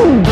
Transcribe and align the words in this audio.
Thank 0.00 0.29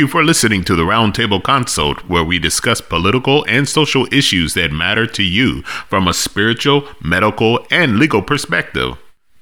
you 0.00 0.08
for 0.08 0.24
listening 0.24 0.64
to 0.64 0.74
the 0.74 0.82
Roundtable 0.82 1.42
Consult, 1.42 2.08
where 2.08 2.24
we 2.24 2.38
discuss 2.38 2.80
political 2.80 3.44
and 3.44 3.68
social 3.68 4.06
issues 4.10 4.54
that 4.54 4.72
matter 4.72 5.06
to 5.06 5.22
you 5.22 5.60
from 5.62 6.08
a 6.08 6.14
spiritual, 6.14 6.88
medical, 7.02 7.66
and 7.70 7.98
legal 7.98 8.22
perspective. 8.22 8.96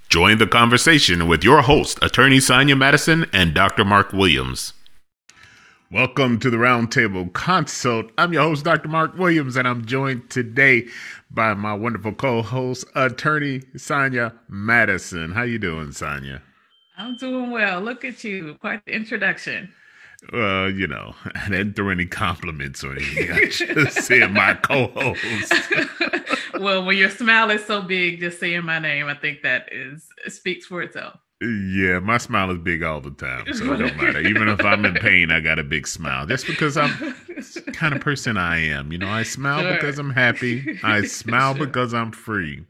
Join 0.09 0.39
the 0.39 0.49
conversation 0.49 1.29
with 1.29 1.45
your 1.45 1.63
host, 1.63 2.01
Attorney 2.03 2.41
Sonia 2.41 2.75
Madison 2.75 3.27
and 3.33 3.55
Dr. 3.55 3.85
Mark 3.85 4.13
Williams. 4.13 4.73
Welcome 5.93 6.41
to 6.41 6.51
the 6.51 6.57
Roundtable 6.57 7.33
Consult. 7.33 8.11
I'm 8.19 8.33
your 8.33 8.43
host, 8.43 8.65
Dr. 8.65 8.89
Mark 8.89 9.17
Williams, 9.17 9.55
and 9.55 9.69
I'm 9.69 9.85
joined 9.85 10.29
today 10.29 10.89
by 11.31 11.55
my 11.55 11.73
wonderful 11.73 12.15
co-host, 12.15 12.85
Attorney 12.97 13.63
Sonia 13.77 14.35
Madison. 14.49 15.31
How 15.31 15.43
are 15.43 15.47
you 15.47 15.61
doing, 15.61 15.93
Sonia? 15.93 16.43
I'm 16.97 17.17
doing 17.17 17.53
well. 17.53 17.81
Look 17.81 18.05
at 18.05 18.25
you. 18.25 18.57
Quite 18.61 18.85
the 18.87 18.93
introduction. 18.93 19.73
Well, 20.33 20.65
uh, 20.65 20.67
you 20.69 20.87
know, 20.87 21.15
I 21.35 21.49
didn't 21.49 21.75
throw 21.75 21.91
any 21.91 22.07
compliments 22.07 22.83
or 22.83 22.93
anything. 22.93 23.31
I 23.31 23.47
just 23.47 23.93
said 24.07 24.33
my 24.33 24.55
co-host. 24.55 25.53
well, 26.61 26.85
when 26.85 26.97
your 26.97 27.11
smile 27.11 27.51
is 27.51 27.65
so 27.65 27.83
big, 27.83 28.21
just 28.21 28.41
saying 28.41 28.65
my 28.65 28.79
name, 28.79 29.07
I 29.07 29.15
think 29.15 29.43
that 29.43 29.69
is 29.73 30.09
speaks 30.27 30.67
for 30.67 30.83
itself. 30.83 31.19
Yeah, 31.41 32.01
my 32.01 32.19
smile 32.19 32.51
is 32.51 32.59
big 32.59 32.83
all 32.83 33.01
the 33.01 33.13
time, 33.13 33.45
so 33.55 33.73
it 33.73 33.77
don't 33.77 33.97
matter. 33.97 34.21
Even 34.21 34.49
if 34.49 34.65
I'm 34.65 34.85
in 34.85 34.95
pain, 34.95 35.31
I 35.31 35.39
got 35.39 35.61
a 35.61 35.63
big 35.63 35.87
smile. 35.87 36.27
Just 36.27 36.49
because 36.49 36.77
I'm 36.77 36.91
the 37.29 37.71
kind 37.73 37.95
of 37.95 38.01
person 38.01 38.37
I 38.37 38.59
am. 38.59 38.91
You 38.91 38.99
know, 38.99 39.09
I 39.09 39.23
smile 39.23 39.61
sure. 39.61 39.75
because 39.75 40.01
I'm 40.01 40.11
happy. 40.11 40.81
I 40.83 41.03
smile 41.03 41.55
sure. 41.55 41.65
because 41.65 41.95
I'm 41.95 42.11
free. 42.11 42.67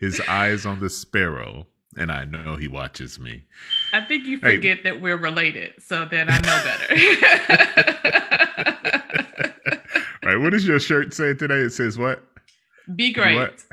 His 0.00 0.20
eyes 0.22 0.66
on 0.66 0.80
the 0.80 0.90
sparrow 0.90 1.68
and 1.98 2.12
I 2.12 2.24
know 2.24 2.56
he 2.56 2.68
watches 2.68 3.18
me. 3.18 3.44
I 3.92 4.00
think 4.02 4.26
you 4.26 4.38
forget 4.38 4.78
hey. 4.78 4.82
that 4.84 5.00
we're 5.00 5.16
related, 5.16 5.74
so 5.78 6.04
then 6.04 6.28
I 6.30 6.38
know 6.40 6.62
better. 6.64 6.94
Right, 10.28 10.36
what 10.36 10.50
does 10.50 10.66
your 10.66 10.78
shirt 10.78 11.14
say 11.14 11.32
today? 11.32 11.54
It 11.54 11.70
says 11.70 11.96
what? 11.96 12.22
Be 12.94 13.14
great. 13.14 13.36
What? 13.36 13.64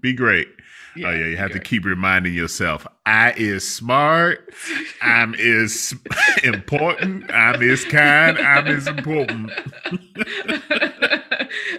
Be 0.00 0.12
great. 0.12 0.48
Yeah, 0.94 1.08
oh 1.08 1.10
yeah, 1.12 1.26
you 1.28 1.38
have 1.38 1.52
to 1.52 1.58
keep 1.58 1.86
reminding 1.86 2.34
yourself. 2.34 2.86
I 3.06 3.32
is 3.38 3.66
smart. 3.66 4.52
I'm 5.00 5.34
is 5.34 5.94
important. 6.44 7.32
I'm 7.32 7.62
is 7.62 7.86
kind. 7.86 8.38
I'm 8.38 8.66
is 8.66 8.86
important. 8.86 9.50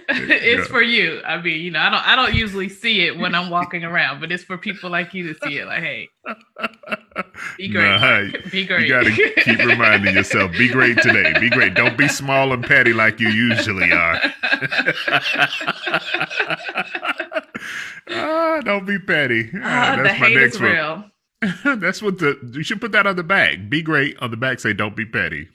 it's 0.08 0.66
for 0.66 0.82
you. 0.82 1.22
I 1.24 1.40
mean, 1.40 1.60
you 1.60 1.70
know, 1.70 1.78
I 1.78 1.90
don't 1.90 2.08
I 2.08 2.16
don't 2.16 2.34
usually 2.34 2.68
see 2.68 3.06
it 3.06 3.16
when 3.16 3.32
I'm 3.32 3.48
walking 3.48 3.84
around, 3.84 4.18
but 4.18 4.32
it's 4.32 4.42
for 4.42 4.58
people 4.58 4.90
like 4.90 5.14
you 5.14 5.32
to 5.32 5.38
see 5.46 5.58
it. 5.58 5.66
Like, 5.66 5.84
hey, 5.84 6.08
be 7.56 7.68
great. 7.68 7.84
Nah, 7.84 8.28
be 8.50 8.66
great. 8.66 8.82
You 8.82 8.88
gotta 8.88 9.10
keep 9.10 9.58
reminding 9.58 10.14
yourself, 10.14 10.52
be 10.52 10.68
great 10.68 10.98
today. 10.98 11.32
Be 11.38 11.50
great. 11.50 11.74
Don't 11.74 11.96
be 11.96 12.08
small 12.08 12.52
and 12.52 12.64
petty 12.64 12.92
like 12.92 13.18
you 13.20 13.28
usually 13.28 13.92
are. 13.92 14.20
ah, 18.10 18.60
don't 18.64 18.86
be 18.86 18.98
petty. 18.98 19.50
Ah, 19.62 19.92
uh, 19.92 20.02
that's 20.02 20.20
my 20.20 20.28
next 20.28 20.60
one. 20.60 21.10
that's 21.80 22.02
what 22.02 22.18
the 22.18 22.38
you 22.52 22.62
should 22.62 22.80
put 22.80 22.92
that 22.92 23.06
on 23.06 23.16
the 23.16 23.22
back. 23.22 23.68
Be 23.68 23.82
great 23.82 24.16
on 24.18 24.30
the 24.30 24.36
back. 24.36 24.60
Say 24.60 24.72
don't 24.72 24.96
be 24.96 25.06
petty. 25.06 25.48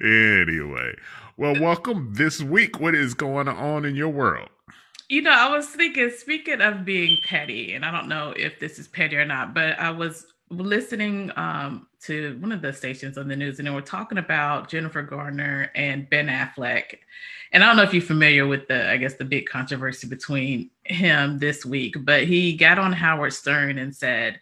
anyway, 0.00 0.94
well, 1.36 1.58
welcome 1.60 2.12
this 2.14 2.42
week. 2.42 2.80
What 2.80 2.94
is 2.94 3.14
going 3.14 3.48
on 3.48 3.84
in 3.84 3.94
your 3.94 4.10
world? 4.10 4.48
You 5.08 5.20
know, 5.20 5.32
I 5.32 5.54
was 5.54 5.68
thinking, 5.68 6.10
speaking 6.10 6.60
of 6.62 6.84
being 6.84 7.18
petty, 7.24 7.74
and 7.74 7.84
I 7.84 7.90
don't 7.90 8.08
know 8.08 8.32
if 8.36 8.58
this 8.58 8.78
is 8.78 8.88
petty 8.88 9.16
or 9.16 9.24
not, 9.24 9.52
but 9.52 9.78
I 9.78 9.90
was 9.90 10.26
listening 10.48 11.30
um, 11.36 11.86
to 12.02 12.38
one 12.40 12.52
of 12.52 12.62
the 12.62 12.72
stations 12.72 13.18
on 13.18 13.28
the 13.28 13.36
news, 13.36 13.58
and 13.58 13.68
they 13.68 13.72
were 13.72 13.82
talking 13.82 14.18
about 14.18 14.70
Jennifer 14.70 15.02
Garner 15.02 15.70
and 15.74 16.08
Ben 16.08 16.28
Affleck. 16.28 16.98
And 17.52 17.62
I 17.62 17.66
don't 17.66 17.76
know 17.76 17.82
if 17.82 17.92
you're 17.92 18.02
familiar 18.02 18.46
with 18.46 18.66
the, 18.66 18.90
I 18.90 18.96
guess, 18.96 19.14
the 19.14 19.24
big 19.24 19.46
controversy 19.46 20.08
between 20.08 20.70
him 20.84 21.38
this 21.38 21.66
week, 21.66 21.96
but 22.00 22.24
he 22.24 22.56
got 22.56 22.78
on 22.78 22.92
Howard 22.92 23.34
Stern 23.34 23.78
and 23.78 23.94
said 23.94 24.40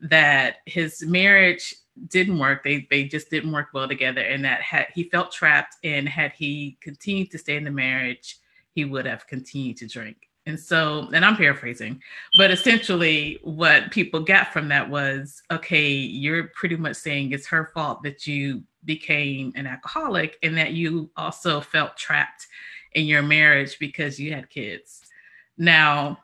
that 0.00 0.56
his 0.66 1.02
marriage 1.02 1.74
didn't 2.08 2.38
work. 2.38 2.64
They 2.64 2.86
they 2.90 3.04
just 3.04 3.30
didn't 3.30 3.52
work 3.52 3.68
well 3.72 3.88
together, 3.88 4.20
and 4.20 4.44
that 4.44 4.62
he 4.94 5.04
felt 5.04 5.32
trapped. 5.32 5.76
And 5.84 6.08
had 6.08 6.32
he 6.32 6.76
continued 6.80 7.30
to 7.32 7.38
stay 7.38 7.56
in 7.56 7.64
the 7.64 7.70
marriage, 7.70 8.36
he 8.74 8.84
would 8.84 9.06
have 9.06 9.26
continued 9.26 9.76
to 9.78 9.86
drink. 9.86 10.16
And 10.44 10.58
so, 10.58 11.08
and 11.14 11.24
I'm 11.24 11.36
paraphrasing, 11.36 12.02
but 12.36 12.50
essentially, 12.50 13.38
what 13.42 13.92
people 13.92 14.20
got 14.20 14.52
from 14.52 14.68
that 14.68 14.90
was, 14.90 15.40
okay, 15.52 15.88
you're 15.88 16.48
pretty 16.48 16.74
much 16.76 16.96
saying 16.96 17.30
it's 17.30 17.46
her 17.46 17.70
fault 17.72 18.02
that 18.02 18.26
you 18.26 18.64
became 18.84 19.52
an 19.54 19.68
alcoholic, 19.68 20.38
and 20.42 20.56
that 20.58 20.72
you 20.72 21.10
also 21.16 21.60
felt 21.60 21.96
trapped 21.96 22.48
in 22.94 23.06
your 23.06 23.22
marriage 23.22 23.78
because 23.78 24.18
you 24.18 24.32
had 24.34 24.50
kids. 24.50 25.02
Now, 25.56 26.18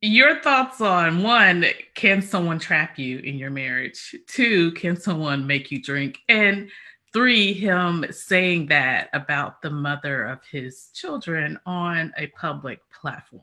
your 0.00 0.40
thoughts 0.40 0.80
on 0.80 1.22
one 1.22 1.66
can 1.94 2.20
someone 2.20 2.58
trap 2.58 2.98
you 2.98 3.18
in 3.20 3.38
your 3.38 3.50
marriage 3.50 4.14
two 4.26 4.70
can 4.72 5.00
someone 5.00 5.46
make 5.46 5.70
you 5.70 5.80
drink 5.80 6.18
and 6.28 6.68
three 7.14 7.54
him 7.54 8.04
saying 8.10 8.66
that 8.66 9.08
about 9.14 9.62
the 9.62 9.70
mother 9.70 10.24
of 10.24 10.40
his 10.50 10.90
children 10.92 11.58
on 11.64 12.12
a 12.18 12.26
public 12.28 12.80
platform 12.90 13.42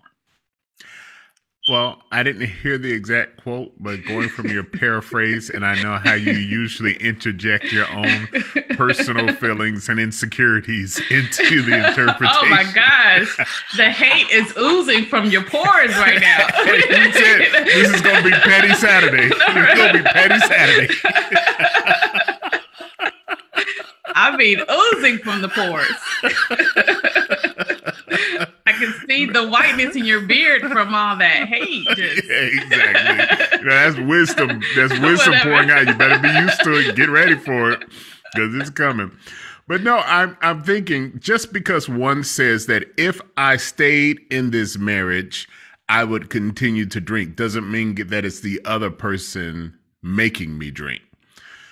well, 1.69 2.01
I 2.11 2.23
didn't 2.23 2.47
hear 2.47 2.79
the 2.79 2.91
exact 2.91 3.43
quote, 3.43 3.71
but 3.79 4.03
going 4.05 4.29
from 4.29 4.47
your 4.47 4.63
paraphrase, 4.79 5.51
and 5.51 5.63
I 5.63 5.79
know 5.81 5.95
how 5.97 6.15
you 6.15 6.33
usually 6.33 6.95
interject 6.95 7.71
your 7.71 7.87
own 7.91 8.27
personal 8.71 9.33
feelings 9.35 9.87
and 9.87 9.99
insecurities 9.99 10.99
into 11.11 11.61
the 11.61 11.87
interpretation. 11.87 12.35
Oh 12.35 12.49
my 12.49 12.63
gosh, 12.73 13.37
the 13.77 13.91
hate 13.91 14.29
is 14.31 14.57
oozing 14.57 15.05
from 15.05 15.29
your 15.29 15.43
pores 15.43 15.95
right 15.97 16.19
now. 16.19 16.47
hey, 16.65 17.11
said 17.11 17.65
this 17.65 17.93
is 17.93 18.01
going 18.01 18.23
to 18.23 18.29
be 18.29 18.35
Petty 18.35 18.73
Saturday. 18.73 19.29
It's 19.31 19.75
going 19.75 19.93
to 19.93 19.99
be 19.99 20.09
Petty 20.09 20.39
Saturday. 20.39 20.93
I 24.15 24.35
mean, 24.35 24.59
oozing 24.69 25.19
from 25.19 25.41
the 25.41 25.49
pores. 25.49 25.87
I 28.65 28.73
can 28.73 28.93
see 29.07 29.25
the 29.25 29.47
whiteness 29.47 29.95
in 29.95 30.05
your 30.05 30.21
beard 30.21 30.61
from 30.61 30.93
all 30.93 31.15
that 31.17 31.47
hate. 31.47 31.87
Just. 31.95 32.23
Yeah, 32.25 32.35
exactly. 32.35 33.59
you 33.59 33.65
know, 33.65 33.69
that's 33.69 33.99
wisdom. 33.99 34.61
That's 34.75 34.97
wisdom 34.99 35.33
pouring 35.41 35.69
out. 35.69 35.87
You 35.87 35.95
better 35.95 36.19
be 36.19 36.29
used 36.29 36.63
to 36.63 36.73
it. 36.73 36.95
Get 36.95 37.09
ready 37.09 37.35
for 37.35 37.71
it 37.71 37.83
because 38.33 38.55
it's 38.55 38.69
coming. 38.69 39.11
But 39.67 39.83
no, 39.83 39.99
I'm 39.99 40.37
I'm 40.41 40.63
thinking 40.63 41.17
just 41.19 41.53
because 41.53 41.87
one 41.87 42.23
says 42.23 42.65
that 42.65 42.85
if 42.97 43.21
I 43.37 43.57
stayed 43.57 44.19
in 44.29 44.51
this 44.51 44.77
marriage, 44.77 45.47
I 45.89 46.03
would 46.03 46.29
continue 46.29 46.85
to 46.87 47.01
drink 47.01 47.35
doesn't 47.35 47.69
mean 47.69 47.95
that 48.07 48.25
it's 48.25 48.41
the 48.41 48.61
other 48.65 48.89
person 48.89 49.77
making 50.01 50.57
me 50.57 50.71
drink. 50.71 51.01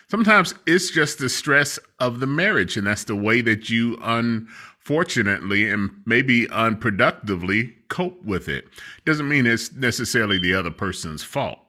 Sometimes 0.09 0.56
it's 0.66 0.90
just 0.90 1.20
the 1.20 1.30
stress 1.30 1.78
of 2.00 2.20
the 2.20 2.25
marriage, 2.25 2.75
and 2.75 2.88
that's 2.88 3.03
the 3.03 3.16
way 3.16 3.41
that 3.41 3.70
you 3.70 3.96
unfortunately 4.02 5.70
and 5.70 5.91
maybe 6.06 6.47
unproductively 6.47 7.76
cope 7.90 8.23
with 8.23 8.50
it. 8.50 8.67
Doesn't 9.06 9.28
mean 9.28 9.46
it's 9.46 9.72
necessarily 9.72 10.40
the 10.40 10.56
other 10.56 10.72
person's 10.72 11.22
fault. 11.22 11.59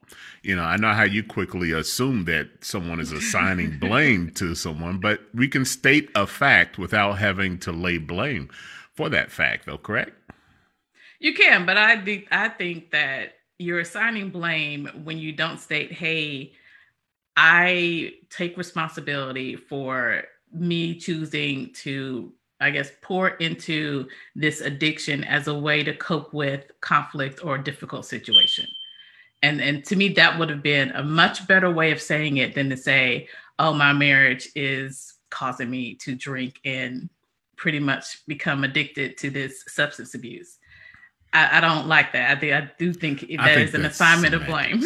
You 0.42 0.56
know, 0.56 0.62
I 0.62 0.78
know 0.78 0.94
how 0.94 1.02
you 1.02 1.22
quickly 1.22 1.72
assume 1.72 2.24
that 2.24 2.48
someone 2.62 2.98
is 2.98 3.12
assigning 3.12 3.78
blame 3.80 4.30
to 4.36 4.54
someone, 4.54 5.00
but 5.00 5.20
we 5.34 5.46
can 5.46 5.66
state 5.66 6.08
a 6.14 6.26
fact 6.26 6.78
without 6.78 7.18
having 7.18 7.58
to 7.58 7.72
lay 7.72 7.98
blame 7.98 8.48
for 8.94 9.10
that 9.10 9.30
fact, 9.30 9.66
though, 9.66 9.76
correct? 9.76 10.12
You 11.18 11.34
can, 11.34 11.66
but 11.66 11.76
I 11.76 12.02
think 12.02 12.26
I 12.30 12.48
think 12.48 12.92
that 12.92 13.34
you're 13.58 13.80
assigning 13.80 14.30
blame 14.30 14.86
when 15.04 15.18
you 15.18 15.32
don't 15.32 15.60
state, 15.60 15.92
"Hey, 15.92 16.54
I 17.42 18.16
take 18.28 18.58
responsibility 18.58 19.56
for 19.56 20.24
me 20.52 20.94
choosing 20.94 21.72
to 21.72 22.32
I 22.60 22.70
guess, 22.70 22.90
pour 23.00 23.30
into 23.30 24.06
this 24.36 24.60
addiction 24.60 25.24
as 25.24 25.48
a 25.48 25.54
way 25.58 25.82
to 25.82 25.96
cope 25.96 26.34
with 26.34 26.70
conflict 26.82 27.42
or 27.42 27.56
difficult 27.56 28.04
situation. 28.04 28.66
And, 29.42 29.62
and 29.62 29.82
to 29.86 29.96
me, 29.96 30.10
that 30.10 30.38
would 30.38 30.50
have 30.50 30.62
been 30.62 30.90
a 30.90 31.02
much 31.02 31.48
better 31.48 31.70
way 31.70 31.90
of 31.90 32.02
saying 32.02 32.36
it 32.36 32.54
than 32.54 32.68
to 32.68 32.76
say, 32.76 33.28
oh, 33.58 33.72
my 33.72 33.94
marriage 33.94 34.50
is 34.54 35.14
causing 35.30 35.70
me 35.70 35.94
to 35.94 36.14
drink 36.14 36.60
and 36.66 37.08
pretty 37.56 37.80
much 37.80 38.26
become 38.26 38.62
addicted 38.62 39.16
to 39.18 39.30
this 39.30 39.64
substance 39.66 40.14
abuse. 40.14 40.58
I, 41.32 41.58
I 41.58 41.60
don't 41.60 41.86
like 41.86 42.12
that. 42.12 42.36
I 42.36 42.40
think 42.40 42.52
I 42.52 42.70
do 42.78 42.92
think 42.92 43.20
that 43.20 43.28
think 43.28 43.68
is 43.68 43.74
an 43.74 43.84
assignment 43.84 44.34
of 44.34 44.46
blame. 44.46 44.82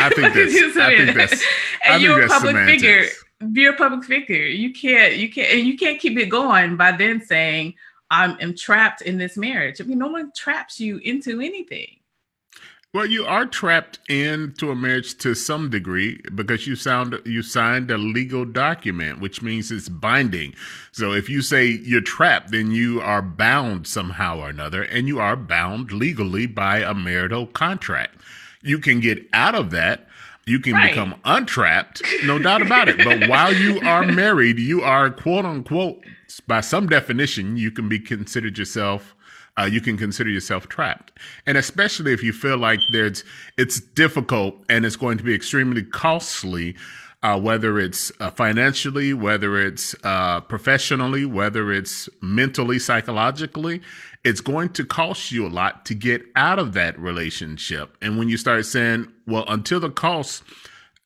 I 0.00 0.10
think 0.10 0.34
that's. 0.34 0.76
I 0.76 0.96
think 0.96 1.16
that's. 1.16 1.42
and 1.84 1.94
I 1.94 1.96
you're 1.96 2.24
a 2.24 2.28
public 2.28 2.56
semantics. 2.56 2.82
figure. 2.82 3.08
You're 3.52 3.74
a 3.74 3.76
public 3.76 4.04
figure. 4.04 4.46
You 4.46 4.72
can't. 4.72 5.16
You 5.16 5.30
can't. 5.30 5.50
And 5.50 5.66
you 5.66 5.78
can't 5.78 5.98
keep 6.00 6.18
it 6.18 6.26
going 6.26 6.76
by 6.76 6.92
then 6.92 7.22
saying 7.24 7.74
I'm 8.10 8.36
am 8.40 8.54
trapped 8.54 9.02
in 9.02 9.18
this 9.18 9.36
marriage. 9.36 9.80
I 9.80 9.84
mean, 9.84 9.98
no 9.98 10.08
one 10.08 10.32
traps 10.34 10.78
you 10.78 10.98
into 10.98 11.40
anything. 11.40 11.97
Well, 12.98 13.06
you 13.06 13.26
are 13.26 13.46
trapped 13.46 14.00
into 14.08 14.72
a 14.72 14.74
marriage 14.74 15.18
to 15.18 15.36
some 15.36 15.70
degree 15.70 16.20
because 16.34 16.66
you 16.66 16.74
sound 16.74 17.16
you 17.24 17.42
signed 17.42 17.92
a 17.92 17.96
legal 17.96 18.44
document, 18.44 19.20
which 19.20 19.40
means 19.40 19.70
it's 19.70 19.88
binding. 19.88 20.52
So 20.90 21.12
if 21.12 21.28
you 21.28 21.40
say 21.40 21.66
you're 21.66 22.00
trapped, 22.00 22.50
then 22.50 22.72
you 22.72 23.00
are 23.00 23.22
bound 23.22 23.86
somehow 23.86 24.40
or 24.40 24.48
another, 24.48 24.82
and 24.82 25.06
you 25.06 25.20
are 25.20 25.36
bound 25.36 25.92
legally 25.92 26.46
by 26.46 26.78
a 26.78 26.92
marital 26.92 27.46
contract. 27.46 28.16
You 28.62 28.80
can 28.80 28.98
get 28.98 29.28
out 29.32 29.54
of 29.54 29.70
that. 29.70 30.08
You 30.44 30.58
can 30.58 30.72
Right. 30.72 30.90
become 30.90 31.14
untrapped, 31.24 32.02
no 32.24 32.40
doubt 32.40 32.62
about 32.62 32.88
it. 32.88 32.98
But 33.04 33.28
while 33.28 33.54
you 33.54 33.78
are 33.82 34.04
married, 34.06 34.58
you 34.58 34.82
are 34.82 35.08
quote 35.08 35.44
unquote, 35.44 36.02
by 36.48 36.62
some 36.62 36.88
definition, 36.88 37.58
you 37.58 37.70
can 37.70 37.88
be 37.88 38.00
considered 38.00 38.58
yourself 38.58 39.14
uh, 39.58 39.64
you 39.64 39.80
can 39.80 39.96
consider 39.96 40.30
yourself 40.30 40.68
trapped. 40.68 41.12
And 41.46 41.58
especially 41.58 42.12
if 42.12 42.22
you 42.22 42.32
feel 42.32 42.56
like 42.56 42.80
there's 42.92 43.24
it's 43.56 43.80
difficult 43.80 44.56
and 44.68 44.86
it's 44.86 44.96
going 44.96 45.18
to 45.18 45.24
be 45.24 45.34
extremely 45.34 45.82
costly, 45.82 46.76
uh, 47.22 47.38
whether 47.40 47.78
it's 47.78 48.12
uh, 48.20 48.30
financially, 48.30 49.12
whether 49.12 49.58
it's 49.58 49.94
uh, 50.04 50.40
professionally, 50.42 51.24
whether 51.24 51.72
it's 51.72 52.08
mentally, 52.22 52.78
psychologically, 52.78 53.80
it's 54.24 54.40
going 54.40 54.68
to 54.70 54.84
cost 54.84 55.32
you 55.32 55.46
a 55.46 55.48
lot 55.48 55.84
to 55.86 55.94
get 55.94 56.22
out 56.36 56.58
of 56.58 56.72
that 56.74 56.98
relationship. 56.98 57.96
And 58.00 58.18
when 58.18 58.28
you 58.28 58.36
start 58.36 58.64
saying, 58.66 59.08
well, 59.26 59.44
until 59.48 59.80
the 59.80 59.90
cost 59.90 60.42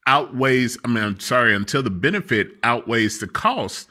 outweighs, 0.05 0.77
I 0.85 0.89
mean, 0.89 1.03
I'm 1.03 1.19
sorry, 1.19 1.55
until 1.55 1.81
the 1.81 1.89
benefit 1.89 2.51
outweighs 2.63 3.19
the 3.19 3.27
cost, 3.27 3.87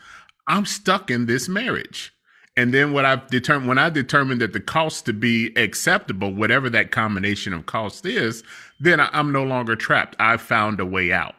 I'm 0.47 0.67
stuck 0.67 1.11
in 1.11 1.27
this 1.27 1.49
marriage. 1.49 2.13
And 2.57 2.75
then 2.75 2.93
what 2.93 3.05
I've 3.05 3.27
determined 3.29 3.69
when 3.69 3.79
I 3.79 3.89
determined 3.89 4.41
that 4.43 4.53
the 4.53 4.61
cost 4.61 5.07
to 5.07 5.13
be 5.13 5.53
acceptable, 5.57 6.33
whatever 6.35 6.69
that 6.71 6.91
combination 6.91 7.55
of 7.55 7.65
cost 7.67 8.05
is, 8.05 8.43
then 8.79 9.01
I- 9.01 9.09
I'm 9.13 9.33
no 9.33 9.43
longer 9.45 9.75
trapped. 9.75 10.17
I've 10.21 10.43
found 10.43 10.79
a 10.81 10.85
way 10.87 11.13
out. 11.13 11.35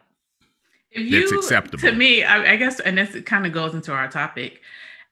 If 0.91 1.11
That's 1.11 1.31
acceptable. 1.31 1.81
to 1.81 1.91
me, 1.91 2.23
I, 2.23 2.53
I 2.53 2.55
guess, 2.55 2.79
and 2.79 2.97
this 2.97 3.19
kind 3.25 3.45
of 3.45 3.51
goes 3.53 3.73
into 3.73 3.91
our 3.91 4.07
topic. 4.07 4.61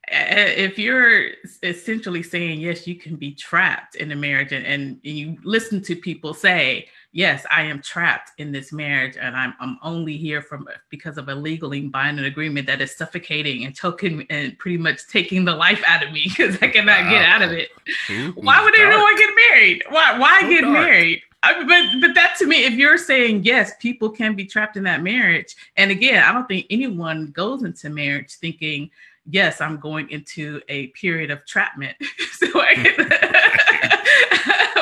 If 0.08 0.78
you're 0.78 1.30
essentially 1.64 2.22
saying 2.24 2.60
yes, 2.60 2.86
you 2.88 2.96
can 2.96 3.16
be 3.16 3.34
trapped 3.34 3.96
in 3.96 4.12
a 4.12 4.16
marriage, 4.16 4.52
and, 4.52 4.66
and 4.66 5.00
you 5.04 5.38
listen 5.44 5.82
to 5.84 5.96
people 5.96 6.34
say, 6.34 6.88
"Yes, 7.14 7.46
I 7.52 7.64
am 7.64 7.82
trapped 7.82 8.32
in 8.38 8.52
this 8.52 8.72
marriage, 8.72 9.18
and 9.20 9.36
I'm 9.36 9.54
I'm 9.60 9.78
only 9.84 10.18
here 10.18 10.42
from 10.42 10.68
because 10.90 11.18
of 11.18 11.28
a 11.30 11.36
legally 11.36 11.82
binding 11.82 12.26
agreement 12.26 12.68
that 12.68 12.82
is 12.82 12.96
suffocating 12.96 13.66
and 13.66 13.76
choking 13.76 14.26
and 14.30 14.58
pretty 14.60 14.78
much 14.78 15.08
taking 15.08 15.44
the 15.46 15.54
life 15.56 15.84
out 15.86 16.04
of 16.06 16.12
me 16.12 16.24
because 16.30 16.56
I 16.62 16.68
cannot 16.68 17.10
get 17.10 17.24
out 17.24 17.42
of 17.42 17.52
it." 17.52 17.70
Ooh, 18.10 18.32
Why 18.36 18.64
would 18.64 18.78
anyone 18.80 19.18
get 19.18 19.30
married? 19.50 19.84
Why 19.90 20.18
why 20.18 20.42
So 20.42 20.50
get 20.50 20.62
dark. 20.62 20.74
married? 20.74 21.22
I 21.44 21.58
mean, 21.58 21.68
but 21.68 22.08
but 22.08 22.16
that 22.16 22.36
to 22.40 22.46
me, 22.48 22.66
if 22.66 22.74
you're 22.74 22.98
saying 23.00 23.44
yes, 23.44 23.74
people 23.80 24.10
can 24.10 24.36
be 24.36 24.46
trapped 24.46 24.78
in 24.78 24.84
that 24.84 25.02
marriage, 25.02 25.56
and 25.76 25.90
again, 25.92 26.24
I 26.24 26.32
don't 26.32 26.48
think 26.48 26.68
anyone 26.70 27.32
goes 27.32 27.64
into 27.64 27.90
marriage 27.90 28.34
thinking, 28.36 28.92
yes, 29.30 29.60
I'm 29.60 29.80
going 29.80 30.10
into 30.12 30.62
a 30.70 30.88
period 30.88 31.32
of 31.32 31.46
trapment. 31.48 31.98
so 32.34 32.62
I 32.62 32.74
can, 32.76 33.10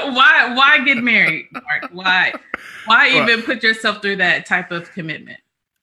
why 0.13 0.53
why 0.55 0.83
get 0.85 0.97
married, 0.97 1.47
Mark? 1.51 1.89
Why 1.91 2.33
why 2.85 3.13
Well- 3.13 3.29
even 3.29 3.43
put 3.45 3.63
yourself 3.63 4.01
through 4.01 4.17
that 4.17 4.45
type 4.45 4.71
of 4.71 4.91
commitment? 4.91 5.39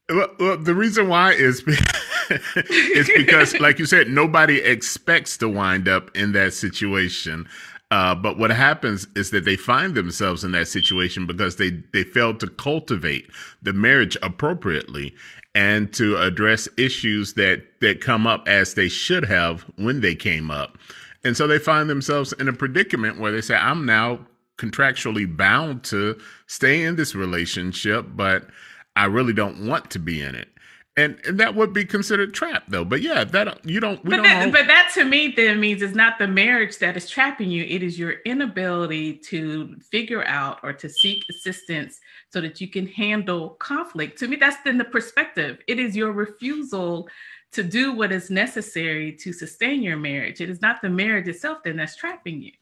Well, 0.08 0.28
well, 0.38 0.56
the 0.56 0.74
reason 0.74 1.08
why 1.08 1.32
is 1.32 1.64
is 2.70 3.10
because, 3.16 3.58
like 3.58 3.78
you 3.80 3.86
said, 3.86 4.08
nobody 4.08 4.60
expects 4.60 5.36
to 5.38 5.48
wind 5.48 5.88
up 5.88 6.16
in 6.16 6.32
that 6.32 6.54
situation. 6.54 7.48
Uh, 7.90 8.14
but 8.14 8.38
what 8.38 8.50
happens 8.50 9.06
is 9.14 9.30
that 9.30 9.44
they 9.44 9.56
find 9.56 9.94
themselves 9.94 10.42
in 10.44 10.52
that 10.52 10.68
situation 10.68 11.26
because 11.26 11.56
they 11.56 11.70
they 11.92 12.04
failed 12.04 12.40
to 12.40 12.48
cultivate 12.48 13.28
the 13.62 13.72
marriage 13.72 14.16
appropriately 14.22 15.14
and 15.54 15.92
to 15.94 16.16
address 16.18 16.68
issues 16.76 17.34
that 17.34 17.64
that 17.80 18.00
come 18.00 18.26
up 18.26 18.46
as 18.46 18.74
they 18.74 18.88
should 18.88 19.24
have 19.24 19.62
when 19.76 20.00
they 20.00 20.14
came 20.14 20.50
up. 20.50 20.78
And 21.26 21.36
so 21.36 21.48
they 21.48 21.58
find 21.58 21.90
themselves 21.90 22.32
in 22.34 22.46
a 22.46 22.52
predicament 22.52 23.18
where 23.18 23.32
they 23.32 23.40
say, 23.40 23.56
I'm 23.56 23.84
now 23.84 24.20
contractually 24.58 25.36
bound 25.36 25.82
to 25.84 26.18
stay 26.46 26.84
in 26.84 26.94
this 26.94 27.16
relationship, 27.16 28.06
but 28.10 28.46
I 28.94 29.06
really 29.06 29.32
don't 29.32 29.66
want 29.66 29.90
to 29.90 29.98
be 29.98 30.22
in 30.22 30.36
it. 30.36 30.48
And, 30.96 31.18
and 31.26 31.38
that 31.40 31.54
would 31.56 31.74
be 31.74 31.84
considered 31.84 32.32
trapped 32.32 32.70
though. 32.70 32.84
But 32.84 33.02
yeah, 33.02 33.24
that 33.24 33.66
you 33.66 33.80
don't 33.80 34.02
we 34.02 34.10
But 34.10 34.16
don't 34.16 34.22
that, 34.24 34.52
but 34.52 34.66
that 34.68 34.92
to 34.94 35.04
me 35.04 35.34
then 35.36 35.60
means 35.60 35.82
it's 35.82 35.94
not 35.96 36.18
the 36.18 36.28
marriage 36.28 36.78
that 36.78 36.96
is 36.96 37.10
trapping 37.10 37.50
you. 37.50 37.64
It 37.64 37.82
is 37.82 37.98
your 37.98 38.14
inability 38.24 39.18
to 39.18 39.76
figure 39.90 40.24
out 40.24 40.60
or 40.62 40.72
to 40.72 40.88
seek 40.88 41.22
assistance 41.28 42.00
so 42.30 42.40
that 42.40 42.62
you 42.62 42.68
can 42.68 42.86
handle 42.86 43.50
conflict. 43.58 44.18
To 44.20 44.28
me, 44.28 44.36
that's 44.36 44.56
then 44.64 44.78
the 44.78 44.84
perspective. 44.84 45.58
It 45.66 45.78
is 45.78 45.94
your 45.94 46.12
refusal 46.12 47.08
to 47.56 47.62
do 47.62 47.92
what 47.92 48.12
is 48.12 48.30
necessary 48.30 49.12
to 49.12 49.32
sustain 49.32 49.82
your 49.82 49.96
marriage. 49.96 50.40
It 50.40 50.48
is 50.48 50.62
not 50.62 50.80
the 50.80 50.88
marriage 50.88 51.26
itself 51.28 51.58
then 51.64 51.76
that's 51.76 51.96
trapping 51.96 52.40
you. 52.42 52.52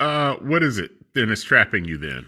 uh 0.00 0.34
what 0.36 0.62
is 0.62 0.78
it 0.78 0.90
then 1.14 1.30
it's 1.30 1.44
trapping 1.44 1.84
you 1.84 1.96
then? 1.96 2.26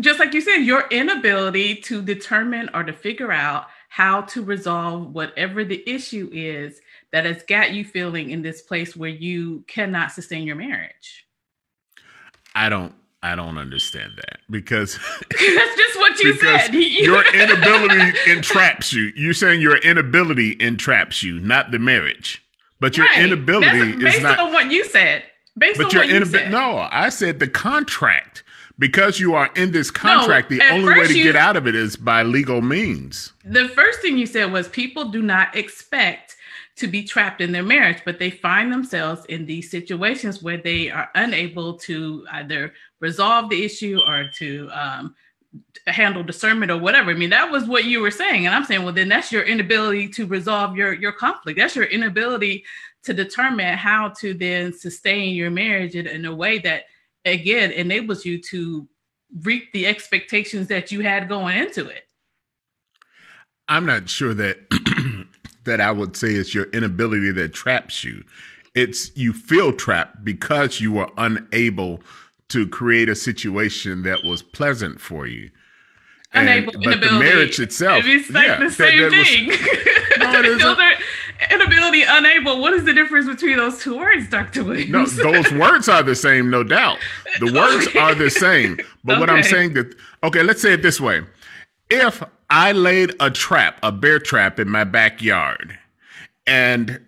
Just 0.00 0.18
like 0.18 0.34
you 0.34 0.40
said, 0.40 0.58
your 0.58 0.86
inability 0.90 1.76
to 1.82 2.02
determine 2.02 2.68
or 2.74 2.82
to 2.82 2.92
figure 2.92 3.30
out 3.30 3.68
how 3.88 4.22
to 4.22 4.42
resolve 4.42 5.14
whatever 5.14 5.64
the 5.64 5.88
issue 5.88 6.28
is 6.32 6.80
that 7.12 7.24
has 7.24 7.42
got 7.44 7.72
you 7.72 7.84
feeling 7.84 8.30
in 8.30 8.42
this 8.42 8.62
place 8.62 8.96
where 8.96 9.10
you 9.10 9.64
cannot 9.68 10.10
sustain 10.10 10.44
your 10.44 10.56
marriage. 10.56 11.26
I 12.54 12.68
don't 12.68 12.94
I 13.26 13.34
don't 13.36 13.58
understand 13.58 14.12
that 14.16 14.38
because 14.50 14.98
That's 15.30 15.76
just 15.76 15.98
what 15.98 16.18
you 16.20 16.34
said. 16.38 16.74
your 16.74 17.24
inability 17.34 18.18
entraps 18.30 18.92
you. 18.92 19.12
You're 19.16 19.34
saying 19.34 19.60
your 19.60 19.76
inability 19.78 20.56
entraps 20.60 21.22
you, 21.22 21.40
not 21.40 21.70
the 21.70 21.78
marriage. 21.78 22.42
But 22.80 22.96
your 22.96 23.06
Right. 23.06 23.22
inability 23.24 23.92
That's 23.92 23.96
is 23.96 24.02
based 24.04 24.22
not 24.22 24.38
on 24.38 24.52
what 24.52 24.70
you 24.70 24.84
said. 24.84 25.24
Based 25.58 25.78
But 25.78 25.86
on 25.86 25.90
your 25.92 26.00
what 26.02 26.08
you 26.10 26.16
inability. 26.16 26.44
said. 26.44 26.52
No, 26.52 26.88
I 26.90 27.08
said 27.08 27.38
the 27.40 27.48
contract. 27.48 28.42
Because 28.78 29.18
you 29.18 29.34
are 29.34 29.48
in 29.56 29.72
this 29.72 29.90
contract, 29.90 30.50
the 30.50 30.60
only 30.70 30.92
way 31.00 31.06
to 31.06 31.16
you- 31.16 31.24
get 31.24 31.34
out 31.34 31.56
of 31.56 31.66
it 31.66 31.74
is 31.74 31.96
by 31.96 32.22
legal 32.22 32.60
means. 32.60 33.32
The 33.42 33.68
first 33.70 34.00
thing 34.02 34.18
you 34.18 34.26
said 34.26 34.52
was 34.52 34.68
people 34.68 35.06
do 35.06 35.22
not 35.22 35.56
expect 35.56 36.36
to 36.76 36.86
be 36.86 37.02
trapped 37.02 37.40
in 37.40 37.52
their 37.52 37.62
marriage, 37.62 38.02
but 38.04 38.18
they 38.18 38.28
find 38.28 38.70
themselves 38.70 39.24
in 39.30 39.46
these 39.46 39.70
situations 39.70 40.42
where 40.42 40.58
they 40.58 40.90
are 40.90 41.08
unable 41.14 41.72
to 41.88 42.26
either 42.32 42.74
resolve 43.00 43.50
the 43.50 43.64
issue 43.64 44.00
or 44.06 44.30
to 44.36 44.68
um, 44.72 45.14
handle 45.86 46.22
discernment 46.22 46.70
or 46.70 46.78
whatever. 46.78 47.10
I 47.10 47.14
mean, 47.14 47.30
that 47.30 47.50
was 47.50 47.64
what 47.64 47.84
you 47.84 48.00
were 48.00 48.10
saying, 48.10 48.46
and 48.46 48.54
I'm 48.54 48.64
saying, 48.64 48.84
well, 48.84 48.92
then 48.92 49.08
that's 49.08 49.32
your 49.32 49.42
inability 49.42 50.08
to 50.10 50.26
resolve 50.26 50.76
your 50.76 50.92
your 50.92 51.12
conflict. 51.12 51.58
That's 51.58 51.76
your 51.76 51.84
inability 51.84 52.64
to 53.04 53.14
determine 53.14 53.78
how 53.78 54.08
to 54.08 54.34
then 54.34 54.72
sustain 54.72 55.34
your 55.34 55.50
marriage 55.50 55.94
in, 55.94 56.08
in 56.08 56.24
a 56.24 56.34
way 56.34 56.58
that, 56.58 56.84
again, 57.24 57.70
enables 57.70 58.24
you 58.24 58.40
to 58.42 58.88
reap 59.42 59.72
the 59.72 59.86
expectations 59.86 60.66
that 60.68 60.90
you 60.90 61.00
had 61.00 61.28
going 61.28 61.56
into 61.56 61.86
it. 61.86 62.02
I'm 63.68 63.86
not 63.86 64.08
sure 64.08 64.34
that 64.34 64.58
that 65.64 65.80
I 65.80 65.92
would 65.92 66.16
say 66.16 66.28
it's 66.28 66.54
your 66.54 66.66
inability 66.70 67.32
that 67.32 67.52
traps 67.52 68.04
you. 68.04 68.24
It's 68.74 69.16
you 69.16 69.32
feel 69.32 69.72
trapped 69.72 70.24
because 70.24 70.80
you 70.80 70.98
are 70.98 71.10
unable 71.16 72.00
to 72.48 72.66
create 72.68 73.08
a 73.08 73.14
situation 73.14 74.02
that 74.02 74.24
was 74.24 74.42
pleasant 74.42 75.00
for 75.00 75.26
you. 75.26 75.50
And- 76.32 76.48
unable 76.48 76.72
but 76.82 77.00
the 77.00 77.12
marriage 77.12 77.58
itself, 77.60 78.04
It's 78.06 78.30
like 78.30 78.46
yeah, 78.46 78.58
the 78.60 78.70
same 78.70 78.98
that 79.10 79.12
was- 79.12 79.28
thing. 79.28 79.52
No. 80.18 80.42
Those 80.58 80.78
are- 80.78 80.92
inability, 81.50 82.02
unable. 82.02 82.60
What 82.60 82.72
is 82.72 82.84
the 82.84 82.92
difference 82.94 83.26
between 83.28 83.58
those 83.58 83.78
two 83.80 83.96
words, 83.98 84.28
Dr. 84.30 84.64
Williams? 84.64 84.90
No, 85.18 85.32
those 85.32 85.52
words 85.60 85.88
are 85.90 86.02
the 86.02 86.14
same, 86.14 86.50
no 86.50 86.62
doubt. 86.64 86.98
The 87.38 87.52
words 87.52 87.86
Okay. 87.88 87.98
are 87.98 88.14
the 88.14 88.30
same. 88.30 88.78
But 89.04 89.20
what 89.20 89.28
I'm 89.30 89.42
saying 89.42 89.74
that 89.74 89.94
okay, 90.24 90.42
let's 90.42 90.62
say 90.62 90.72
it 90.72 90.82
this 90.82 91.00
way. 91.00 91.22
If 91.90 92.22
I 92.48 92.72
laid 92.72 93.14
a 93.20 93.30
trap, 93.30 93.78
a 93.82 93.92
bear 93.92 94.18
trap 94.18 94.58
in 94.58 94.68
my 94.70 94.84
backyard 94.84 95.78
and 96.46 97.00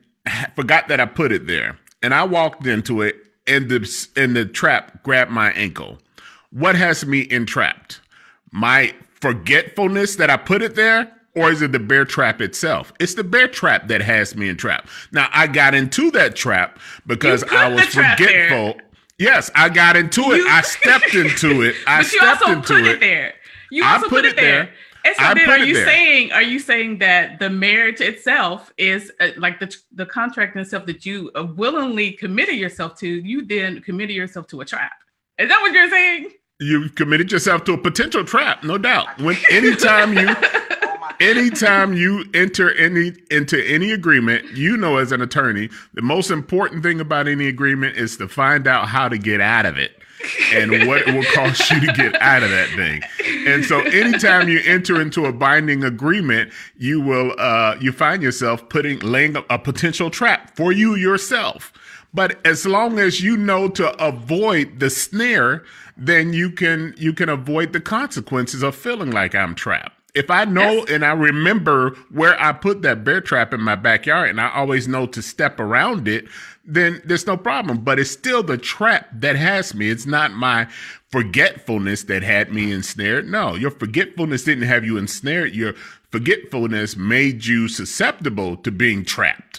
forgot 0.54 0.88
that 0.88 1.00
I 1.00 1.06
put 1.06 1.32
it 1.32 1.46
there, 1.46 1.78
and 2.02 2.12
I 2.14 2.24
walked 2.24 2.66
into 2.66 3.00
it 3.02 3.16
and 3.48 3.68
the 3.68 4.08
and 4.16 4.36
the 4.36 4.44
trap 4.44 5.02
grabbed 5.02 5.30
my 5.30 5.50
ankle. 5.52 5.98
What 6.50 6.76
has 6.76 7.04
me 7.04 7.26
entrapped? 7.30 8.00
My 8.52 8.94
forgetfulness 9.20 10.16
that 10.16 10.30
I 10.30 10.36
put 10.36 10.62
it 10.62 10.74
there 10.74 11.12
or 11.34 11.50
is 11.50 11.62
it 11.62 11.72
the 11.72 11.78
bear 11.78 12.04
trap 12.04 12.40
itself? 12.40 12.92
It's 12.98 13.14
the 13.14 13.24
bear 13.24 13.48
trap 13.48 13.88
that 13.88 14.00
has 14.00 14.34
me 14.34 14.48
in 14.48 14.56
trap. 14.56 14.88
Now 15.12 15.28
I 15.32 15.46
got 15.46 15.74
into 15.74 16.10
that 16.12 16.36
trap 16.36 16.78
because 17.06 17.44
I 17.44 17.72
was 17.72 17.86
forgetful. 17.86 18.80
Yes, 19.18 19.50
I 19.54 19.68
got 19.68 19.96
into 19.96 20.22
it. 20.32 20.38
You, 20.38 20.48
I 20.48 20.60
stepped 20.62 21.14
into 21.14 21.62
it. 21.62 21.74
I 21.86 22.02
stepped 22.02 22.48
into 22.48 22.76
it. 22.76 22.80
You 22.80 22.84
also 22.84 22.84
put 22.84 22.86
it. 22.86 23.00
there. 23.00 23.34
You 23.70 23.84
also 23.84 24.06
I 24.06 24.08
put, 24.08 24.10
put 24.10 24.24
it 24.24 24.36
there. 24.36 24.64
there. 24.64 24.74
And 25.04 25.16
so 25.16 25.22
I 25.22 25.34
then, 25.34 25.48
are 25.48 25.58
you 25.58 25.74
there. 25.74 25.86
saying 25.86 26.32
are 26.32 26.42
you 26.42 26.58
saying 26.58 26.98
that 26.98 27.38
the 27.38 27.50
marriage 27.50 28.00
itself 28.00 28.72
is 28.76 29.12
uh, 29.20 29.28
like 29.36 29.60
the 29.60 29.74
the 29.92 30.06
contract 30.06 30.56
itself 30.56 30.86
that 30.86 31.06
you 31.06 31.30
uh, 31.34 31.44
willingly 31.44 32.12
committed 32.12 32.56
yourself 32.56 32.96
to? 32.98 33.08
You 33.08 33.44
then 33.44 33.80
committed 33.80 34.16
yourself 34.16 34.46
to 34.48 34.60
a 34.60 34.64
trap. 34.64 34.92
Is 35.38 35.48
that 35.48 35.60
what 35.60 35.72
you're 35.72 35.90
saying? 35.90 36.30
You 36.60 36.88
committed 36.90 37.30
yourself 37.30 37.64
to 37.64 37.74
a 37.74 37.78
potential 37.78 38.24
trap, 38.24 38.64
no 38.64 38.78
doubt. 38.78 39.20
When 39.20 39.36
anytime 39.50 40.12
you 40.12 40.34
anytime 41.20 41.94
you 41.94 42.24
enter 42.34 42.72
any 42.74 43.12
into 43.30 43.64
any 43.66 43.92
agreement, 43.92 44.56
you 44.56 44.76
know 44.76 44.96
as 44.96 45.12
an 45.12 45.22
attorney, 45.22 45.70
the 45.94 46.02
most 46.02 46.30
important 46.30 46.82
thing 46.82 47.00
about 47.00 47.28
any 47.28 47.46
agreement 47.46 47.96
is 47.96 48.16
to 48.16 48.28
find 48.28 48.66
out 48.66 48.88
how 48.88 49.08
to 49.08 49.18
get 49.18 49.40
out 49.40 49.66
of 49.66 49.78
it 49.78 49.97
and 50.52 50.86
what 50.86 51.06
it 51.06 51.14
will 51.14 51.24
cost 51.34 51.70
you 51.70 51.80
to 51.80 51.92
get 51.92 52.20
out 52.20 52.42
of 52.42 52.50
that 52.50 52.68
thing. 52.70 53.02
And 53.46 53.64
so 53.64 53.80
anytime 53.80 54.48
you 54.48 54.60
enter 54.64 55.00
into 55.00 55.26
a 55.26 55.32
binding 55.32 55.84
agreement, 55.84 56.52
you 56.76 57.00
will 57.00 57.34
uh 57.38 57.76
you 57.80 57.92
find 57.92 58.22
yourself 58.22 58.68
putting 58.68 58.98
laying 59.00 59.36
a, 59.36 59.44
a 59.50 59.58
potential 59.58 60.10
trap 60.10 60.56
for 60.56 60.72
you 60.72 60.94
yourself. 60.94 61.72
But 62.14 62.44
as 62.46 62.64
long 62.64 62.98
as 62.98 63.20
you 63.20 63.36
know 63.36 63.68
to 63.70 63.94
avoid 64.02 64.80
the 64.80 64.90
snare, 64.90 65.64
then 65.96 66.32
you 66.32 66.50
can 66.50 66.94
you 66.96 67.12
can 67.12 67.28
avoid 67.28 67.72
the 67.72 67.80
consequences 67.80 68.62
of 68.62 68.74
feeling 68.74 69.10
like 69.10 69.34
I'm 69.34 69.54
trapped. 69.54 69.97
If 70.18 70.32
I 70.32 70.44
know 70.46 70.72
yes. 70.72 70.90
and 70.90 71.04
I 71.04 71.12
remember 71.12 71.90
where 72.10 72.40
I 72.42 72.52
put 72.52 72.82
that 72.82 73.04
bear 73.04 73.20
trap 73.20 73.54
in 73.54 73.60
my 73.60 73.76
backyard 73.76 74.30
and 74.30 74.40
I 74.40 74.50
always 74.50 74.88
know 74.88 75.06
to 75.06 75.22
step 75.22 75.60
around 75.60 76.08
it, 76.08 76.26
then 76.64 77.00
there's 77.04 77.28
no 77.28 77.36
problem. 77.36 77.84
But 77.84 78.00
it's 78.00 78.10
still 78.10 78.42
the 78.42 78.58
trap 78.58 79.08
that 79.12 79.36
has 79.36 79.76
me. 79.76 79.90
It's 79.90 80.06
not 80.06 80.32
my 80.32 80.66
forgetfulness 81.12 82.02
that 82.04 82.24
had 82.24 82.52
me 82.52 82.72
ensnared. 82.72 83.28
No, 83.28 83.54
your 83.54 83.70
forgetfulness 83.70 84.42
didn't 84.42 84.66
have 84.66 84.84
you 84.84 84.98
ensnared. 84.98 85.54
Your 85.54 85.74
forgetfulness 86.10 86.96
made 86.96 87.46
you 87.46 87.68
susceptible 87.68 88.56
to 88.56 88.72
being 88.72 89.04
trapped. 89.04 89.57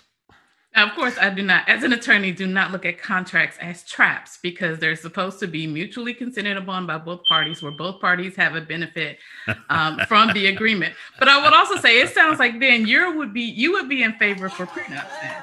Of 0.80 0.96
course, 0.96 1.18
I 1.20 1.30
do 1.30 1.44
not, 1.44 1.68
as 1.68 1.84
an 1.84 1.94
attorney, 1.94 2.32
do 2.32 2.48
not 2.48 2.72
look 2.72 2.86
at 2.86 3.02
contracts 3.02 3.58
as 3.60 3.84
traps 3.84 4.40
because 4.42 4.80
they're 4.80 4.96
supposed 4.96 5.40
to 5.40 5.48
be 5.48 5.68
mutually 5.68 6.14
consented 6.14 6.58
upon 6.58 6.88
by 6.88 6.98
both 6.98 7.24
parties, 7.26 7.62
where 7.62 7.72
both 7.72 8.00
parties 8.00 8.36
have 8.36 8.56
a 8.56 8.62
benefit 8.62 9.18
um, 9.70 10.00
from 10.08 10.32
the 10.34 10.48
agreement. 10.48 10.94
But 11.18 11.28
I 11.28 11.44
would 11.44 11.54
also 11.54 11.78
say 11.78 12.00
it 12.00 12.10
sounds 12.10 12.40
like 12.40 12.60
then 12.60 12.88
you 12.88 13.16
would 13.18 13.34
be 13.34 13.42
you 13.42 13.74
would 13.74 13.90
be 13.90 14.04
in 14.04 14.14
favor 14.14 14.48
for 14.48 14.66
prenups. 14.66 15.10
Then. 15.22 15.36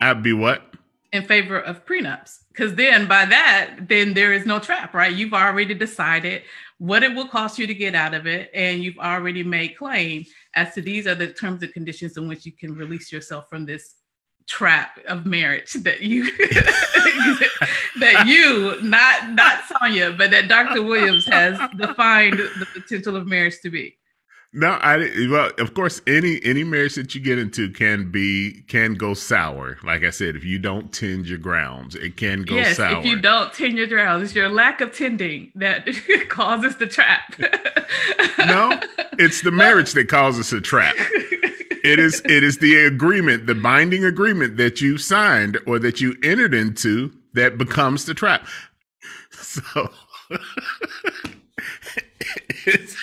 I'd 0.00 0.22
be 0.22 0.32
what? 0.32 0.74
In 1.12 1.22
favor 1.22 1.60
of 1.60 1.84
prenups, 1.84 2.40
because 2.48 2.74
then 2.74 3.06
by 3.06 3.26
that, 3.26 3.86
then 3.88 4.14
there 4.14 4.32
is 4.32 4.46
no 4.46 4.58
trap, 4.58 4.94
right? 4.94 5.14
You've 5.14 5.34
already 5.34 5.74
decided 5.74 6.42
what 6.78 7.02
it 7.02 7.14
will 7.14 7.28
cost 7.28 7.58
you 7.58 7.66
to 7.66 7.74
get 7.74 7.94
out 7.94 8.14
of 8.14 8.26
it, 8.26 8.50
and 8.54 8.82
you've 8.82 8.98
already 8.98 9.44
made 9.44 9.76
claim 9.76 10.24
as 10.54 10.74
to 10.74 10.80
these 10.80 11.06
are 11.06 11.14
the 11.14 11.32
terms 11.32 11.62
and 11.62 11.72
conditions 11.72 12.16
in 12.16 12.26
which 12.26 12.44
you 12.44 12.52
can 12.52 12.74
release 12.74 13.12
yourself 13.12 13.48
from 13.48 13.66
this 13.66 13.96
trap 14.46 14.98
of 15.06 15.26
marriage 15.26 15.72
that 15.74 16.00
you 16.02 16.24
that 18.00 18.26
you 18.26 18.80
not 18.82 19.30
not 19.30 19.60
Sonia 19.66 20.12
but 20.12 20.30
that 20.30 20.48
Dr. 20.48 20.82
Williams 20.82 21.26
has 21.26 21.58
defined 21.76 22.38
the 22.38 22.66
potential 22.72 23.16
of 23.16 23.26
marriage 23.26 23.60
to 23.62 23.70
be. 23.70 23.96
No, 24.54 24.68
I 24.68 24.98
well, 25.30 25.50
of 25.58 25.72
course, 25.72 26.02
any 26.06 26.38
any 26.44 26.62
marriage 26.62 26.96
that 26.96 27.14
you 27.14 27.22
get 27.22 27.38
into 27.38 27.70
can 27.70 28.10
be 28.10 28.64
can 28.68 28.94
go 28.94 29.14
sour. 29.14 29.78
Like 29.82 30.04
I 30.04 30.10
said, 30.10 30.36
if 30.36 30.44
you 30.44 30.58
don't 30.58 30.92
tend 30.92 31.26
your 31.26 31.38
grounds, 31.38 31.94
it 31.94 32.18
can 32.18 32.42
go 32.42 32.56
yes, 32.56 32.76
sour. 32.76 32.98
if 32.98 33.06
you 33.06 33.18
don't 33.18 33.50
tend 33.54 33.78
your 33.78 33.86
grounds, 33.86 34.24
it's 34.24 34.34
your 34.34 34.50
lack 34.50 34.82
of 34.82 34.94
tending 34.94 35.52
that 35.54 35.88
causes 36.28 36.76
the 36.76 36.86
trap. 36.86 37.34
no, 38.40 38.78
it's 39.18 39.40
the 39.40 39.50
marriage 39.50 39.92
that 39.92 40.08
causes 40.08 40.50
the 40.50 40.60
trap 40.60 40.96
it 41.82 41.98
is 41.98 42.20
it 42.24 42.44
is 42.44 42.58
the 42.58 42.84
agreement, 42.84 43.46
the 43.46 43.54
binding 43.54 44.04
agreement 44.04 44.56
that 44.56 44.80
you 44.80 44.98
signed 44.98 45.58
or 45.66 45.78
that 45.78 46.00
you 46.00 46.16
entered 46.22 46.54
into 46.54 47.12
that 47.34 47.58
becomes 47.58 48.04
the 48.04 48.14
trap. 48.14 48.46
So 49.32 49.90
it's 52.66 52.96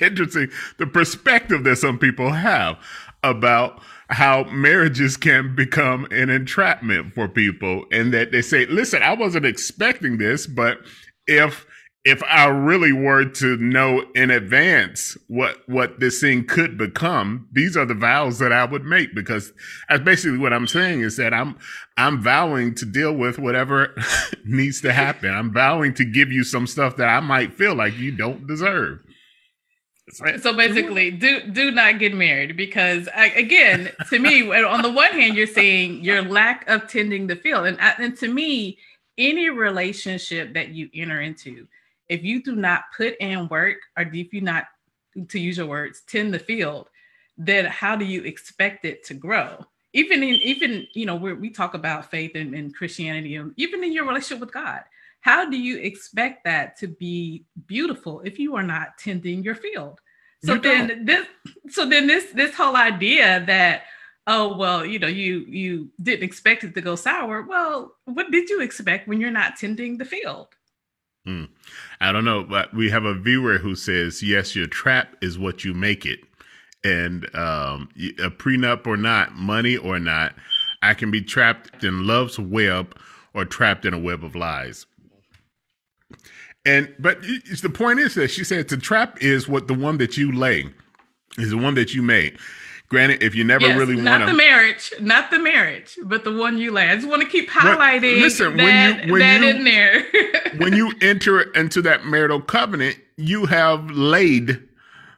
interesting 0.00 0.50
the 0.78 0.86
perspective 0.86 1.64
that 1.64 1.76
some 1.76 1.98
people 1.98 2.30
have 2.30 2.78
about 3.22 3.80
how 4.08 4.44
marriages 4.44 5.16
can 5.16 5.54
become 5.54 6.06
an 6.10 6.30
entrapment 6.30 7.14
for 7.14 7.28
people 7.28 7.84
and 7.92 8.12
that 8.14 8.32
they 8.32 8.42
say 8.42 8.66
listen 8.66 9.02
i 9.02 9.12
wasn't 9.12 9.44
expecting 9.44 10.18
this 10.18 10.46
but 10.46 10.78
if 11.26 11.66
if 12.04 12.22
I 12.22 12.46
really 12.46 12.92
were 12.92 13.26
to 13.26 13.56
know 13.58 14.04
in 14.14 14.30
advance 14.30 15.18
what 15.28 15.58
what 15.68 16.00
this 16.00 16.20
thing 16.20 16.46
could 16.46 16.78
become, 16.78 17.46
these 17.52 17.76
are 17.76 17.84
the 17.84 17.94
vows 17.94 18.38
that 18.38 18.52
I 18.52 18.64
would 18.64 18.84
make 18.84 19.14
because 19.14 19.52
that's 19.88 20.02
basically 20.02 20.38
what 20.38 20.52
I'm 20.52 20.66
saying 20.66 21.02
is 21.02 21.16
that 21.18 21.34
I'm 21.34 21.58
I'm 21.98 22.22
vowing 22.22 22.74
to 22.76 22.86
deal 22.86 23.12
with 23.12 23.38
whatever 23.38 23.94
needs 24.44 24.80
to 24.80 24.92
happen. 24.92 25.30
I'm 25.30 25.52
vowing 25.52 25.92
to 25.94 26.04
give 26.04 26.32
you 26.32 26.42
some 26.42 26.66
stuff 26.66 26.96
that 26.96 27.08
I 27.08 27.20
might 27.20 27.52
feel 27.52 27.74
like 27.74 27.98
you 27.98 28.12
don't 28.12 28.46
deserve. 28.46 29.00
So 30.40 30.54
basically, 30.54 31.10
do 31.10 31.42
do 31.50 31.70
not 31.70 31.98
get 31.98 32.14
married 32.14 32.56
because 32.56 33.08
again, 33.14 33.90
to 34.08 34.18
me, 34.18 34.50
on 34.64 34.82
the 34.82 34.90
one 34.90 35.12
hand, 35.12 35.36
you're 35.36 35.46
saying 35.46 36.02
your 36.02 36.22
lack 36.22 36.66
of 36.66 36.88
tending 36.88 37.26
the 37.26 37.36
field, 37.36 37.66
and 37.66 37.78
uh, 37.78 37.92
and 37.98 38.16
to 38.18 38.28
me, 38.28 38.78
any 39.18 39.50
relationship 39.50 40.54
that 40.54 40.70
you 40.70 40.88
enter 40.94 41.20
into 41.20 41.68
if 42.10 42.22
you 42.22 42.42
do 42.42 42.54
not 42.54 42.82
put 42.96 43.16
in 43.18 43.48
work 43.48 43.78
or 43.96 44.02
if 44.02 44.32
you 44.32 44.40
not 44.40 44.64
to 45.28 45.40
use 45.40 45.56
your 45.56 45.66
words 45.66 46.02
tend 46.06 46.34
the 46.34 46.38
field 46.38 46.88
then 47.38 47.64
how 47.64 47.96
do 47.96 48.04
you 48.04 48.22
expect 48.24 48.84
it 48.84 49.02
to 49.02 49.14
grow? 49.14 49.64
Even 49.94 50.22
in 50.22 50.34
even 50.36 50.86
you 50.92 51.06
know 51.06 51.16
we 51.16 51.50
talk 51.50 51.74
about 51.74 52.10
faith 52.10 52.32
and, 52.34 52.54
and 52.54 52.76
christianity 52.76 53.34
and 53.34 53.52
even 53.56 53.82
in 53.82 53.92
your 53.92 54.06
relationship 54.06 54.38
with 54.38 54.52
god 54.52 54.82
how 55.20 55.48
do 55.48 55.56
you 55.56 55.78
expect 55.78 56.44
that 56.44 56.76
to 56.78 56.86
be 56.86 57.44
beautiful 57.66 58.20
if 58.20 58.38
you 58.38 58.54
are 58.56 58.62
not 58.62 58.98
tending 58.98 59.42
your 59.42 59.54
field? 59.54 60.00
So 60.44 60.54
you 60.54 60.60
then 60.60 60.88
don't. 60.88 61.06
this 61.06 61.26
so 61.68 61.86
then 61.86 62.06
this 62.06 62.32
this 62.32 62.54
whole 62.54 62.76
idea 62.76 63.44
that 63.46 63.82
oh 64.26 64.56
well 64.56 64.86
you 64.86 64.98
know 64.98 65.08
you 65.08 65.40
you 65.40 65.90
didn't 66.02 66.24
expect 66.24 66.64
it 66.64 66.74
to 66.74 66.80
go 66.80 66.94
sour 66.94 67.42
well 67.42 67.96
what 68.04 68.30
did 68.30 68.48
you 68.48 68.62
expect 68.62 69.08
when 69.08 69.20
you're 69.20 69.30
not 69.30 69.56
tending 69.56 69.98
the 69.98 70.04
field 70.04 70.48
Hmm. 71.24 71.44
I 72.00 72.12
don't 72.12 72.24
know, 72.24 72.44
but 72.44 72.72
we 72.72 72.90
have 72.90 73.04
a 73.04 73.14
viewer 73.14 73.58
who 73.58 73.74
says, 73.74 74.22
yes, 74.22 74.56
your 74.56 74.66
trap 74.66 75.16
is 75.20 75.38
what 75.38 75.64
you 75.64 75.74
make 75.74 76.06
it. 76.06 76.20
And 76.82 77.24
um, 77.34 77.90
a 78.18 78.30
prenup 78.30 78.86
or 78.86 78.96
not, 78.96 79.34
money 79.34 79.76
or 79.76 79.98
not, 79.98 80.34
I 80.82 80.94
can 80.94 81.10
be 81.10 81.20
trapped 81.20 81.84
in 81.84 82.06
love's 82.06 82.38
web 82.38 82.96
or 83.34 83.44
trapped 83.44 83.84
in 83.84 83.92
a 83.92 83.98
web 83.98 84.24
of 84.24 84.34
lies. 84.34 84.86
And 86.64 86.94
but 86.98 87.22
the 87.22 87.70
point 87.70 88.00
is 88.00 88.14
that 88.14 88.28
she 88.28 88.44
said 88.44 88.68
the 88.68 88.76
trap 88.76 89.22
is 89.22 89.48
what 89.48 89.68
the 89.68 89.74
one 89.74 89.98
that 89.98 90.16
you 90.16 90.32
lay 90.32 90.66
is 91.38 91.50
the 91.50 91.56
one 91.56 91.74
that 91.74 91.94
you 91.94 92.02
made. 92.02 92.38
Granted, 92.90 93.22
if 93.22 93.36
you 93.36 93.44
never 93.44 93.66
yes, 93.66 93.78
really 93.78 93.94
want 93.94 94.06
to 94.06 94.18
not 94.18 94.26
the 94.26 94.34
marriage, 94.34 94.92
not 95.00 95.30
the 95.30 95.38
marriage, 95.38 95.96
but 96.02 96.24
the 96.24 96.32
one 96.32 96.58
you 96.58 96.72
lay. 96.72 96.88
I 96.88 96.96
just 96.96 97.06
want 97.08 97.22
to 97.22 97.28
keep 97.28 97.48
highlighting 97.48 98.16
but 98.16 98.22
listen, 98.22 98.56
that, 98.56 98.96
when 98.98 99.06
you, 99.06 99.12
when 99.12 99.20
that 99.20 99.40
you, 99.42 99.48
in 99.48 99.64
there. 99.64 100.04
when 100.56 100.72
you 100.74 100.92
enter 101.00 101.40
into 101.52 101.80
that 101.82 102.04
marital 102.04 102.40
covenant, 102.40 102.98
you 103.16 103.46
have 103.46 103.88
laid 103.92 104.60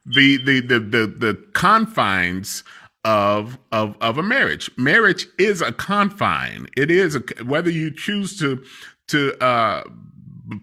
the 0.04 0.36
the 0.36 0.60
the 0.60 0.80
the, 0.80 1.06
the 1.06 1.44
confines 1.54 2.62
of 3.06 3.58
of 3.72 3.96
of 4.02 4.18
a 4.18 4.22
marriage. 4.22 4.70
Marriage 4.76 5.26
is 5.38 5.62
a 5.62 5.72
confine. 5.72 6.68
It 6.76 6.90
is 6.90 7.16
a, 7.16 7.20
whether 7.44 7.70
you 7.70 7.90
choose 7.90 8.38
to 8.40 8.62
to 9.08 9.42
uh, 9.42 9.84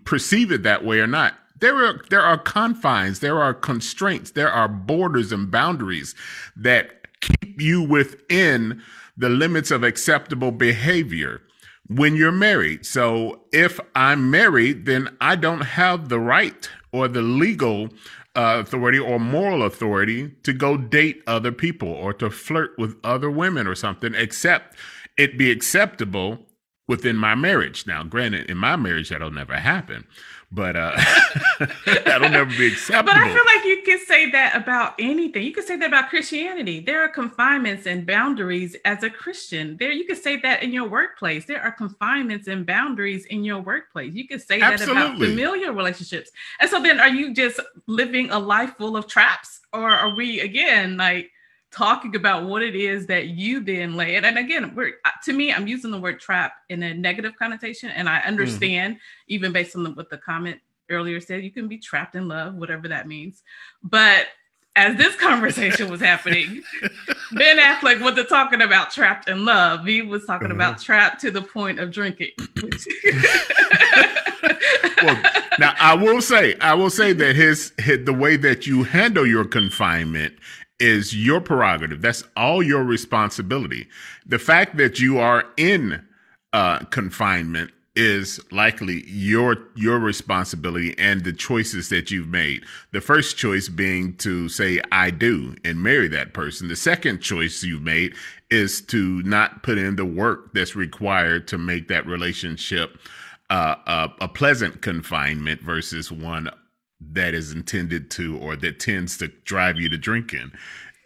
perceive 0.05 0.51
it 0.51 0.61
that 0.61 0.85
way 0.85 0.99
or 0.99 1.07
not. 1.07 1.33
There 1.59 1.75
are 1.75 2.01
there 2.09 2.21
are 2.21 2.37
confines, 2.37 3.19
there 3.19 3.41
are 3.41 3.53
constraints, 3.53 4.31
there 4.31 4.51
are 4.51 4.67
borders 4.67 5.31
and 5.31 5.49
boundaries 5.51 6.13
that 6.55 6.98
keep 7.21 7.61
you 7.61 7.81
within 7.81 8.81
the 9.17 9.29
limits 9.29 9.71
of 9.71 9.83
acceptable 9.83 10.51
behavior 10.51 11.41
when 11.87 12.15
you're 12.15 12.31
married. 12.31 12.85
So 12.85 13.41
if 13.51 13.79
I'm 13.95 14.29
married, 14.31 14.85
then 14.85 15.15
I 15.19 15.35
don't 15.35 15.61
have 15.61 16.09
the 16.09 16.19
right 16.19 16.69
or 16.91 17.07
the 17.07 17.21
legal 17.21 17.89
uh, 18.35 18.61
authority 18.61 18.99
or 18.99 19.19
moral 19.19 19.63
authority 19.63 20.29
to 20.43 20.53
go 20.53 20.77
date 20.77 21.23
other 21.27 21.51
people 21.51 21.89
or 21.89 22.13
to 22.13 22.29
flirt 22.29 22.71
with 22.77 22.95
other 23.03 23.29
women 23.29 23.67
or 23.67 23.75
something, 23.75 24.13
except 24.15 24.77
it 25.17 25.37
be 25.37 25.51
acceptable 25.51 26.39
within 26.87 27.15
my 27.15 27.35
marriage. 27.35 27.85
Now, 27.85 28.03
granted, 28.03 28.49
in 28.49 28.57
my 28.57 28.75
marriage, 28.75 29.09
that'll 29.09 29.31
never 29.31 29.55
happen. 29.55 30.05
But 30.51 30.75
uh, 30.75 30.97
that'll 31.85 32.29
never 32.29 32.49
be 32.49 32.67
acceptable. 32.67 33.13
But 33.13 33.21
I 33.21 33.33
feel 33.33 33.45
like 33.45 33.65
you 33.65 33.83
can 33.85 33.99
say 34.05 34.31
that 34.31 34.55
about 34.55 34.95
anything. 34.97 35.43
You 35.43 35.53
can 35.53 35.65
say 35.65 35.77
that 35.77 35.85
about 35.85 36.09
Christianity. 36.09 36.79
There 36.79 37.03
are 37.03 37.07
confinements 37.07 37.85
and 37.85 38.05
boundaries 38.05 38.75
as 38.83 39.03
a 39.03 39.09
Christian. 39.09 39.77
There, 39.77 39.91
you 39.91 40.05
can 40.05 40.15
say 40.15 40.37
that 40.37 40.63
in 40.63 40.71
your 40.71 40.89
workplace. 40.89 41.45
There 41.45 41.61
are 41.61 41.71
confinements 41.71 42.47
and 42.47 42.65
boundaries 42.65 43.25
in 43.25 43.43
your 43.43 43.59
workplace. 43.59 44.13
You 44.13 44.27
can 44.27 44.39
say 44.39 44.59
Absolutely. 44.59 44.95
that 44.95 45.07
about 45.07 45.19
familiar 45.19 45.71
relationships. 45.71 46.31
And 46.59 46.69
so 46.69 46.81
then, 46.81 46.99
are 46.99 47.09
you 47.09 47.33
just 47.33 47.59
living 47.85 48.31
a 48.31 48.39
life 48.39 48.73
full 48.77 48.97
of 48.97 49.05
traps, 49.05 49.59
or 49.71 49.89
are 49.89 50.15
we 50.15 50.39
again 50.39 50.97
like? 50.97 51.31
Talking 51.71 52.15
about 52.15 52.45
what 52.45 52.63
it 52.63 52.75
is 52.75 53.05
that 53.07 53.27
you 53.27 53.59
then 53.59 53.95
lay 53.95 54.15
it. 54.15 54.23
And 54.23 54.37
again, 54.37 54.73
we're 54.75 54.93
to 55.25 55.33
me, 55.33 55.53
I'm 55.53 55.67
using 55.67 55.91
the 55.91 55.99
word 55.99 56.19
trap 56.19 56.53
in 56.69 56.81
a 56.83 56.93
negative 56.93 57.33
connotation, 57.37 57.89
and 57.89 58.09
I 58.09 58.19
mm-hmm. 58.19 58.27
understand 58.27 58.95
mm. 58.95 58.99
even 59.27 59.51
based 59.51 59.75
on 59.75 59.83
the, 59.83 59.91
what 59.91 60.09
the 60.09 60.17
comment 60.17 60.59
earlier 60.89 61.19
said, 61.19 61.43
you 61.43 61.51
can 61.51 61.67
be 61.67 61.77
trapped 61.77 62.15
in 62.15 62.27
love, 62.27 62.55
whatever 62.55 62.87
that 62.87 63.07
means. 63.07 63.43
But 63.83 64.27
as 64.75 64.95
this 64.97 65.15
conversation 65.15 65.89
was 65.89 65.99
happening, 65.99 66.63
Ben 67.33 67.57
Affleck 67.57 68.01
wasn't 68.01 68.29
talking 68.29 68.61
about 68.61 68.91
trapped 68.91 69.29
in 69.29 69.45
love. 69.45 69.85
He 69.85 70.01
was 70.01 70.25
talking 70.25 70.47
mm-hmm. 70.47 70.55
about 70.55 70.81
trapped 70.81 71.21
to 71.21 71.31
the 71.31 71.41
point 71.41 71.79
of 71.79 71.91
drinking. 71.91 72.31
well, 75.03 75.21
now 75.59 75.75
I 75.79 75.93
will 75.95 76.21
say, 76.21 76.55
I 76.59 76.73
will 76.73 76.89
say 76.89 77.13
that 77.13 77.35
his, 77.35 77.73
his 77.77 78.05
the 78.05 78.13
way 78.13 78.37
that 78.37 78.65
you 78.65 78.83
handle 78.83 79.27
your 79.27 79.45
confinement 79.45 80.35
is 80.79 81.15
your 81.15 81.41
prerogative. 81.41 82.01
That's 82.01 82.23
all 82.35 82.63
your 82.63 82.83
responsibility. 82.83 83.87
The 84.25 84.39
fact 84.39 84.77
that 84.77 84.99
you 84.99 85.19
are 85.19 85.45
in 85.57 86.05
uh, 86.53 86.79
confinement 86.85 87.71
is 87.95 88.39
likely 88.51 89.03
your 89.07 89.57
your 89.75 89.99
responsibility 89.99 90.97
and 90.97 91.23
the 91.23 91.33
choices 91.33 91.89
that 91.89 92.09
you've 92.11 92.29
made. 92.29 92.63
The 92.91 93.01
first 93.01 93.37
choice 93.37 93.67
being 93.67 94.15
to 94.17 94.47
say 94.47 94.79
I 94.91 95.09
do 95.09 95.55
and 95.65 95.83
marry 95.83 96.07
that 96.09 96.33
person. 96.33 96.69
The 96.69 96.75
second 96.77 97.19
choice 97.19 97.61
you've 97.61 97.81
made 97.81 98.13
is 98.49 98.81
to 98.83 99.21
not 99.23 99.63
put 99.63 99.77
in 99.77 99.97
the 99.97 100.05
work 100.05 100.53
that's 100.53 100.75
required 100.75 101.47
to 101.49 101.57
make 101.57 101.89
that 101.89 102.05
relationship 102.05 102.97
uh, 103.49 103.75
a, 103.85 104.09
a 104.21 104.27
pleasant 104.27 104.81
confinement 104.81 105.61
versus 105.61 106.11
one 106.11 106.49
that 107.01 107.33
is 107.33 107.51
intended 107.51 108.11
to 108.11 108.37
or 108.37 108.55
that 108.55 108.79
tends 108.79 109.17
to 109.17 109.27
drive 109.45 109.77
you 109.77 109.89
to 109.89 109.97
drinking 109.97 110.51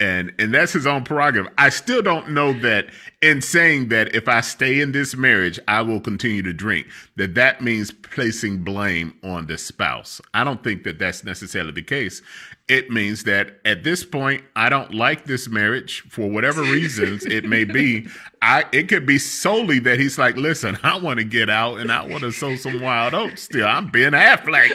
and 0.03 0.33
and 0.38 0.53
that's 0.53 0.74
his 0.74 0.86
own 0.86 1.05
prerogative. 1.05 1.50
I 1.57 1.69
still 1.69 2.01
don't 2.01 2.31
know 2.31 2.51
that 2.60 2.88
in 3.22 3.41
saying 3.41 3.88
that 3.88 4.13
if 4.13 4.27
I 4.27 4.41
stay 4.41 4.81
in 4.81 4.91
this 4.91 5.15
marriage, 5.15 5.62
I 5.65 5.81
will 5.81 6.01
continue 6.01 6.41
to 6.41 6.51
drink. 6.51 6.88
That 7.15 7.36
that 7.36 7.62
means 7.62 7.91
placing 7.91 8.65
blame 8.65 9.13
on 9.24 9.48
the 9.48 9.57
spouse. 9.57 10.19
I 10.33 10.43
don't 10.43 10.62
think 10.62 10.83
that 10.83 11.00
that's 11.00 11.24
necessarily 11.24 11.72
the 11.72 11.83
case. 11.83 12.22
It 12.67 12.89
means 12.91 13.24
that 13.24 13.62
at 13.63 13.83
this 13.83 14.03
point, 14.03 14.43
I 14.57 14.67
don't 14.67 14.93
like 14.93 15.24
this 15.24 15.48
marriage 15.48 16.01
for 16.10 16.29
whatever 16.29 16.62
reasons 16.63 17.25
it 17.25 17.45
may 17.45 17.63
be. 17.63 18.10
I 18.41 18.65
it 18.74 18.89
could 18.89 19.05
be 19.05 19.19
solely 19.19 19.79
that 19.79 20.01
he's 20.01 20.17
like, 20.17 20.36
listen, 20.36 20.77
I 20.83 20.98
want 20.98 21.19
to 21.19 21.24
get 21.24 21.50
out 21.50 21.79
and 21.79 21.93
I 21.93 22.05
want 22.05 22.24
to 22.24 22.31
sow 22.33 22.57
some 22.57 22.81
wild 22.81 23.13
oats. 23.13 23.43
Still, 23.43 23.67
I'm 23.67 23.88
Ben 23.88 24.12
Affleck. 24.12 24.74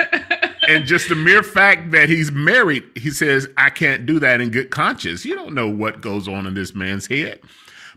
and 0.76 0.86
just 0.86 1.08
the 1.08 1.14
mere 1.14 1.42
fact 1.42 1.90
that 1.90 2.08
he's 2.08 2.30
married, 2.30 2.84
he 2.96 3.10
says, 3.10 3.48
I 3.56 3.70
can't 3.70 4.06
do 4.06 4.18
that 4.20 4.40
in 4.40 4.50
good 4.50 4.70
conscience. 4.70 5.24
You 5.24 5.34
don't 5.34 5.54
know 5.54 5.68
what 5.68 6.00
goes 6.00 6.28
on 6.28 6.46
in 6.46 6.54
this 6.54 6.74
man's 6.74 7.06
head, 7.06 7.40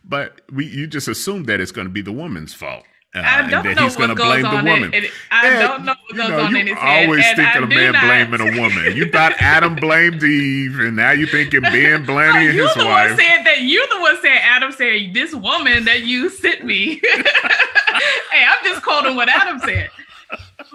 but 0.03 0.41
we, 0.51 0.65
you 0.65 0.87
just 0.87 1.07
assume 1.07 1.43
that 1.45 1.59
it's 1.59 1.71
going 1.71 1.87
to 1.87 1.93
be 1.93 2.01
the 2.01 2.11
woman's 2.11 2.53
fault. 2.53 2.83
Uh, 3.15 3.21
I 3.23 3.47
don't 3.47 3.63
know 3.75 3.83
he's 3.83 3.95
what 3.95 4.17
goes 4.17 4.43
on. 4.43 4.67
In, 4.67 4.91
and 4.91 5.05
I 5.29 5.47
and, 5.47 5.59
don't 5.59 5.85
know 5.85 5.93
what 6.07 6.17
goes 6.17 6.29
you 6.29 6.35
know, 6.35 6.43
on 6.45 6.55
in 6.55 6.67
his 6.67 6.75
head. 6.75 6.83
I 6.83 7.05
always 7.05 7.25
think 7.35 7.55
of 7.55 7.63
a 7.63 7.67
man 7.67 7.91
not. 7.91 8.01
blaming 8.01 8.41
a 8.41 8.59
woman. 8.59 8.97
You 8.97 9.11
thought 9.11 9.33
Adam 9.39 9.75
blamed 9.75 10.23
Eve, 10.23 10.79
and 10.79 10.95
now 10.95 11.11
you're 11.11 11.27
thinking 11.27 11.61
Ben 11.61 12.05
blaming 12.05 12.53
his 12.53 12.75
wife. 12.75 12.75
You 12.75 12.81
the 12.81 12.89
one 12.89 13.09
said 13.09 13.43
that. 13.43 13.61
You 13.61 13.87
the 13.93 14.01
one 14.01 14.17
said 14.19 14.39
Adam 14.41 14.71
said 14.71 15.13
this 15.13 15.35
woman 15.35 15.85
that 15.85 16.01
you 16.01 16.27
sent 16.29 16.65
me. 16.65 16.95
hey, 17.03 18.45
I'm 18.47 18.63
just 18.63 18.81
quoting 18.81 19.15
what 19.15 19.29
Adam 19.29 19.59
said 19.59 19.91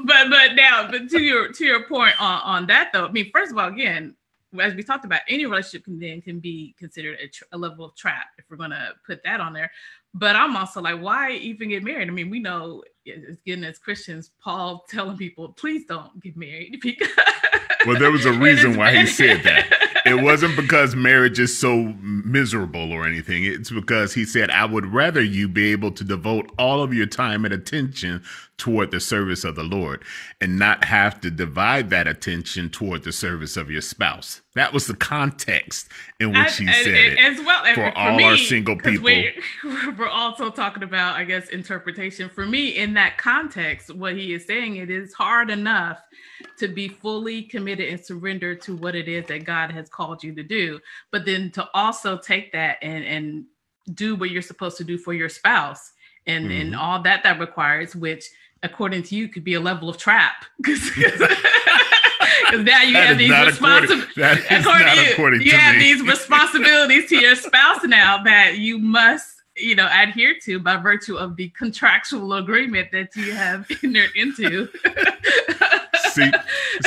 but 0.05 0.31
but 0.31 0.55
now, 0.55 0.89
but 0.91 1.09
to 1.11 1.23
your 1.23 1.53
to 1.53 1.65
your 1.65 1.87
point 1.87 2.21
on 2.21 2.41
on 2.43 2.67
that 2.67 2.91
though, 2.93 3.07
I 3.07 3.11
mean, 3.11 3.31
first 3.33 3.53
of 3.53 3.59
all, 3.59 3.69
again, 3.69 4.15
as 4.61 4.75
we 4.75 4.83
talked 4.83 5.05
about, 5.05 5.21
any 5.29 5.47
relationship 5.47 5.85
can 5.85 5.99
then 5.99 6.23
can 6.23 6.41
be 6.41 6.75
considered 6.79 7.19
a, 7.21 7.29
tr- 7.29 7.45
a 7.53 7.59
level 7.59 7.85
of 7.85 7.95
trap 7.97 8.27
if 8.39 8.45
we're 8.49 8.57
gonna 8.57 8.93
put 9.07 9.23
that 9.25 9.41
on 9.41 9.53
there. 9.53 9.71
But 10.15 10.37
I'm 10.37 10.57
also 10.57 10.81
like, 10.81 11.01
why 11.01 11.33
even 11.33 11.69
get 11.69 11.83
married? 11.83 12.09
I 12.09 12.13
mean, 12.13 12.31
we 12.31 12.41
know, 12.41 12.83
again, 13.11 13.65
as 13.65 13.79
Christians, 13.79 14.31
Paul 14.43 14.85
telling 14.89 15.17
people, 15.17 15.51
please 15.51 15.85
don't 15.87 16.21
get 16.23 16.37
married 16.37 16.79
because. 16.83 17.09
well, 17.87 17.99
there 17.99 18.11
was 18.11 18.27
a 18.27 18.33
reason 18.39 18.77
why 18.77 18.97
he 18.97 19.07
said 19.07 19.43
that 19.45 19.89
it 20.09 20.15
wasn't 20.23 20.57
because 20.57 20.97
marriage 20.97 21.39
is 21.39 21.57
so 21.57 21.95
miserable 22.01 22.93
or 22.93 23.07
anything. 23.07 23.45
It's 23.45 23.71
because 23.71 24.15
he 24.15 24.25
said, 24.25 24.51
I 24.51 24.65
would 24.65 24.87
rather 24.87 25.23
you 25.23 25.49
be 25.49 25.73
able 25.73 25.91
to 25.93 26.05
devote 26.05 26.51
all 26.59 26.83
of 26.83 26.95
your 26.95 27.07
time 27.07 27.45
and 27.45 27.55
attention 27.55 28.23
toward 28.57 28.91
the 28.91 28.99
service 28.99 29.45
of 29.45 29.55
the 29.55 29.63
Lord 29.63 30.03
and 30.41 30.59
not 30.59 30.85
have 30.85 31.21
to 31.21 31.31
divide 31.31 31.91
that 31.91 32.09
attention 32.09 32.71
toward 32.71 33.05
the 33.05 33.13
service 33.13 33.57
of 33.57 33.71
your 33.71 33.81
spouse. 33.81 34.41
That 34.55 34.73
was 34.73 34.89
the 34.89 34.97
context 34.97 35.89
in 36.19 36.33
which 36.33 36.57
he 36.57 36.67
said 36.67 36.95
it. 36.95 37.19
As 37.19 37.39
well, 37.39 37.65
for, 37.67 37.75
for 37.75 37.97
all 37.97 38.17
me, 38.17 38.25
our 38.25 38.37
single 38.37 38.77
people. 38.77 39.05
We're, 39.05 39.33
we're 39.97 40.09
also 40.09 40.51
talking 40.51 40.83
about, 40.83 41.15
I 41.15 41.23
guess, 41.23 41.49
interpretation. 41.51 42.29
For 42.29 42.45
me, 42.45 42.71
in 42.71 42.95
that 42.99 43.17
context, 43.17 43.95
what 43.95 44.15
he 44.15 44.35
is 44.35 44.47
saying, 44.47 44.77
it 44.77 44.91
is 44.91 45.15
hard 45.15 45.51
enough 45.51 45.99
to 46.59 46.69
be 46.69 46.89
fully 46.89 47.43
committed 47.43 47.89
and 47.89 48.05
surrender 48.05 48.55
to 48.55 48.77
what 48.77 48.95
it 48.95 49.09
is 49.09 49.27
that 49.27 49.45
God 49.45 49.71
has 49.71 49.89
called 49.89 50.23
you 50.23 50.35
to 50.35 50.43
do, 50.43 50.79
but 51.11 51.25
then 51.25 51.51
to 51.53 51.69
also 51.75 52.19
take 52.19 52.53
that 52.53 52.79
and 52.83 53.05
and 53.05 53.45
do 53.95 54.15
what 54.15 54.31
you're 54.31 54.43
supposed 54.43 54.77
to 54.77 54.85
do 54.85 54.99
for 54.99 55.15
your 55.15 55.29
spouse 55.29 55.93
and 56.27 56.47
mm-hmm. 56.47 56.61
and 56.61 56.77
all 56.77 57.03
that 57.03 57.23
that 57.23 57.41
requires, 57.41 57.97
which 57.97 58.27
according 58.63 59.03
to 59.05 59.17
you 59.17 59.29
could 59.29 59.45
be 59.45 59.55
a 59.55 59.61
level 59.61 59.89
of 59.89 59.97
trap 59.97 60.45
because 60.59 60.91
now 62.53 62.83
you 62.83 62.95
have 62.95 63.19
these 63.19 63.31
responsibilities. 63.31 64.45
According, 64.51 65.13
according, 65.13 65.41
to 65.41 65.47
you, 65.47 65.53
you 65.53 65.57
have 65.57 65.81
these 65.81 66.03
responsibilities 66.03 67.09
to 67.09 67.17
your 67.17 67.37
spouse 67.37 67.85
now 67.85 68.23
that 68.25 68.59
you 68.59 68.79
must 68.79 69.38
you 69.59 69.75
know 69.75 69.89
adhere 69.93 70.35
to 70.43 70.59
by 70.59 70.77
virtue 70.77 71.17
of 71.17 71.37
the 71.37 71.49
contractual 71.51 72.33
agreement 72.35 72.91
that 72.93 73.15
you 73.17 73.33
have 73.33 73.67
entered 73.83 74.11
into 74.15 74.69
see, 76.19 76.33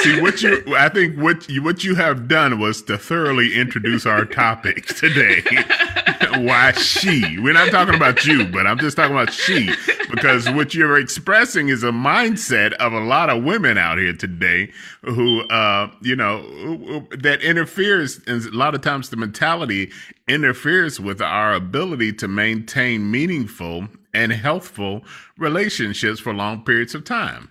see 0.02 0.22
what 0.22 0.42
you. 0.42 0.64
I 0.76 0.90
think 0.90 1.18
what 1.18 1.50
you 1.50 1.64
what 1.64 1.84
you 1.84 1.96
have 1.96 2.28
done 2.28 2.60
was 2.60 2.82
to 2.84 2.98
thoroughly 2.98 3.56
introduce 3.56 4.06
our 4.06 4.26
topic 4.26 4.86
today. 4.88 5.44
Why 6.38 6.72
she? 6.74 7.38
We're 7.40 7.54
not 7.54 7.72
talking 7.72 7.96
about 7.96 8.26
you, 8.26 8.46
but 8.46 8.68
I'm 8.68 8.78
just 8.80 8.98
talking 8.98 9.16
about 9.16 9.34
she 9.34 9.72
because 10.10 10.50
what 10.52 10.74
you're 10.74 11.00
expressing 11.00 11.70
is 11.70 11.84
a 11.84 11.92
mindset 11.92 12.74
of 12.74 12.94
a 12.94 13.00
lot 13.00 13.30
of 13.30 13.44
women 13.44 13.78
out 13.78 13.98
here 13.98 14.14
today 14.14 14.72
who, 15.04 15.42
uh, 15.50 15.90
you 16.02 16.16
know, 16.16 17.08
that 17.12 17.42
interferes. 17.42 18.20
And 18.28 18.46
a 18.46 18.52
lot 18.52 18.76
of 18.76 18.82
times, 18.82 19.10
the 19.10 19.18
mentality 19.18 19.92
interferes 20.28 21.00
with 21.00 21.22
our 21.22 21.54
ability 21.54 22.14
to 22.14 22.28
maintain 22.28 23.10
meaningful 23.10 23.88
and 24.14 24.32
healthful 24.32 25.04
relationships 25.38 26.20
for 26.20 26.34
long 26.34 26.64
periods 26.64 26.94
of 26.94 27.04
time 27.04 27.51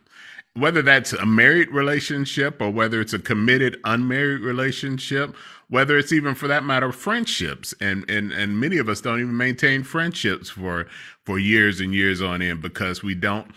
whether 0.55 0.83
that's 0.83 1.13
a 1.13 1.27
married 1.27 1.71
relationship 1.71 2.61
or 2.61 2.71
whether 2.71 3.01
it's 3.01 3.13
a 3.13 3.19
committed 3.19 3.79
unmarried 3.85 4.41
relationship 4.41 5.35
whether 5.71 5.97
it's 5.97 6.13
even 6.13 6.35
for 6.35 6.49
that 6.49 6.65
matter 6.65 6.93
friendships. 6.93 7.73
And 7.81 8.09
and 8.11 8.33
and 8.33 8.61
many 8.61 8.77
of 8.77 8.89
us 8.89 9.01
don't 9.01 9.21
even 9.21 9.37
maintain 9.37 9.83
friendships 9.83 10.51
for 10.51 10.87
for 11.25 11.39
years 11.39 11.81
and 11.81 11.95
years 11.95 12.21
on 12.21 12.43
end 12.43 12.61
because 12.61 13.03
we 13.03 13.15
don't 13.15 13.51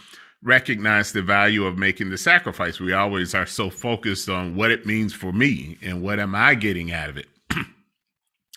recognize 0.43 1.11
the 1.11 1.21
value 1.21 1.65
of 1.65 1.77
making 1.77 2.11
the 2.11 2.17
sacrifice. 2.17 2.79
We 2.79 2.93
always 2.93 3.33
are 3.33 3.45
so 3.45 3.69
focused 3.69 4.29
on 4.29 4.55
what 4.55 4.71
it 4.71 4.85
means 4.85 5.13
for 5.13 5.31
me 5.31 5.77
and 5.81 6.01
what 6.01 6.19
am 6.19 6.35
i 6.35 6.53
getting 6.53 6.91
out 6.91 7.09
of 7.09 7.17
it. 7.17 7.27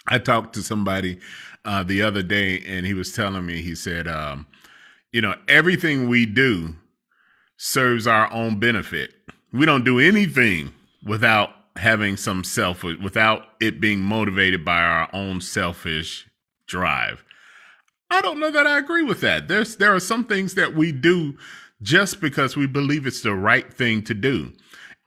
I 0.07 0.18
talked 0.18 0.55
to 0.55 0.62
somebody 0.62 1.18
uh, 1.64 1.83
the 1.83 2.03
other 2.03 2.22
day 2.22 2.62
and 2.66 2.85
he 2.85 2.94
was 2.94 3.12
telling 3.12 3.46
me 3.46 3.62
he 3.62 3.75
said 3.75 4.07
um, 4.07 4.46
you 5.12 5.22
know 5.22 5.35
everything 5.49 6.09
we 6.09 6.27
do 6.27 6.77
serves 7.57 8.07
our 8.07 8.33
own 8.33 8.59
benefit. 8.61 9.14
We 9.53 9.66
don't 9.66 9.85
do 9.85 9.99
anything 10.01 10.73
without 11.05 11.51
having 11.77 12.16
some 12.16 12.45
self, 12.45 12.83
without 12.85 13.42
it 13.61 13.81
being 13.81 14.01
motivated 14.01 14.64
by 14.64 14.83
our 14.83 15.09
own 15.12 15.40
selfish 15.40 16.27
drive. 16.66 17.25
I 18.11 18.21
don't 18.21 18.40
know 18.40 18.51
that 18.51 18.66
I 18.66 18.79
agree 18.79 19.03
with 19.05 19.21
that. 19.23 19.49
There's 19.49 19.77
there 19.77 19.95
are 19.95 20.01
some 20.01 20.25
things 20.25 20.55
that 20.55 20.75
we 20.75 20.92
do 20.92 21.37
just 21.83 22.21
because 22.21 22.57
we 22.57 22.66
believe 22.66 23.07
it's 23.07 23.23
the 23.23 23.35
right 23.35 23.73
thing 23.73 24.03
to 24.05 24.14
do 24.14 24.53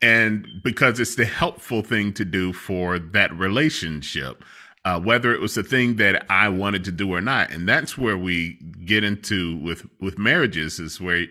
and 0.01 0.47
because 0.63 0.99
it's 0.99 1.15
the 1.15 1.25
helpful 1.25 1.81
thing 1.81 2.13
to 2.13 2.25
do 2.25 2.53
for 2.53 2.99
that 2.99 3.33
relationship. 3.37 4.43
uh, 4.85 4.99
whether 4.99 5.33
it 5.33 5.41
was 5.41 5.55
the 5.55 5.63
thing 5.63 5.97
that 5.97 6.25
I 6.29 6.49
wanted 6.49 6.83
to 6.85 6.91
do 6.91 7.13
or 7.13 7.21
not. 7.21 7.51
And 7.51 7.67
that's 7.67 7.97
where 7.97 8.17
we 8.17 8.53
get 8.85 9.03
into 9.03 9.57
with 9.57 9.85
with 9.99 10.17
marriages 10.17 10.79
is 10.79 11.01
where 11.01 11.27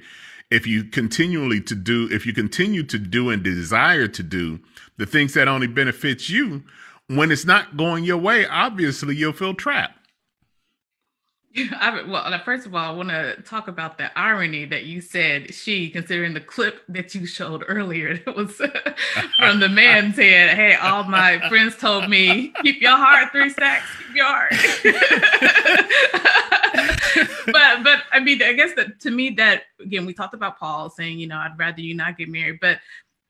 if 0.51 0.67
you 0.67 0.85
continually 0.85 1.61
to 1.61 1.75
do 1.75 2.09
if 2.11 2.27
you 2.27 2.33
continue 2.33 2.83
to 2.83 2.99
do 2.99 3.31
and 3.31 3.43
desire 3.43 4.09
to 4.09 4.23
do 4.23 4.59
the 4.97 5.07
things 5.07 5.35
that 5.35 5.49
only 5.49 5.67
benefits 5.67 6.31
you 6.31 6.63
when 7.09 7.31
it's 7.31 7.45
not 7.45 7.77
going 7.77 8.05
your 8.05 8.17
way 8.17 8.47
obviously 8.47 9.15
you'll 9.15 9.33
feel 9.33 9.55
trapped 9.55 9.98
I, 11.81 12.03
well, 12.03 12.41
first 12.45 12.67
of 12.67 12.75
all, 12.75 12.93
I 12.93 12.95
want 12.95 13.09
to 13.09 13.41
talk 13.43 13.69
about 13.69 13.99
the 13.99 14.17
irony 14.19 14.65
that 14.67 14.85
you 14.85 15.01
said 15.01 15.55
she, 15.55 15.89
considering 15.91 16.35
the 16.35 16.41
clip 16.41 16.83
that 16.89 17.15
you 17.15 17.27
showed 17.27 17.65
earlier. 17.69 18.19
that 18.25 18.37
was 18.37 18.57
from 19.39 19.61
the 19.61 19.69
man 19.69 20.13
saying, 20.15 20.55
Hey, 20.57 20.75
all 20.75 21.05
my 21.05 21.41
friends 21.49 21.77
told 21.77 22.09
me, 22.09 22.53
keep 22.63 22.81
your 22.81 22.97
heart 22.97 23.33
three 23.33 23.51
stacks, 23.51 23.87
keep 24.07 24.17
your 24.17 24.27
heart. 24.27 24.53
but, 27.47 27.83
but 27.83 28.03
I 28.13 28.21
mean, 28.21 28.43
I 28.43 28.53
guess 28.53 28.75
that 28.75 29.01
to 29.01 29.11
me, 29.11 29.31
that 29.31 29.63
again, 29.81 30.07
we 30.07 30.13
talked 30.13 30.35
about 30.35 30.59
Paul 30.59 30.91
saying, 30.91 31.19
you 31.19 31.27
know, 31.27 31.37
I'd 31.37 31.59
rather 31.59 31.81
you 31.81 31.95
not 31.95 32.19
get 32.19 32.29
married. 32.29 32.59
But 32.61 32.79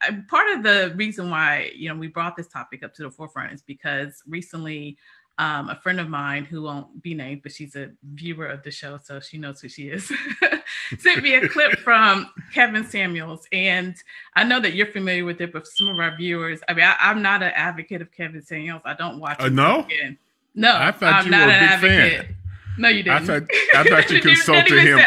uh, 0.07 0.13
part 0.27 0.49
of 0.49 0.63
the 0.63 0.93
reason 0.95 1.29
why, 1.29 1.71
you 1.75 1.89
know, 1.89 1.95
we 1.95 2.07
brought 2.07 2.35
this 2.35 2.47
topic 2.47 2.83
up 2.83 2.93
to 2.95 3.03
the 3.03 3.11
forefront 3.11 3.53
is 3.53 3.61
because 3.61 4.21
recently, 4.27 4.97
um, 5.39 5.69
a 5.69 5.75
friend 5.75 6.01
of 6.01 6.09
mine 6.09 6.43
who 6.43 6.63
won't 6.63 7.01
be 7.01 7.13
named, 7.13 7.43
but 7.43 7.53
she's 7.53 7.75
a 7.77 7.91
viewer 8.13 8.45
of 8.45 8.61
the 8.61 8.71
show, 8.71 8.99
so 9.01 9.21
she 9.21 9.37
knows 9.37 9.61
who 9.61 9.69
she 9.69 9.87
is, 9.87 10.11
sent 10.99 11.23
me 11.23 11.33
a 11.35 11.47
clip 11.47 11.79
from 11.83 12.29
Kevin 12.53 12.85
Samuels. 12.85 13.47
And 13.53 13.95
I 14.35 14.43
know 14.43 14.59
that 14.59 14.73
you're 14.73 14.91
familiar 14.91 15.23
with 15.23 15.39
it, 15.39 15.53
but 15.53 15.65
some 15.65 15.87
of 15.87 15.97
our 15.97 16.15
viewers, 16.17 16.59
I 16.67 16.73
mean, 16.73 16.83
I, 16.83 17.09
am 17.09 17.21
not 17.21 17.41
an 17.41 17.53
advocate 17.55 18.01
of 18.01 18.11
Kevin 18.11 18.41
Samuels. 18.41 18.81
I 18.83 18.95
don't 18.95 19.17
watch 19.19 19.39
uh, 19.39 19.47
No? 19.47 19.85
Again. 19.85 20.17
No, 20.55 20.75
I 20.75 20.91
thought 20.91 21.13
I'm 21.13 21.25
you 21.25 21.31
not 21.31 21.47
were 21.47 21.53
a 21.53 21.59
big 21.59 21.69
advocate. 21.69 22.25
fan. 22.25 22.35
No, 22.77 22.89
you 22.89 23.03
didn't. 23.03 23.29
I 23.29 23.39
thought, 23.39 23.49
I 23.75 23.83
thought 23.89 24.11
you 24.11 24.21
consulted 24.21 24.79
him. 24.79 24.99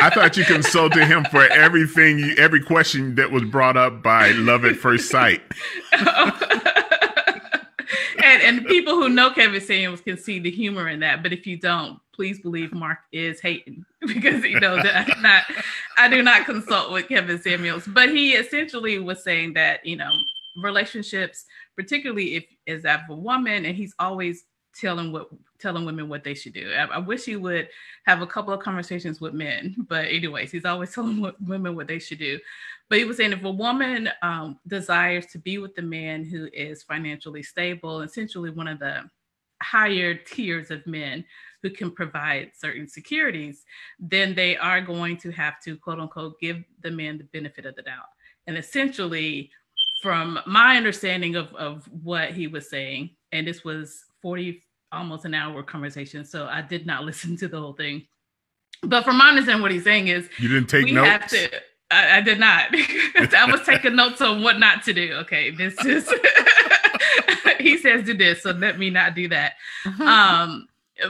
I 0.00 0.10
thought 0.10 0.36
you 0.36 0.44
consulted 0.44 1.06
him 1.06 1.24
for 1.26 1.44
everything, 1.44 2.34
every 2.38 2.60
question 2.60 3.14
that 3.14 3.30
was 3.30 3.44
brought 3.44 3.76
up 3.76 4.02
by 4.02 4.32
Love 4.32 4.64
at 4.64 4.74
First 4.76 5.10
Sight. 5.10 5.42
And 8.40 8.66
people 8.66 8.94
who 8.94 9.08
know 9.08 9.30
Kevin 9.30 9.60
Samuels 9.60 10.00
can 10.00 10.16
see 10.16 10.38
the 10.38 10.50
humor 10.50 10.88
in 10.88 11.00
that. 11.00 11.22
But 11.22 11.32
if 11.32 11.46
you 11.46 11.56
don't, 11.56 11.98
please 12.12 12.40
believe 12.40 12.72
Mark 12.72 12.98
is 13.12 13.40
hating 13.40 13.84
because 14.06 14.42
he 14.44 14.54
knows 14.54 14.82
that 14.82 15.08
I 15.08 15.20
not 15.20 15.44
I 15.98 16.08
do 16.08 16.22
not 16.22 16.46
consult 16.46 16.92
with 16.92 17.08
Kevin 17.08 17.40
Samuels. 17.40 17.86
But 17.86 18.10
he 18.10 18.32
essentially 18.32 18.98
was 18.98 19.22
saying 19.22 19.54
that, 19.54 19.84
you 19.84 19.96
know, 19.96 20.12
relationships, 20.56 21.44
particularly 21.76 22.36
if 22.36 22.44
is 22.66 22.82
that 22.82 23.02
a 23.08 23.14
woman, 23.14 23.64
and 23.64 23.76
he's 23.76 23.94
always 23.98 24.44
telling 24.74 25.12
what 25.12 25.28
telling 25.58 25.84
women 25.84 26.08
what 26.08 26.24
they 26.24 26.34
should 26.34 26.52
do. 26.52 26.72
I, 26.72 26.84
I, 26.84 26.98
wish 26.98 27.24
he 27.24 27.36
would 27.36 27.68
have 28.06 28.22
a 28.22 28.26
couple 28.26 28.52
of 28.52 28.60
conversations 28.60 29.20
with 29.20 29.32
men, 29.32 29.74
but 29.88 30.06
anyways, 30.06 30.50
he's 30.50 30.64
always 30.64 30.92
telling 30.94 31.20
what, 31.20 31.40
women 31.40 31.76
what 31.76 31.86
they 31.86 31.98
should 31.98 32.18
do. 32.18 32.38
But 32.90 32.98
he 32.98 33.04
was 33.04 33.16
saying 33.16 33.32
if 33.32 33.44
a 33.44 33.50
woman 33.50 34.10
um, 34.22 34.58
desires 34.66 35.26
to 35.26 35.38
be 35.38 35.58
with 35.58 35.76
a 35.78 35.82
man 35.82 36.24
who 36.24 36.48
is 36.52 36.82
financially 36.82 37.42
stable, 37.42 38.02
essentially 38.02 38.50
one 38.50 38.68
of 38.68 38.78
the 38.78 39.08
higher 39.62 40.14
tiers 40.14 40.70
of 40.70 40.86
men 40.86 41.24
who 41.62 41.70
can 41.70 41.90
provide 41.90 42.50
certain 42.54 42.86
securities, 42.86 43.64
then 43.98 44.34
they 44.34 44.56
are 44.56 44.80
going 44.80 45.16
to 45.16 45.30
have 45.30 45.60
to 45.62 45.76
quote 45.76 45.98
unquote 45.98 46.38
give 46.40 46.62
the 46.82 46.90
man 46.90 47.16
the 47.16 47.24
benefit 47.24 47.64
of 47.64 47.74
the 47.74 47.82
doubt. 47.82 48.06
And 48.46 48.58
essentially, 48.58 49.50
from 50.02 50.38
my 50.46 50.76
understanding 50.76 51.36
of, 51.36 51.54
of 51.54 51.88
what 52.02 52.32
he 52.32 52.46
was 52.46 52.68
saying, 52.68 53.10
and 53.32 53.46
this 53.46 53.64
was 53.64 54.04
40 54.20 54.62
almost 54.92 55.24
an 55.24 55.34
hour 55.34 55.62
conversation, 55.62 56.24
so 56.24 56.46
I 56.46 56.60
did 56.60 56.86
not 56.86 57.04
listen 57.06 57.36
to 57.38 57.48
the 57.48 57.58
whole 57.58 57.72
thing. 57.72 58.06
But 58.82 59.04
from 59.04 59.16
my 59.16 59.30
understanding, 59.30 59.62
what 59.62 59.70
he's 59.70 59.84
saying 59.84 60.08
is 60.08 60.28
you 60.38 60.48
didn't 60.48 60.68
take 60.68 60.92
notes. 60.92 61.08
Have 61.08 61.28
to, 61.28 61.50
I, 61.90 62.18
I 62.18 62.20
did 62.20 62.38
not. 62.38 62.68
I 62.72 63.48
was 63.50 63.62
taking 63.66 63.96
notes 63.96 64.20
on 64.20 64.42
what 64.42 64.58
not 64.58 64.82
to 64.84 64.92
do. 64.92 65.12
Okay, 65.22 65.50
this 65.50 65.74
is 65.84 66.12
he 67.60 67.78
says 67.78 68.04
do 68.04 68.14
this, 68.14 68.42
so 68.42 68.50
let 68.52 68.78
me 68.78 68.90
not 68.90 69.14
do 69.14 69.28
that. 69.28 69.54
Uh-huh. 69.86 70.04
Um, 70.04 70.68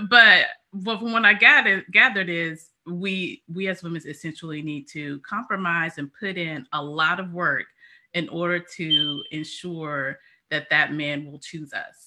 but 0.08 0.46
what 0.70 0.98
from 0.98 1.12
what 1.12 1.24
I 1.24 1.34
gathered 1.34 1.84
gathered 1.90 2.28
is 2.28 2.70
we 2.86 3.42
we 3.52 3.68
as 3.68 3.82
women 3.82 4.02
essentially 4.06 4.62
need 4.62 4.88
to 4.88 5.20
compromise 5.20 5.98
and 5.98 6.12
put 6.12 6.36
in 6.36 6.66
a 6.72 6.82
lot 6.82 7.20
of 7.20 7.32
work 7.32 7.66
in 8.12 8.28
order 8.28 8.58
to 8.76 9.22
ensure 9.30 10.18
that 10.50 10.70
that 10.70 10.92
man 10.92 11.24
will 11.24 11.38
choose 11.38 11.72
us. 11.72 12.03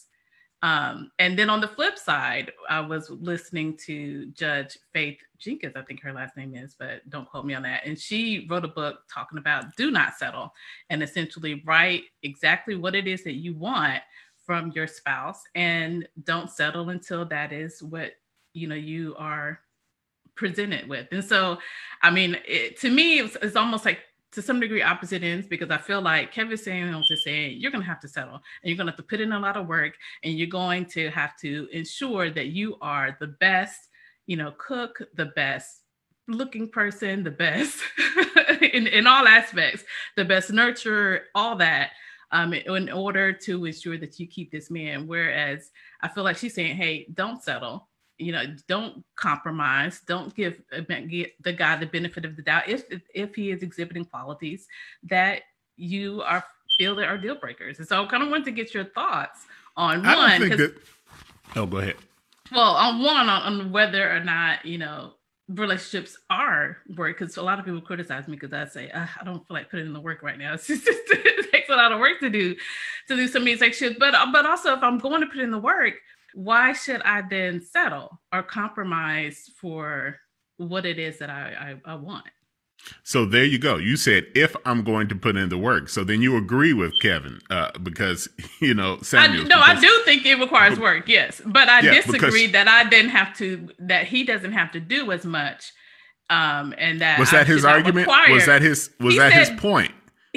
Um, 0.63 1.11
and 1.19 1.37
then 1.37 1.49
on 1.49 1.61
the 1.61 1.67
flip 1.67 1.99
side, 1.99 2.51
I 2.67 2.79
was 2.79 3.09
listening 3.09 3.77
to 3.85 4.25
Judge 4.27 4.77
Faith 4.91 5.19
Jenkins, 5.37 5.75
I 5.75 5.83
think 5.83 6.01
her 6.01 6.13
last 6.13 6.35
name 6.35 6.55
is, 6.55 6.75
but 6.77 7.07
don't 7.09 7.29
quote 7.29 7.45
me 7.45 7.53
on 7.53 7.63
that. 7.63 7.85
And 7.85 7.97
she 7.97 8.47
wrote 8.49 8.65
a 8.65 8.69
book 8.69 9.01
talking 9.11 9.37
about 9.37 9.75
do 9.75 9.91
not 9.91 10.15
settle 10.15 10.51
and 10.89 11.03
essentially 11.03 11.61
write 11.65 12.03
exactly 12.23 12.75
what 12.75 12.95
it 12.95 13.07
is 13.07 13.23
that 13.23 13.35
you 13.35 13.55
want 13.55 14.01
from 14.45 14.71
your 14.73 14.87
spouse 14.87 15.43
and 15.55 16.07
don't 16.23 16.49
settle 16.49 16.89
until 16.89 17.25
that 17.25 17.51
is 17.51 17.83
what 17.83 18.13
you 18.53 18.67
know 18.67 18.75
you 18.75 19.15
are 19.17 19.59
presented 20.35 20.87
with. 20.87 21.07
And 21.11 21.23
so, 21.23 21.57
I 22.01 22.11
mean, 22.11 22.37
it, 22.47 22.79
to 22.81 22.89
me, 22.89 23.19
it's, 23.19 23.35
it's 23.41 23.55
almost 23.55 23.85
like 23.85 23.99
to 24.33 24.41
some 24.41 24.59
degree 24.59 24.81
opposite 24.81 25.23
ends 25.23 25.47
because 25.47 25.69
I 25.71 25.77
feel 25.77 26.01
like 26.01 26.31
Kevin 26.31 26.57
Samuels 26.57 27.09
is 27.09 27.23
saying 27.23 27.57
you're 27.59 27.71
going 27.71 27.83
to 27.83 27.87
have 27.87 28.01
to 28.01 28.07
settle 28.07 28.35
and 28.35 28.43
you're 28.63 28.75
going 28.75 28.87
to 28.87 28.91
have 28.91 28.97
to 28.97 29.03
put 29.03 29.21
in 29.21 29.31
a 29.31 29.39
lot 29.39 29.57
of 29.57 29.67
work 29.67 29.93
and 30.23 30.37
you're 30.37 30.47
going 30.47 30.85
to 30.87 31.09
have 31.09 31.37
to 31.37 31.67
ensure 31.71 32.29
that 32.29 32.47
you 32.47 32.77
are 32.81 33.15
the 33.19 33.27
best, 33.27 33.79
you 34.25 34.37
know, 34.37 34.53
cook, 34.57 35.01
the 35.15 35.27
best 35.27 35.81
looking 36.27 36.69
person, 36.69 37.23
the 37.23 37.31
best 37.31 37.79
in, 38.73 38.87
in 38.87 39.07
all 39.07 39.27
aspects, 39.27 39.83
the 40.17 40.25
best 40.25 40.51
nurturer, 40.51 41.21
all 41.33 41.55
that. 41.57 41.91
Um, 42.29 42.51
in 42.51 42.89
order 42.89 43.31
to 43.31 43.63
ensure 43.63 43.97
that 43.99 44.19
you 44.19 44.27
keep 44.27 44.51
this 44.51 44.69
man. 44.69 45.07
Whereas 45.07 45.71
I 46.01 46.09
feel 46.09 46.25
like 46.25 46.35
she's 46.35 46.53
saying, 46.53 46.75
hey, 46.75 47.07
don't 47.13 47.41
settle 47.41 47.87
you 48.17 48.31
know 48.31 48.43
don't 48.67 49.03
compromise 49.15 50.01
don't 50.07 50.35
give, 50.35 50.61
uh, 50.75 50.81
the 50.87 51.53
guy 51.53 51.75
the 51.77 51.85
benefit 51.85 52.25
of 52.25 52.35
the 52.35 52.41
doubt 52.41 52.67
if 52.67 52.83
if 53.13 53.35
he 53.35 53.51
is 53.51 53.63
exhibiting 53.63 54.05
qualities 54.05 54.67
that 55.03 55.41
you 55.75 56.21
are 56.23 56.43
feel 56.77 56.95
that 56.95 57.07
are 57.07 57.17
deal 57.17 57.35
breakers 57.35 57.79
and 57.79 57.87
so 57.87 58.03
i 58.03 58.07
kind 58.07 58.23
of 58.23 58.29
want 58.29 58.43
to 58.45 58.51
get 58.51 58.73
your 58.73 58.85
thoughts 58.85 59.45
on 59.75 60.05
I 60.05 60.15
one 60.15 60.49
that, 60.49 60.75
oh 61.55 61.65
go 61.65 61.77
ahead 61.77 61.95
well 62.51 62.75
on 62.75 63.01
one 63.01 63.29
on, 63.29 63.41
on 63.41 63.71
whether 63.71 64.11
or 64.11 64.19
not 64.19 64.65
you 64.65 64.77
know 64.77 65.13
relationships 65.49 66.17
are 66.29 66.77
work 66.95 67.19
because 67.19 67.37
a 67.37 67.41
lot 67.41 67.59
of 67.59 67.65
people 67.65 67.79
criticize 67.81 68.27
me 68.27 68.35
because 68.35 68.53
I 68.53 68.65
say 68.65 68.89
uh, 68.91 69.07
I 69.19 69.23
don't 69.23 69.47
feel 69.47 69.55
like 69.55 69.69
putting 69.69 69.85
in 69.85 69.93
the 69.93 69.99
work 69.99 70.21
right 70.21 70.37
now. 70.37 70.53
It's 70.55 70.67
just, 70.67 70.83
it 70.85 71.51
takes 71.51 71.69
a 71.69 71.75
lot 71.75 71.91
of 71.91 71.99
work 71.99 72.19
to 72.19 72.29
do 72.29 72.55
to 73.07 73.15
do 73.15 73.27
some 73.27 73.43
of 73.43 73.45
these 73.45 73.61
like. 73.61 73.95
But 73.97 74.13
but 74.31 74.45
also 74.45 74.73
if 74.73 74.83
I'm 74.83 74.97
going 74.97 75.21
to 75.21 75.27
put 75.27 75.39
in 75.39 75.51
the 75.51 75.59
work, 75.59 75.93
why 76.37 76.71
should 76.71 77.01
I 77.01 77.23
then 77.27 77.59
settle 77.61 78.21
or 78.31 78.43
compromise 78.43 79.49
for 79.59 80.17
what 80.57 80.85
it 80.85 80.99
is 80.99 81.17
that 81.17 81.31
I, 81.31 81.77
I, 81.85 81.93
I 81.93 81.95
want? 81.95 82.27
So 83.03 83.25
there 83.25 83.43
you 83.43 83.57
go. 83.57 83.77
You 83.77 83.97
said 83.97 84.27
if 84.35 84.55
I'm 84.63 84.83
going 84.83 85.07
to 85.07 85.15
put 85.15 85.35
in 85.35 85.49
the 85.49 85.57
work, 85.57 85.89
so 85.89 86.03
then 86.03 86.21
you 86.21 86.37
agree 86.37 86.73
with 86.73 86.93
Kevin 87.01 87.39
uh, 87.49 87.71
because 87.81 88.29
you 88.61 88.75
know 88.75 88.99
Samuel. 89.01 89.45
No, 89.45 89.57
I 89.57 89.79
do 89.79 89.89
think 90.05 90.27
it 90.27 90.35
requires 90.35 90.79
work. 90.79 91.07
Yes, 91.07 91.41
but 91.43 91.69
I 91.69 91.79
yeah, 91.79 91.95
disagree 91.95 92.45
that 92.47 92.67
I 92.67 92.87
didn't 92.87 93.09
have 93.09 93.35
to. 93.37 93.69
That 93.79 94.05
he 94.05 94.23
doesn't 94.23 94.53
have 94.53 94.71
to 94.73 94.79
do 94.79 95.11
as 95.11 95.25
much. 95.25 95.73
Um, 96.29 96.75
and 96.77 97.01
that 97.01 97.17
was 97.17 97.31
that 97.31 97.47
I 97.47 97.51
his 97.51 97.65
argument. 97.65 98.07
Was 98.07 98.45
that 98.45 98.61
his 98.61 98.91
was 98.99 99.15
he 99.15 99.19
that 99.19 99.33
said, 99.33 99.53
his 99.53 99.59
point? 99.59 99.91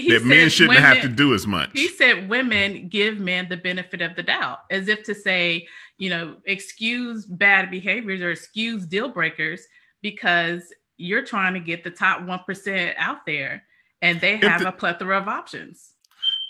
that 0.09 0.25
men 0.25 0.49
shouldn't 0.49 0.77
women, 0.77 0.83
have 0.83 1.03
to 1.03 1.09
do 1.09 1.35
as 1.35 1.47
much. 1.47 1.71
He 1.73 1.89
said 1.89 2.29
women 2.29 2.89
give 2.89 3.19
men 3.19 3.49
the 3.49 3.57
benefit 3.57 4.01
of 4.01 4.17
the 4.17 4.23
doubt, 4.23 4.61
as 4.71 4.89
if 4.89 5.03
to 5.05 5.15
say, 5.15 5.67
you 6.01 6.09
know, 6.09 6.35
excuse 6.47 7.27
bad 7.27 7.71
behaviors 7.71 8.23
or 8.23 8.31
excuse 8.31 8.87
deal 8.87 9.11
breakers 9.11 9.67
because 10.01 10.73
you're 10.97 11.25
trying 11.25 11.53
to 11.53 11.61
get 11.61 11.85
the 11.85 11.91
top 11.91 12.23
1% 12.23 12.95
out 12.97 13.27
there 13.27 13.63
and 14.01 14.19
they 14.19 14.39
have 14.39 14.63
the, 14.63 14.69
a 14.69 14.73
plethora 14.73 15.21
of 15.21 15.29
options. 15.29 15.93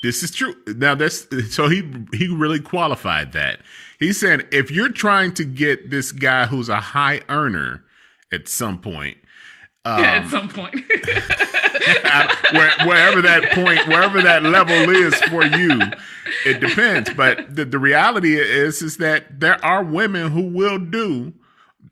This 0.05 0.23
is 0.23 0.31
true. 0.31 0.55
Now 0.69 0.95
that's 0.95 1.27
so 1.55 1.69
he 1.69 1.83
he 2.13 2.29
really 2.29 2.61
qualified 2.61 3.33
that. 3.33 3.61
He 3.99 4.13
said 4.13 4.47
if 4.53 4.71
you're 4.71 4.93
trying 4.93 5.35
to 5.35 5.45
get 5.45 5.91
this 5.91 6.13
guy 6.13 6.47
who's 6.47 6.69
a 6.69 6.81
high 6.81 7.21
earner 7.29 7.85
at 8.33 8.49
some 8.49 8.79
point, 8.79 9.19
um, 9.85 10.03
yeah, 10.03 10.11
at 10.13 10.29
some 10.29 10.49
point. 10.49 10.75
where, 12.53 12.73
wherever 12.87 13.23
that 13.23 13.51
point, 13.53 13.87
wherever 13.89 14.21
that 14.21 14.43
level 14.43 14.91
is 14.91 15.15
for 15.23 15.45
you, 15.45 15.81
it 16.45 16.61
depends. 16.61 17.11
But 17.15 17.55
the, 17.55 17.65
the 17.65 17.79
reality 17.79 18.39
is, 18.39 18.83
is 18.83 18.99
that 18.99 19.41
there 19.41 19.63
are 19.65 19.83
women 19.83 20.31
who 20.31 20.43
will 20.43 20.79
do 20.79 21.33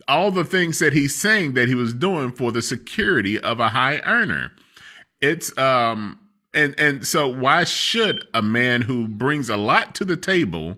all 0.07 0.31
the 0.31 0.44
things 0.44 0.79
that 0.79 0.92
he's 0.92 1.14
saying 1.14 1.55
that 1.55 1.68
he 1.68 1.74
was 1.74 1.94
doing 1.94 2.33
for 2.33 2.53
the 2.53 2.62
security 2.62 3.38
of 3.38 3.61
a 3.61 3.68
high 3.68 3.98
earner. 4.01 4.53
It's 5.20 5.57
um 5.59 6.18
and 6.55 6.74
and 6.79 7.07
so 7.07 7.29
why 7.29 7.64
should 7.64 8.27
a 8.35 8.42
man 8.42 8.83
who 8.83 9.09
brings 9.09 9.48
a 9.48 9.57
lot 9.57 9.94
to 9.96 10.05
the 10.05 10.16
table 10.16 10.77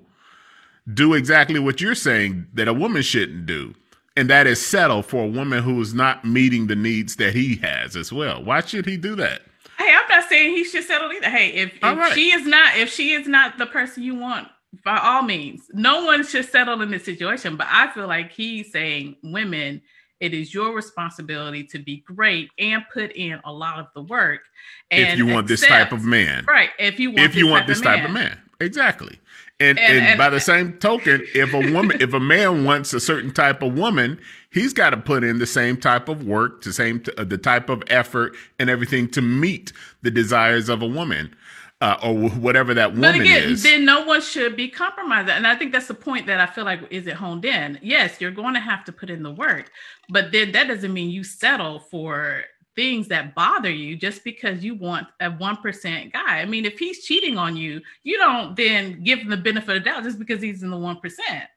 do 0.92 1.14
exactly 1.14 1.60
what 1.60 1.80
you're 1.80 1.94
saying 1.94 2.46
that 2.54 2.66
a 2.68 2.74
woman 2.74 3.02
shouldn't 3.02 3.46
do. 3.46 3.74
And 4.16 4.28
that 4.28 4.46
is 4.46 4.64
settle 4.64 5.02
for 5.02 5.24
a 5.24 5.28
woman 5.28 5.62
who 5.62 5.80
is 5.80 5.94
not 5.94 6.24
meeting 6.24 6.66
the 6.66 6.76
needs 6.76 7.16
that 7.16 7.34
he 7.34 7.56
has 7.56 7.96
as 7.96 8.12
well. 8.12 8.42
Why 8.42 8.60
should 8.60 8.86
he 8.86 8.96
do 8.96 9.14
that? 9.16 9.42
Hey, 9.78 9.94
I'm 9.94 10.08
not 10.08 10.28
saying 10.28 10.54
he 10.56 10.64
should 10.64 10.84
settle 10.84 11.10
either. 11.12 11.30
Hey, 11.30 11.50
if, 11.50 11.74
if 11.76 11.82
right. 11.82 12.12
she 12.12 12.32
is 12.32 12.46
not 12.46 12.76
if 12.76 12.92
she 12.92 13.12
is 13.12 13.26
not 13.26 13.56
the 13.56 13.66
person 13.66 14.02
you 14.02 14.14
want, 14.16 14.48
by 14.84 14.98
all 14.98 15.22
means, 15.22 15.62
no 15.72 16.04
one 16.04 16.26
should 16.26 16.44
settle 16.44 16.82
in 16.82 16.90
this 16.90 17.04
situation. 17.04 17.56
But 17.56 17.68
I 17.70 17.90
feel 17.92 18.06
like 18.06 18.32
he's 18.32 18.72
saying 18.72 19.16
women 19.22 19.80
it 20.20 20.34
is 20.34 20.52
your 20.52 20.74
responsibility 20.74 21.64
to 21.64 21.78
be 21.78 22.04
great 22.06 22.50
and 22.58 22.84
put 22.92 23.10
in 23.12 23.40
a 23.44 23.52
lot 23.52 23.78
of 23.78 23.86
the 23.94 24.02
work. 24.02 24.42
if 24.90 25.16
you 25.16 25.26
want 25.26 25.50
accept, 25.50 25.60
this 25.60 25.68
type 25.68 25.92
of 25.92 26.04
man, 26.04 26.44
right? 26.46 26.70
If 26.78 27.00
you 27.00 27.10
want 27.10 27.20
if 27.20 27.34
you 27.34 27.46
want 27.46 27.66
this 27.66 27.80
type 27.80 28.04
of 28.04 28.10
man, 28.10 28.38
exactly. 28.60 29.18
And, 29.60 29.78
and, 29.78 29.98
and, 29.98 30.06
and, 30.06 30.18
by 30.18 30.30
the 30.30 30.40
same 30.40 30.72
token, 30.78 31.22
if 31.34 31.52
a 31.52 31.72
woman, 31.72 32.00
if 32.00 32.14
a 32.14 32.20
man 32.20 32.64
wants 32.64 32.94
a 32.94 33.00
certain 33.00 33.30
type 33.30 33.62
of 33.62 33.76
woman, 33.76 34.18
he's 34.50 34.72
got 34.72 34.90
to 34.90 34.96
put 34.96 35.22
in 35.22 35.38
the 35.38 35.46
same 35.46 35.76
type 35.76 36.08
of 36.08 36.24
work, 36.24 36.62
the 36.62 36.72
same, 36.72 37.00
t- 37.00 37.12
uh, 37.18 37.24
the 37.24 37.36
type 37.36 37.68
of 37.68 37.82
effort 37.88 38.34
and 38.58 38.70
everything 38.70 39.06
to 39.10 39.20
meet 39.20 39.74
the 40.00 40.10
desires 40.10 40.70
of 40.70 40.80
a 40.80 40.86
woman 40.86 41.36
uh, 41.80 41.96
or 42.02 42.28
whatever 42.30 42.74
that 42.74 42.92
woman 42.92 43.18
but 43.18 43.20
again, 43.20 43.50
is. 43.50 43.62
Then 43.62 43.84
no 43.84 44.04
one 44.04 44.20
should 44.20 44.56
be 44.56 44.68
compromised. 44.68 45.28
And 45.28 45.46
I 45.46 45.56
think 45.56 45.72
that's 45.72 45.88
the 45.88 45.94
point 45.94 46.26
that 46.26 46.40
I 46.40 46.46
feel 46.46 46.64
like 46.64 46.80
is 46.90 47.06
it 47.06 47.14
honed 47.14 47.44
in. 47.44 47.78
Yes, 47.82 48.20
you're 48.20 48.30
going 48.30 48.54
to 48.54 48.60
have 48.60 48.84
to 48.84 48.92
put 48.92 49.10
in 49.10 49.22
the 49.22 49.30
work, 49.30 49.70
but 50.08 50.32
then 50.32 50.52
that 50.52 50.68
doesn't 50.68 50.92
mean 50.92 51.10
you 51.10 51.24
settle 51.24 51.80
for 51.80 52.44
things 52.80 53.08
that 53.08 53.34
bother 53.34 53.70
you 53.70 53.94
just 53.94 54.24
because 54.24 54.64
you 54.64 54.74
want 54.74 55.06
a 55.20 55.30
1% 55.30 56.12
guy. 56.14 56.40
I 56.40 56.46
mean, 56.46 56.64
if 56.64 56.78
he's 56.78 57.04
cheating 57.04 57.36
on 57.36 57.54
you, 57.54 57.82
you 58.04 58.16
don't 58.16 58.56
then 58.56 59.04
give 59.04 59.18
him 59.18 59.28
the 59.28 59.36
benefit 59.36 59.76
of 59.76 59.84
the 59.84 59.90
doubt 59.90 60.02
just 60.02 60.18
because 60.18 60.40
he's 60.40 60.62
in 60.62 60.70
the 60.70 60.78
1%. 60.78 60.98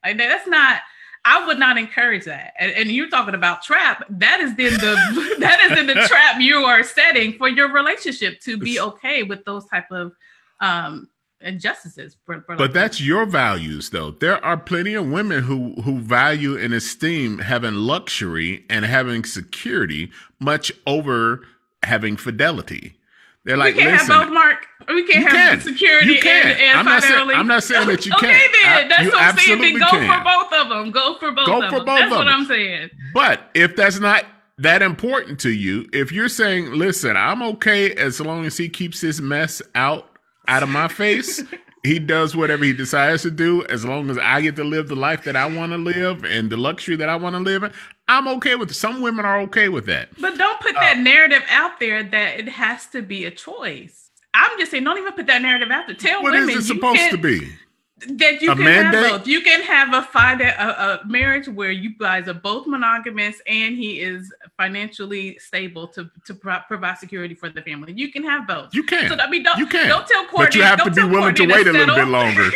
Like 0.04 0.18
that's 0.18 0.50
not 0.50 0.82
I 1.24 1.48
would 1.48 1.58
not 1.58 1.78
encourage 1.78 2.26
that. 2.26 2.52
And, 2.60 2.74
and, 2.74 2.92
you're 2.92 3.10
talking 3.10 3.34
about 3.34 3.64
trap. 3.64 4.04
That 4.10 4.42
is 4.42 4.54
then 4.58 4.74
the 4.74 5.36
that 5.40 5.72
is 5.72 5.80
in 5.80 5.88
the 5.88 5.94
trap 5.94 6.42
you 6.42 6.66
are 6.66 6.84
setting 6.84 7.38
for 7.38 7.48
your 7.48 7.72
relationship 7.72 8.42
to 8.42 8.58
be 8.58 8.82
okay 8.82 9.24
with 9.24 9.46
those 9.46 9.66
type 9.68 9.90
of 9.90 10.12
um 10.60 11.08
injustices. 11.44 12.18
For, 12.26 12.42
for 12.42 12.56
but 12.56 12.74
that's 12.74 13.02
your 13.02 13.26
values, 13.26 13.90
though. 13.90 14.12
There 14.12 14.44
are 14.44 14.58
plenty 14.58 14.94
of 14.94 15.10
women 15.10 15.44
who 15.44 15.74
who 15.82 16.00
value 16.00 16.58
and 16.58 16.74
esteem 16.74 17.40
having 17.40 17.76
luxury 17.76 18.66
and 18.70 18.86
having 18.86 19.24
security 19.24 20.12
much 20.40 20.72
over 20.88 21.42
having 21.84 22.18
fidelity. 22.18 22.98
They're 23.46 23.58
like, 23.58 23.76
we 23.76 23.82
can't 23.82 23.94
listen, 23.94 24.16
have 24.16 24.28
both, 24.28 24.34
Mark. 24.34 24.68
We 24.88 25.06
can't 25.06 25.28
have 25.28 25.34
can. 25.34 25.62
security 25.62 26.18
can. 26.20 26.52
and, 26.52 26.60
and 26.60 26.80
I'm 26.80 26.86
not, 26.86 27.04
saying, 27.04 27.30
I'm 27.32 27.48
not 27.48 27.64
saying 27.64 27.88
that 27.90 28.06
you 28.06 28.14
can't. 28.14 28.24
Okay, 28.24 28.48
then. 28.64 28.88
That's 28.88 29.06
what 29.06 29.22
I'm 29.22 29.38
saying. 29.38 29.62
Then 29.62 29.80
go 29.80 29.90
can. 29.90 30.18
for 30.18 30.24
both 30.24 30.54
of 30.54 30.70
them. 30.70 30.92
Go 30.92 31.18
for 31.20 31.32
both 31.32 31.46
go 31.46 31.62
of 31.62 31.70
for 31.70 31.78
them. 31.80 31.86
Both 31.86 32.00
that's 32.00 32.12
of 32.12 32.18
what 32.18 32.24
them. 32.26 32.34
I'm 32.34 32.46
saying. 32.46 32.90
But 33.14 33.42
if 33.54 33.76
that's 33.76 34.00
not 34.00 34.26
that 34.60 34.82
important 34.82 35.40
to 35.42 35.50
you, 35.50 35.90
if 35.92 36.12
you're 36.12 36.30
saying, 36.30 36.72
listen, 36.72 37.18
I'm 37.18 37.44
okay 37.44 37.92
as 37.96 38.22
long 38.22 38.46
as 38.46 38.56
he 38.56 38.70
keeps 38.70 39.02
his 39.02 39.20
mess 39.20 39.62
out 39.76 40.13
out 40.48 40.64
of 40.64 40.70
my 40.70 40.88
face 40.88 41.44
he 41.84 42.00
does 42.00 42.36
whatever 42.36 42.64
he 42.64 42.72
decides 42.72 43.24
to 43.24 43.32
do 43.32 43.66
as 43.66 43.84
long 43.84 44.10
as 44.10 44.18
I 44.18 44.42
get 44.42 44.56
to 44.56 44.64
live 44.64 44.88
the 44.88 44.96
life 44.96 45.26
that 45.26 45.36
I 45.36 45.46
want 45.46 45.74
to 45.74 45.78
live 45.78 46.24
and 46.24 46.50
the 46.50 46.56
luxury 46.56 46.96
that 46.96 47.10
I 47.10 47.18
want 47.18 47.36
to 47.36 47.42
live 47.42 47.64
in. 47.64 47.74
I'm 48.08 48.28
okay 48.30 48.56
with 48.56 48.72
it. 48.72 48.76
Some 48.76 49.02
women 49.02 49.26
are 49.26 49.42
okay 49.42 49.68
with 49.68 49.86
that. 49.88 50.10
But 50.20 50.38
don't 50.38 50.60
put 50.62 50.76
that 50.76 50.98
uh, 50.98 51.02
narrative 51.02 51.44
out 51.50 51.80
there 51.80 52.02
that 52.04 52.40
it 52.40 52.48
has 52.48 52.88
to 52.88 53.02
be 53.02 53.26
a 53.26 53.32
choice. 53.32 54.12
I'm 54.34 54.58
just 54.58 54.72
saying, 54.72 54.86
don't 54.86 54.98
even 54.98 55.14
put 55.14 55.28
that 55.28 55.42
narrative 55.42 55.70
out 55.72 55.88
there. 55.88 55.96
Tell 55.96 56.24
what 56.24 56.32
women. 56.32 56.48
What 56.48 56.58
is 56.58 56.70
it 56.70 56.74
supposed 56.74 57.12
to 57.12 57.18
be? 57.18 57.52
That 58.08 58.42
you 58.42 58.52
a 58.52 58.56
can 58.56 58.64
mandate? 58.64 59.04
have 59.04 59.20
both. 59.20 59.28
You 59.28 59.42
can 59.42 59.62
have 59.62 59.94
a, 59.94 60.02
find 60.04 60.42
a, 60.42 61.02
a, 61.02 61.08
marriage 61.08 61.48
where 61.48 61.72
you 61.72 61.98
guys 61.98 62.28
are 62.28 62.34
both 62.34 62.68
monogamous 62.68 63.42
and 63.48 63.76
he 63.76 64.00
is 64.00 64.34
financially 64.58 65.38
stable 65.40 65.88
to 65.90 66.10
to 66.26 66.34
pro- 66.34 66.60
provide 66.68 66.98
security 66.98 67.36
for 67.36 67.50
the 67.50 67.62
family. 67.62 67.94
You 67.94 68.12
can 68.12 68.24
have 68.24 68.48
both. 68.48 68.74
You 68.74 68.84
can. 68.84 69.10
So 69.10 69.16
I 69.16 69.30
mean, 69.30 69.44
don't 69.44 69.58
you 69.58 69.68
can. 69.68 69.88
Don't 69.88 70.08
tell 70.08 70.26
Courtney. 70.26 70.44
But 70.44 70.56
you 70.56 70.64
have 70.64 70.84
to 70.84 70.92
be 70.92 71.04
willing 71.04 71.36
to 71.36 71.46
wait 71.48 71.68
a 71.68 71.72
little 71.72 71.96
bit 71.96 72.08
longer. 72.08 72.50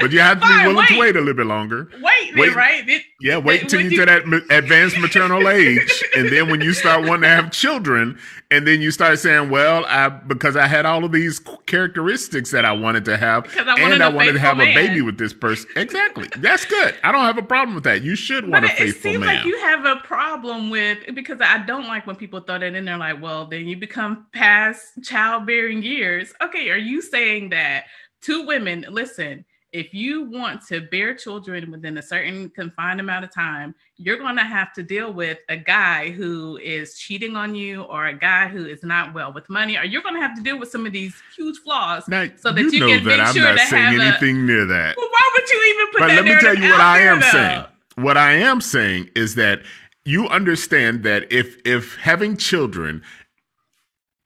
but 0.00 0.12
you 0.12 0.20
have 0.20 0.40
to 0.40 0.46
Fine, 0.46 0.58
be 0.58 0.66
willing 0.66 0.76
wait. 0.76 0.88
to 0.88 1.00
wait 1.00 1.16
a 1.16 1.18
little 1.20 1.34
bit 1.34 1.46
longer. 1.46 1.88
Wait, 2.00 2.36
wait 2.36 2.54
right? 2.54 2.88
It, 2.88 3.02
yeah, 3.20 3.38
wait 3.38 3.62
until 3.62 3.80
you, 3.80 3.90
get 3.90 4.06
that 4.06 4.24
advanced 4.50 4.98
maternal 4.98 5.48
age, 5.48 6.04
and 6.14 6.28
then 6.28 6.50
when 6.50 6.60
you 6.60 6.72
start 6.72 7.04
wanting 7.04 7.22
to 7.22 7.28
have 7.28 7.50
children, 7.50 8.18
and 8.50 8.66
then 8.66 8.80
you 8.80 8.90
start 8.90 9.18
saying, 9.18 9.50
"Well, 9.50 9.84
I 9.86 10.08
because 10.08 10.56
I 10.56 10.66
had 10.66 10.86
all 10.86 11.04
of 11.04 11.12
these 11.12 11.40
characteristics 11.66 12.50
that 12.50 12.64
I 12.64 12.72
wanted 12.72 13.04
to 13.06 13.16
have, 13.16 13.46
I 13.56 13.80
and 13.80 14.02
I 14.02 14.08
wanted 14.08 14.32
to 14.32 14.38
have 14.38 14.58
a 14.58 14.74
baby 14.74 14.85
with 15.04 15.18
this 15.18 15.32
person." 15.32 15.68
Exactly, 15.76 16.28
that's 16.38 16.64
good. 16.64 16.94
I 17.02 17.12
don't 17.12 17.24
have 17.24 17.38
a 17.38 17.42
problem 17.42 17.74
with 17.74 17.84
that. 17.84 18.02
You 18.02 18.16
should 18.16 18.48
want 18.48 18.64
but 18.64 18.72
a 18.72 18.74
faithful 18.74 18.84
man. 18.84 18.88
It 18.88 19.02
seems 19.02 19.18
man. 19.20 19.36
like 19.36 19.44
you 19.44 19.58
have 19.60 19.84
a 19.84 19.96
problem 19.96 20.70
with 20.70 20.98
because 21.14 21.40
I 21.40 21.58
don't 21.58 21.86
like 21.86 22.06
when 22.06 22.16
people 22.16 22.40
throw 22.40 22.58
that 22.58 22.74
in 22.74 22.84
there. 22.84 22.96
Like, 22.96 23.20
well, 23.20 23.46
then 23.46 23.66
you 23.66 23.76
become 23.76 24.26
past 24.32 25.02
childbearing 25.02 25.82
years. 25.82 26.32
Okay, 26.42 26.70
are 26.70 26.76
you 26.76 27.02
saying 27.02 27.50
that 27.50 27.84
two 28.20 28.46
women? 28.46 28.86
Listen 28.88 29.44
if 29.76 29.92
you 29.92 30.22
want 30.30 30.66
to 30.66 30.80
bear 30.80 31.14
children 31.14 31.70
within 31.70 31.98
a 31.98 32.02
certain 32.02 32.48
confined 32.48 32.98
amount 32.98 33.24
of 33.24 33.34
time, 33.34 33.74
you're 33.98 34.18
going 34.18 34.36
to 34.36 34.44
have 34.44 34.72
to 34.74 34.82
deal 34.82 35.12
with 35.12 35.38
a 35.48 35.56
guy 35.56 36.10
who 36.10 36.58
is 36.58 36.98
cheating 36.98 37.34
on 37.34 37.54
you 37.54 37.82
or 37.84 38.06
a 38.06 38.14
guy 38.14 38.46
who 38.46 38.66
is 38.66 38.82
not 38.82 39.14
well 39.14 39.32
with 39.32 39.48
money, 39.48 39.76
or 39.78 39.84
you're 39.84 40.02
going 40.02 40.14
to 40.14 40.20
have 40.20 40.36
to 40.36 40.42
deal 40.42 40.58
with 40.58 40.70
some 40.70 40.84
of 40.86 40.92
these 40.92 41.14
huge 41.34 41.58
flaws 41.58 42.06
now, 42.06 42.26
so 42.36 42.52
that 42.52 42.60
you, 42.60 42.70
you 42.70 42.80
know 42.80 42.86
can 42.88 43.04
that 43.04 43.16
make 43.16 43.20
I'm 43.20 43.34
sure 43.34 43.54
not 43.54 43.58
saying 43.60 44.00
anything 44.00 44.36
a, 44.36 44.40
near 44.40 44.66
that. 44.66 44.96
Well, 44.96 45.08
why 45.10 45.30
would 45.34 45.50
you 45.50 45.74
even 45.74 45.92
put 45.92 46.00
but 46.00 46.06
that 46.08 46.16
let 46.16 46.24
me 46.24 46.40
tell 46.40 46.54
you 46.56 46.70
what 46.70 46.80
I 46.80 46.98
am 47.00 47.20
though? 47.20 47.30
saying. 47.30 47.64
What 47.96 48.16
I 48.18 48.32
am 48.32 48.60
saying 48.60 49.10
is 49.14 49.34
that 49.36 49.62
you 50.04 50.28
understand 50.28 51.02
that 51.04 51.32
if 51.32 51.56
if 51.64 51.96
having 51.96 52.36
children 52.36 53.02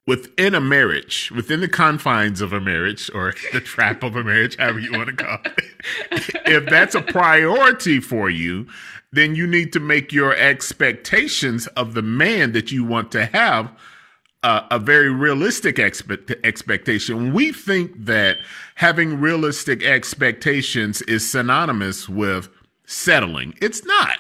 within 0.07 0.57
a 0.57 0.61
marriage, 0.61 1.31
within 1.31 1.61
the 1.61 1.69
confines 1.69 2.41
of 2.41 2.53
a 2.53 2.61
marriage 2.61 3.09
or 3.15 3.35
the 3.53 3.61
trap 3.61 4.03
of 4.03 4.17
a 4.17 4.25
marriage, 4.25 4.57
however 4.57 4.81
you 4.81 4.91
want 4.91 5.09
to 5.09 5.15
call 5.15 5.39
it, 5.45 5.65
if 6.47 6.67
that's 6.69 6.97
a 6.97 7.03
priority 7.03 8.01
for 8.01 8.29
you, 8.29 8.67
then 9.13 9.35
you 9.35 9.47
need 9.47 9.73
to 9.73 9.81
make 9.81 10.13
your 10.13 10.35
expectations 10.37 11.67
of 11.69 11.95
the 11.95 12.03
man 12.03 12.53
that 12.53 12.71
you 12.71 12.85
want 12.85 13.11
to 13.13 13.27
have 13.27 13.73
uh, 14.43 14.63
a 14.71 14.79
very 14.79 15.11
realistic 15.11 15.79
expect- 15.79 16.33
expectation. 16.45 17.33
We 17.33 17.53
think 17.53 18.05
that 18.07 18.39
having 18.77 19.21
realistic 19.21 19.83
expectations 19.83 21.03
is 21.03 21.31
synonymous 21.31 22.09
with 22.09 22.49
settling. 22.87 23.55
It's 23.61 23.85
not. 23.85 24.19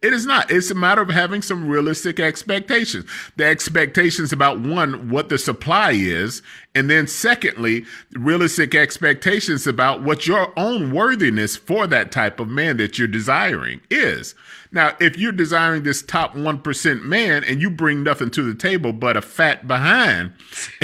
It 0.00 0.12
is 0.12 0.26
not. 0.26 0.48
It's 0.48 0.70
a 0.70 0.76
matter 0.76 1.02
of 1.02 1.08
having 1.08 1.42
some 1.42 1.68
realistic 1.68 2.20
expectations. 2.20 3.04
The 3.36 3.46
expectations 3.46 4.32
about 4.32 4.60
one, 4.60 5.10
what 5.10 5.28
the 5.28 5.38
supply 5.38 5.90
is, 5.90 6.40
and 6.76 6.88
then 6.88 7.08
secondly, 7.08 7.84
realistic 8.12 8.76
expectations 8.76 9.66
about 9.66 10.04
what 10.04 10.24
your 10.24 10.52
own 10.56 10.92
worthiness 10.92 11.56
for 11.56 11.88
that 11.88 12.12
type 12.12 12.38
of 12.38 12.46
man 12.46 12.76
that 12.76 12.96
you're 12.96 13.08
desiring 13.08 13.80
is. 13.90 14.36
Now, 14.70 14.94
if 15.00 15.18
you're 15.18 15.32
desiring 15.32 15.82
this 15.82 16.02
top 16.02 16.34
1% 16.34 17.02
man 17.02 17.42
and 17.42 17.60
you 17.60 17.68
bring 17.68 18.04
nothing 18.04 18.30
to 18.32 18.42
the 18.42 18.54
table 18.54 18.92
but 18.92 19.16
a 19.16 19.22
fat 19.22 19.66
behind, 19.66 20.32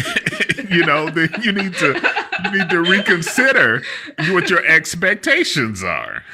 you 0.70 0.84
know, 0.84 1.08
then 1.08 1.28
you 1.40 1.52
need 1.52 1.74
to 1.74 2.23
need 2.52 2.70
to 2.70 2.80
reconsider 2.80 3.82
what 4.30 4.50
your 4.50 4.64
expectations 4.66 5.82
are. 5.82 6.22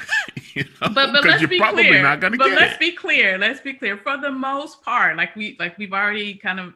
You 0.53 0.65
know? 0.65 0.89
But 0.93 1.13
but 1.13 1.23
let's 1.23 1.45
be 1.45 1.59
clear. 1.59 2.17
but 2.17 2.37
let's 2.37 2.73
it. 2.73 2.79
be 2.79 2.91
clear. 2.91 3.37
Let's 3.37 3.61
be 3.61 3.71
clear. 3.71 3.95
For 3.95 4.17
the 4.17 4.31
most 4.31 4.81
part, 4.81 5.15
like 5.15 5.33
we 5.33 5.55
like 5.59 5.77
we've 5.77 5.93
already 5.93 6.33
kind 6.33 6.59
of 6.59 6.73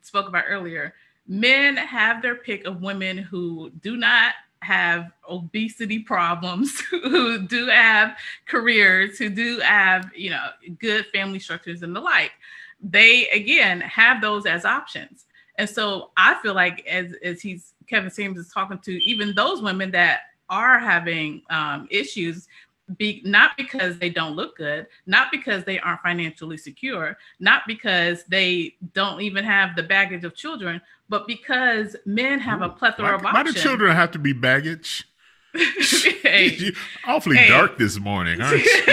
spoke 0.00 0.28
about 0.28 0.44
earlier, 0.48 0.94
men 1.26 1.76
have 1.76 2.22
their 2.22 2.36
pick 2.36 2.64
of 2.64 2.80
women 2.80 3.18
who 3.18 3.70
do 3.82 3.98
not 3.98 4.32
have 4.62 5.12
obesity 5.28 5.98
problems, 5.98 6.80
who 6.90 7.46
do 7.46 7.66
have 7.66 8.16
careers, 8.46 9.18
who 9.18 9.28
do 9.28 9.60
have, 9.60 10.10
you 10.16 10.30
know, 10.30 10.46
good 10.78 11.06
family 11.06 11.38
structures 11.38 11.82
and 11.82 11.94
the 11.94 12.00
like. 12.00 12.32
They 12.80 13.28
again 13.28 13.80
have 13.80 14.20
those 14.20 14.46
as 14.46 14.64
options. 14.64 15.26
And 15.56 15.68
so 15.68 16.10
I 16.16 16.40
feel 16.40 16.54
like 16.54 16.86
as 16.86 17.12
as 17.22 17.40
he's 17.40 17.74
Kevin 17.88 18.10
Samuels 18.10 18.46
is 18.46 18.52
talking 18.52 18.78
to 18.78 18.92
even 19.04 19.34
those 19.34 19.62
women 19.62 19.90
that 19.92 20.20
are 20.48 20.78
having 20.78 21.42
um, 21.50 21.86
issues 21.90 22.48
be 22.96 23.20
not 23.24 23.50
because 23.56 23.98
they 23.98 24.08
don't 24.08 24.34
look 24.34 24.56
good, 24.56 24.86
not 25.06 25.30
because 25.30 25.64
they 25.64 25.78
aren't 25.78 26.00
financially 26.00 26.56
secure, 26.56 27.18
not 27.38 27.62
because 27.66 28.24
they 28.24 28.74
don't 28.94 29.20
even 29.20 29.44
have 29.44 29.76
the 29.76 29.82
baggage 29.82 30.24
of 30.24 30.34
children, 30.34 30.80
but 31.08 31.26
because 31.26 31.96
men 32.06 32.38
have 32.38 32.62
a 32.62 32.68
plethora 32.68 33.16
of 33.16 33.26
options. 33.26 33.34
Why 33.34 33.42
do 33.42 33.52
children 33.52 33.94
have 33.94 34.10
to 34.12 34.18
be 34.18 34.32
baggage? 34.32 35.06
hey, 35.54 36.72
awfully 37.06 37.36
hey. 37.36 37.48
dark 37.48 37.78
this 37.78 37.98
morning, 37.98 38.40
aren't 38.40 38.64
you? 38.64 38.64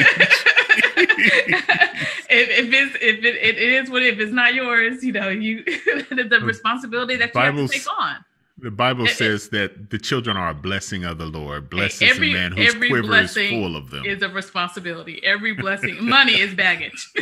if, 2.27 2.49
if, 2.49 2.73
it's 2.73 2.95
if 3.01 3.23
it, 3.23 3.35
it 3.35 3.57
is 3.57 3.89
what 3.89 4.03
if 4.03 4.19
it's 4.19 4.31
not 4.31 4.53
yours, 4.53 5.03
you 5.03 5.11
know, 5.11 5.29
you 5.29 5.63
the 5.63 6.39
responsibility 6.43 7.15
that 7.17 7.29
you 7.29 7.33
Bible's, 7.33 7.73
have 7.73 7.83
to 7.83 7.87
take 7.87 7.99
on. 7.99 8.24
The 8.57 8.71
Bible 8.71 9.05
says 9.07 9.49
that 9.49 9.89
the 9.89 9.99
children 9.99 10.37
are 10.37 10.49
a 10.49 10.53
blessing 10.53 11.03
of 11.03 11.17
the 11.17 11.25
Lord. 11.25 11.69
Blessed 11.69 12.01
is 12.01 12.17
the 12.17 12.33
man 12.33 12.53
whose 12.53 12.73
quiver 12.73 13.17
is 13.17 13.33
full 13.33 13.75
of 13.75 13.89
them. 13.89 14.05
Is 14.05 14.21
a 14.21 14.29
responsibility. 14.29 15.21
Every 15.25 15.53
blessing, 15.53 15.97
money 16.05 16.39
is 16.39 16.53
baggage. 16.53 17.11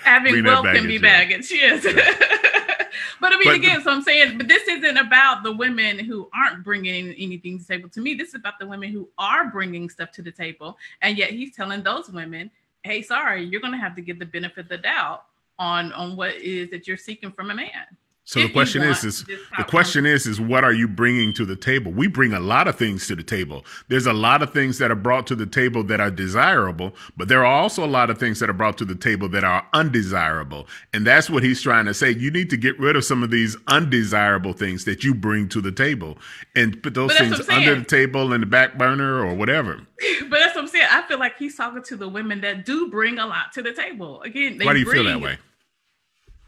Having 0.02 0.44
wealth 0.44 0.64
baggage, 0.64 0.80
can 0.80 0.88
be 0.88 0.98
baggage. 0.98 1.50
Yes. 1.52 1.84
but 3.20 3.32
I 3.32 3.36
mean, 3.36 3.44
but 3.44 3.54
again, 3.54 3.78
the, 3.78 3.84
so 3.84 3.90
I'm 3.92 4.02
saying, 4.02 4.36
but 4.36 4.48
this 4.48 4.66
isn't 4.66 4.96
about 4.96 5.44
the 5.44 5.52
women 5.52 6.00
who 6.00 6.28
aren't 6.34 6.64
bringing 6.64 7.10
anything 7.10 7.58
to 7.58 7.64
the 7.64 7.76
table. 7.76 7.88
To 7.90 8.00
me, 8.00 8.14
this 8.14 8.30
is 8.30 8.34
about 8.34 8.58
the 8.58 8.66
women 8.66 8.90
who 8.90 9.08
are 9.16 9.48
bringing 9.48 9.88
stuff 9.88 10.10
to 10.12 10.22
the 10.22 10.32
table, 10.32 10.76
and 11.02 11.16
yet 11.16 11.30
he's 11.30 11.54
telling 11.54 11.84
those 11.84 12.08
women, 12.08 12.50
"Hey, 12.82 13.02
sorry, 13.02 13.44
you're 13.44 13.60
going 13.60 13.74
to 13.74 13.78
have 13.78 13.94
to 13.94 14.02
get 14.02 14.18
the 14.18 14.26
benefit 14.26 14.64
of 14.64 14.68
the 14.68 14.78
doubt 14.78 15.26
on 15.58 15.92
on 15.92 16.16
what 16.16 16.34
is 16.34 16.70
that 16.70 16.88
you're 16.88 16.96
seeking 16.96 17.30
from 17.30 17.50
a 17.50 17.54
man." 17.54 17.96
So 18.30 18.40
the 18.40 18.48
question 18.48 18.82
is, 18.84 19.02
is 19.02 19.24
the 19.24 19.64
question 19.64 20.06
is, 20.06 20.24
is 20.24 20.40
what 20.40 20.62
are 20.62 20.72
you 20.72 20.86
bringing 20.86 21.32
to 21.32 21.44
the 21.44 21.56
table? 21.56 21.90
We 21.90 22.06
bring 22.06 22.32
a 22.32 22.38
lot 22.38 22.68
of 22.68 22.76
things 22.76 23.08
to 23.08 23.16
the 23.16 23.24
table. 23.24 23.64
There's 23.88 24.06
a 24.06 24.12
lot 24.12 24.40
of 24.40 24.52
things 24.52 24.78
that 24.78 24.88
are 24.92 24.94
brought 24.94 25.26
to 25.28 25.34
the 25.34 25.46
table 25.46 25.82
that 25.84 25.98
are 25.98 26.12
desirable, 26.12 26.94
but 27.16 27.26
there 27.26 27.44
are 27.44 27.52
also 27.52 27.84
a 27.84 27.90
lot 27.90 28.08
of 28.08 28.18
things 28.18 28.38
that 28.38 28.48
are 28.48 28.52
brought 28.52 28.78
to 28.78 28.84
the 28.84 28.94
table 28.94 29.28
that 29.30 29.42
are 29.42 29.66
undesirable. 29.72 30.68
And 30.92 31.04
that's 31.04 31.28
what 31.28 31.42
he's 31.42 31.60
trying 31.60 31.86
to 31.86 31.94
say. 31.94 32.12
You 32.12 32.30
need 32.30 32.50
to 32.50 32.56
get 32.56 32.78
rid 32.78 32.94
of 32.94 33.04
some 33.04 33.24
of 33.24 33.32
these 33.32 33.56
undesirable 33.66 34.52
things 34.52 34.84
that 34.84 35.02
you 35.02 35.12
bring 35.12 35.48
to 35.48 35.60
the 35.60 35.72
table 35.72 36.16
and 36.54 36.80
put 36.84 36.94
those 36.94 37.12
things 37.18 37.48
under 37.48 37.74
the 37.74 37.84
table 37.84 38.32
in 38.32 38.42
the 38.42 38.46
back 38.46 38.78
burner 38.78 39.26
or 39.26 39.34
whatever. 39.34 39.80
But 40.30 40.38
that's 40.38 40.54
what 40.54 40.62
I'm 40.62 40.68
saying. 40.68 40.86
I 40.88 41.02
feel 41.02 41.18
like 41.18 41.36
he's 41.36 41.56
talking 41.56 41.82
to 41.82 41.96
the 41.96 42.08
women 42.08 42.40
that 42.42 42.64
do 42.64 42.88
bring 42.88 43.18
a 43.18 43.26
lot 43.26 43.52
to 43.54 43.62
the 43.62 43.72
table. 43.72 44.22
Again, 44.22 44.60
why 44.62 44.72
do 44.72 44.78
you 44.78 44.90
feel 44.90 45.02
that 45.04 45.20
way? 45.20 45.38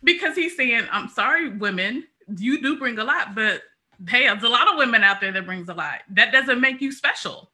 Because 0.03 0.35
he's 0.35 0.57
saying, 0.57 0.87
I'm 0.91 1.09
sorry, 1.09 1.51
women, 1.51 2.05
you 2.37 2.61
do 2.61 2.79
bring 2.79 2.99
a 2.99 3.05
lot, 3.05 3.35
but 3.35 3.63
hey, 4.09 4.25
there's 4.25 4.43
a 4.43 4.49
lot 4.49 4.71
of 4.71 4.77
women 4.77 5.03
out 5.05 5.21
there 5.21 5.33
that 5.33 5.47
brings 5.47 5.69
a 5.69 5.75
lot. 5.75 6.01
That 6.11 6.33
doesn't 6.33 6.61
make 6.61 6.81
you 6.81 6.93
special. 6.93 7.51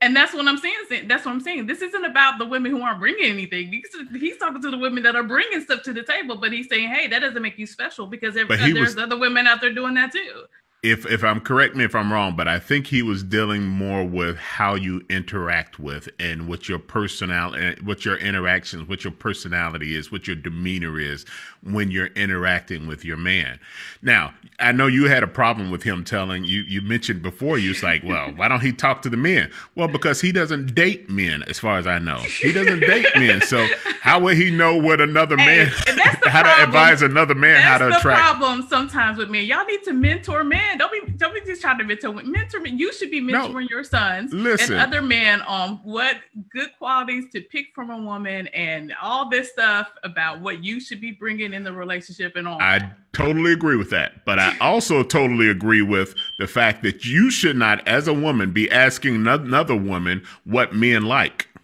And 0.00 0.14
that's 0.14 0.34
what 0.34 0.46
I'm 0.46 0.58
saying. 0.58 1.06
That's 1.08 1.24
what 1.24 1.32
I'm 1.32 1.40
saying. 1.40 1.66
This 1.66 1.80
isn't 1.80 2.04
about 2.04 2.38
the 2.38 2.44
women 2.44 2.70
who 2.70 2.82
aren't 2.82 3.00
bringing 3.00 3.30
anything. 3.30 3.82
He's, 4.12 4.36
talking 4.36 4.60
to 4.60 4.70
the 4.70 4.76
women 4.76 5.02
that 5.04 5.16
are 5.16 5.22
bringing 5.22 5.62
stuff 5.62 5.82
to 5.84 5.92
the 5.94 6.02
table, 6.02 6.36
but 6.36 6.52
he's 6.52 6.68
saying, 6.68 6.90
"Hey, 6.90 7.06
that 7.06 7.20
doesn't 7.20 7.40
make 7.40 7.58
you 7.58 7.66
special 7.66 8.06
because 8.06 8.34
there, 8.34 8.44
uh, 8.44 8.56
there's 8.56 8.94
was, 8.94 8.98
other 8.98 9.16
women 9.16 9.46
out 9.46 9.62
there 9.62 9.72
doing 9.72 9.94
that 9.94 10.12
too." 10.12 10.44
If 10.86 11.04
if 11.06 11.24
I'm 11.24 11.40
correct 11.40 11.74
me 11.74 11.84
if 11.84 11.96
I'm 11.96 12.12
wrong, 12.12 12.36
but 12.36 12.46
I 12.46 12.60
think 12.60 12.86
he 12.86 13.02
was 13.02 13.24
dealing 13.24 13.66
more 13.66 14.04
with 14.04 14.36
how 14.36 14.76
you 14.76 15.04
interact 15.10 15.80
with 15.80 16.08
and 16.20 16.46
what 16.46 16.68
your 16.68 16.78
personality, 16.78 17.64
eh, 17.64 17.74
what 17.82 18.04
your 18.04 18.16
interactions, 18.16 18.88
what 18.88 19.02
your 19.02 19.12
personality 19.12 19.96
is, 19.96 20.12
what 20.12 20.28
your 20.28 20.36
demeanor 20.36 21.00
is 21.00 21.26
when 21.62 21.90
you're 21.90 22.06
interacting 22.08 22.86
with 22.86 23.04
your 23.04 23.16
man. 23.16 23.58
Now, 24.00 24.32
I 24.60 24.70
know 24.70 24.86
you 24.86 25.08
had 25.08 25.24
a 25.24 25.26
problem 25.26 25.72
with 25.72 25.82
him 25.82 26.04
telling 26.04 26.44
you. 26.44 26.60
You 26.60 26.82
mentioned 26.82 27.20
before 27.20 27.58
you 27.58 27.70
was 27.70 27.82
like, 27.82 28.04
well, 28.04 28.30
why 28.36 28.46
don't 28.46 28.60
he 28.60 28.72
talk 28.72 29.02
to 29.02 29.10
the 29.10 29.16
men? 29.16 29.50
Well, 29.74 29.88
because 29.88 30.20
he 30.20 30.30
doesn't 30.30 30.72
date 30.76 31.10
men, 31.10 31.42
as 31.48 31.58
far 31.58 31.78
as 31.78 31.88
I 31.88 31.98
know. 31.98 32.18
He 32.18 32.52
doesn't 32.52 32.80
date 32.80 33.08
men, 33.16 33.40
so 33.42 33.66
how 34.00 34.20
would 34.20 34.36
he 34.36 34.52
know 34.52 34.76
what 34.76 35.00
another 35.00 35.36
man? 35.36 35.66
how 36.26 36.42
problem. 36.42 36.56
to 36.56 36.62
advise 36.62 37.02
another 37.02 37.34
man 37.34 37.54
that's 37.54 37.66
how 37.66 37.78
to 37.78 37.84
the 37.86 37.98
attract? 37.98 38.20
problem 38.20 38.66
sometimes 38.68 39.18
with 39.18 39.30
men. 39.30 39.44
Y'all 39.46 39.64
need 39.64 39.82
to 39.82 39.92
mentor 39.92 40.44
men 40.44 40.75
don't 40.76 40.92
be 40.92 41.12
don't 41.12 41.34
be 41.34 41.40
just 41.40 41.60
trying 41.60 41.78
to 41.78 41.84
mentor 41.84 42.12
mentor 42.12 42.66
you 42.66 42.92
should 42.92 43.10
be 43.10 43.20
mentoring 43.20 43.52
no, 43.52 43.68
your 43.70 43.84
sons 43.84 44.32
listen. 44.32 44.74
and 44.74 44.82
other 44.82 45.02
men 45.02 45.40
on 45.42 45.80
what 45.82 46.16
good 46.50 46.70
qualities 46.78 47.24
to 47.32 47.40
pick 47.40 47.66
from 47.74 47.90
a 47.90 47.98
woman 47.98 48.46
and 48.48 48.94
all 49.00 49.28
this 49.28 49.50
stuff 49.50 49.90
about 50.04 50.40
what 50.40 50.62
you 50.62 50.80
should 50.80 51.00
be 51.00 51.12
bringing 51.12 51.52
in 51.52 51.64
the 51.64 51.72
relationship 51.72 52.36
and 52.36 52.46
all 52.46 52.60
I 52.60 52.90
totally 53.16 53.52
agree 53.52 53.76
with 53.76 53.90
that. 53.90 54.24
But 54.24 54.38
I 54.38 54.56
also 54.60 55.02
totally 55.02 55.48
agree 55.48 55.82
with 55.82 56.14
the 56.38 56.46
fact 56.46 56.82
that 56.82 57.04
you 57.04 57.30
should 57.30 57.56
not 57.56 57.86
as 57.88 58.06
a 58.06 58.14
woman 58.14 58.52
be 58.52 58.70
asking 58.70 59.26
another 59.26 59.74
woman 59.74 60.22
what 60.44 60.74
men 60.74 61.04
like. 61.04 61.48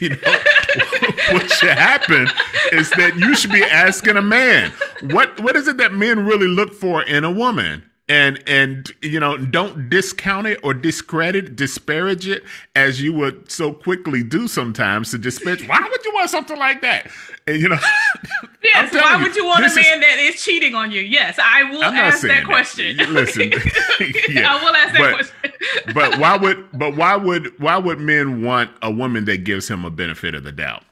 You 0.00 0.10
know 0.10 0.16
what 1.32 1.50
should 1.50 1.76
happen 1.76 2.28
is 2.72 2.88
that 2.92 3.16
you 3.16 3.34
should 3.34 3.52
be 3.52 3.62
asking 3.62 4.16
a 4.16 4.22
man 4.22 4.72
what 5.10 5.38
what 5.40 5.56
is 5.56 5.68
it 5.68 5.76
that 5.76 5.92
men 5.92 6.24
really 6.24 6.46
look 6.46 6.72
for 6.72 7.02
in 7.02 7.24
a 7.24 7.30
woman 7.30 7.82
and 8.08 8.42
and 8.46 8.90
you 9.00 9.20
know 9.20 9.36
don't 9.36 9.88
discount 9.88 10.46
it 10.46 10.58
or 10.62 10.74
discredit 10.74 11.54
disparage 11.54 12.26
it 12.26 12.42
as 12.74 13.00
you 13.00 13.12
would 13.12 13.50
so 13.50 13.72
quickly 13.72 14.22
do 14.22 14.48
sometimes 14.48 15.10
to 15.12 15.18
disparage. 15.18 15.66
Why 15.68 15.80
would 15.88 16.04
you 16.04 16.12
want 16.14 16.28
something 16.30 16.58
like 16.58 16.80
that? 16.82 17.10
And 17.46 17.60
you 17.60 17.68
know 17.68 17.78
yes 18.64 18.92
why 18.92 19.22
would 19.22 19.36
you 19.36 19.46
want 19.46 19.64
a 19.64 19.68
man 19.68 19.78
is, 19.78 20.00
that 20.00 20.18
is 20.18 20.42
cheating 20.42 20.74
on 20.74 20.90
you? 20.90 21.00
Yes 21.00 21.38
i 21.40 21.64
will 21.70 21.84
ask 21.84 22.22
that, 22.22 22.28
that, 22.28 22.44
question. 22.44 22.96
Listen. 22.96 23.52
Yeah, 24.28 24.54
i 24.54 24.64
will 24.64 24.74
ask 24.74 24.92
that 24.94 24.98
but, 24.98 25.14
question. 25.14 25.94
but 25.94 26.18
why 26.18 26.36
would 26.36 26.66
but 26.72 26.96
why 26.96 27.16
would 27.16 27.58
why 27.60 27.78
would 27.78 28.00
men 28.00 28.42
want 28.42 28.70
a 28.82 28.90
woman 28.90 29.26
that 29.26 29.44
gives 29.44 29.68
him 29.68 29.84
a 29.84 29.90
benefit 29.90 30.34
of 30.34 30.42
the 30.42 30.52
doubt 30.52 30.82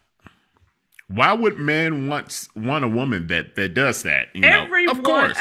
why 1.12 1.32
would 1.32 1.58
men 1.58 2.06
want 2.06 2.48
want 2.54 2.84
a 2.84 2.88
woman 2.88 3.26
that 3.26 3.56
that 3.56 3.74
does 3.74 4.04
that? 4.04 4.28
You 4.32 4.42
know? 4.42 4.68
Of 4.88 5.02
course. 5.02 5.36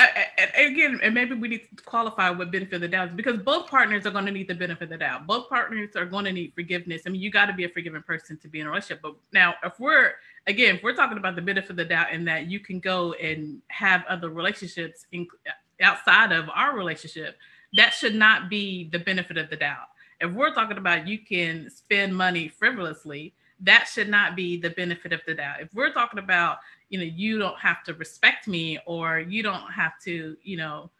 again, 0.58 1.00
and 1.04 1.14
maybe 1.14 1.36
we 1.36 1.48
need 1.48 1.62
to 1.78 1.84
qualify 1.84 2.32
what 2.32 2.52
benefit 2.52 2.76
of 2.76 2.82
the 2.82 2.88
doubt 2.88 3.10
is 3.10 3.14
because 3.14 3.38
both 3.38 3.68
partners 3.68 4.04
are 4.08 4.12
going 4.12 4.26
to 4.26 4.32
need 4.32 4.48
the 4.48 4.56
benefit 4.56 4.86
of 4.86 4.90
the 4.90 4.98
doubt. 4.98 5.28
Both 5.28 5.48
partners 5.48 5.96
are 5.96 6.06
going 6.06 6.26
to 6.26 6.32
need 6.32 6.54
forgiveness. 6.56 7.04
I 7.06 7.10
mean, 7.12 7.22
you 7.22 7.30
got 7.30 7.46
to 7.46 7.54
be 7.54 7.66
a 7.66 7.70
forgiving 7.70 8.02
person 8.02 8.38
to 8.38 8.48
be 8.48 8.62
in 8.62 8.66
a 8.66 8.70
relationship. 8.72 9.02
But 9.04 9.16
now, 9.32 9.54
if 9.64 9.80
we're 9.80 10.14
again, 10.48 10.78
if 10.78 10.84
we're 10.84 10.96
talking 10.96 11.20
about 11.20 11.36
the 11.36 11.44
benefit 11.44 11.70
of 11.70 11.76
the 11.76 11.86
doubt 11.86 12.08
and 12.12 12.28
that 12.28 12.48
you 12.48 12.60
can 12.60 12.80
go 12.80 13.14
and 13.14 13.62
have 13.68 14.04
other 14.10 14.30
relationships 14.30 15.06
in, 15.12 15.28
outside 15.82 16.32
of 16.32 16.50
our 16.56 16.76
relationship, 16.76 17.38
that 17.74 17.94
should 17.94 18.16
not 18.16 18.50
be 18.50 18.90
the 18.90 19.00
benefit 19.00 19.38
of 19.38 19.52
the 19.52 19.56
doubt. 19.56 19.90
If 20.20 20.32
we're 20.32 20.54
talking 20.54 20.80
about 20.80 21.08
you 21.08 21.20
can 21.20 21.70
spend 21.70 22.18
money 22.18 22.48
frivolously 22.48 23.36
that 23.62 23.89
should 23.91 24.10
not 24.10 24.36
be 24.36 24.58
the 24.58 24.69
benefit 24.69 25.13
of 25.13 25.22
the 25.28 25.36
doubt. 25.36 25.62
If 25.62 25.74
we're 25.74 25.91
talking 25.91 26.19
about, 26.19 26.58
you 26.89 26.98
know, 26.98 27.06
you 27.06 27.38
don't 27.39 27.60
have 27.60 27.84
to 27.84 27.93
respect 27.93 28.48
me 28.48 28.80
or 28.86 29.19
you 29.19 29.43
don't 29.43 29.72
have 29.72 29.93
to, 30.06 30.38
you 30.43 30.58
know, 30.58 30.91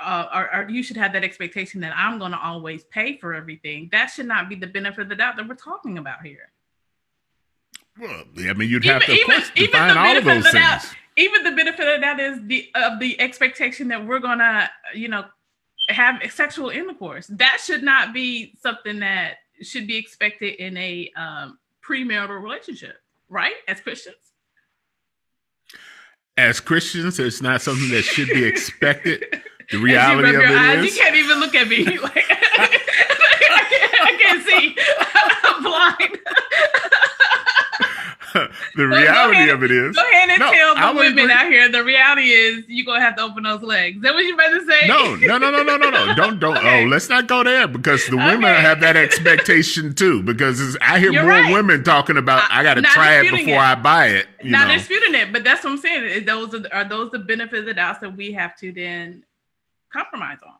uh, 0.00 0.26
or, 0.34 0.54
or, 0.54 0.68
you 0.68 0.82
should 0.82 0.96
have 0.96 1.12
that 1.14 1.24
expectation 1.24 1.80
that 1.80 1.94
I'm 1.96 2.18
going 2.18 2.32
to 2.32 2.38
always 2.38 2.84
pay 2.84 3.16
for 3.16 3.34
everything. 3.34 3.88
That 3.92 4.06
should 4.06 4.26
not 4.26 4.48
be 4.48 4.54
the 4.54 4.66
benefit 4.66 5.02
of 5.02 5.08
the 5.08 5.16
doubt 5.16 5.36
that 5.36 5.48
we're 5.48 5.54
talking 5.54 5.96
about 5.96 6.22
here. 6.22 6.52
Well, 7.98 8.24
I 8.38 8.52
mean, 8.52 8.68
you'd 8.68 8.84
have 8.84 9.02
even, 9.08 9.40
to 9.40 9.52
even, 9.54 9.72
define 9.72 9.96
all 9.96 10.16
of 10.16 10.24
those 10.24 10.44
of 10.44 10.52
things. 10.52 10.64
Doubt, 10.64 10.84
even 11.16 11.42
the 11.44 11.52
benefit 11.52 11.86
of 11.88 12.00
that 12.02 12.20
is 12.20 12.40
the 12.46 12.70
of 12.74 13.00
the 13.00 13.20
expectation 13.20 13.88
that 13.88 14.06
we're 14.06 14.20
gonna, 14.20 14.70
you 14.94 15.08
know, 15.08 15.24
have 15.88 16.20
sexual 16.30 16.70
intercourse. 16.70 17.26
That 17.28 17.58
should 17.62 17.82
not 17.82 18.14
be 18.14 18.54
something 18.60 19.00
that 19.00 19.38
should 19.62 19.86
be 19.86 19.96
expected 19.96 20.54
in 20.54 20.76
a 20.76 21.10
um, 21.16 21.58
premarital 21.90 22.40
relationship, 22.40 22.96
right? 23.28 23.54
As 23.66 23.80
Christians. 23.80 24.16
As 26.36 26.60
Christians, 26.60 27.18
it's 27.18 27.42
not 27.42 27.60
something 27.60 27.90
that 27.90 28.02
should 28.02 28.28
be 28.28 28.44
expected. 28.44 29.42
The 29.70 29.78
reality 29.78 30.30
of 30.30 30.42
it 30.42 30.50
eyes, 30.50 30.84
is, 30.84 30.96
you 30.96 31.00
can't 31.00 31.14
even 31.14 31.38
look 31.38 31.54
at 31.54 31.68
me. 31.68 31.84
Like 32.02 32.26
I 32.28 34.16
can't 34.20 34.44
see. 34.44 34.76
I'm 35.44 35.62
blind. 35.62 36.18
the 38.76 38.86
reality 38.86 39.36
ahead, 39.36 39.48
of 39.50 39.62
it 39.62 39.70
is. 39.70 39.96
Go 39.96 40.02
ahead 40.02 40.30
and 40.30 40.38
no, 40.38 40.52
tell 40.52 40.74
the 40.74 40.98
women 40.98 41.18
agree. 41.18 41.32
out 41.32 41.46
here. 41.46 41.68
The 41.68 41.84
reality 41.84 42.30
is 42.30 42.64
you're 42.68 42.86
gonna 42.86 43.00
have 43.00 43.16
to 43.16 43.22
open 43.22 43.42
those 43.42 43.62
legs. 43.62 43.96
Is 43.96 44.02
that 44.02 44.14
what 44.14 44.24
you 44.24 44.34
about 44.34 44.48
to 44.48 44.66
say? 44.66 44.86
No, 44.86 45.16
no, 45.16 45.38
no, 45.38 45.50
no, 45.50 45.62
no, 45.62 45.76
no, 45.76 45.90
no. 45.90 46.14
Don't 46.14 46.38
don't 46.38 46.56
okay. 46.58 46.84
oh, 46.84 46.86
let's 46.86 47.08
not 47.08 47.26
go 47.26 47.42
there 47.42 47.66
because 47.66 48.06
the 48.06 48.16
women 48.16 48.44
okay. 48.44 48.60
have 48.62 48.80
that 48.80 48.96
expectation 48.96 49.94
too. 49.94 50.22
Because 50.22 50.76
I 50.80 50.98
hear 50.98 51.12
you're 51.12 51.22
more 51.22 51.32
right. 51.32 51.52
women 51.52 51.82
talking 51.82 52.16
about 52.16 52.50
I, 52.50 52.60
I 52.60 52.62
gotta 52.62 52.82
try 52.82 53.20
it 53.20 53.30
before 53.30 53.54
it. 53.54 53.58
I 53.58 53.74
buy 53.74 54.06
it. 54.08 54.26
not 54.44 54.68
know. 54.68 54.74
disputing 54.74 55.14
it, 55.14 55.32
but 55.32 55.44
that's 55.44 55.64
what 55.64 55.70
I'm 55.70 55.78
saying. 55.78 56.24
Those 56.24 56.54
are, 56.54 56.62
are 56.72 56.84
those 56.84 57.10
the 57.10 57.18
benefits 57.18 57.60
of 57.60 57.66
the 57.66 57.74
that 57.74 58.16
we 58.16 58.32
have 58.32 58.56
to 58.58 58.72
then 58.72 59.24
compromise 59.92 60.38
on 60.46 60.54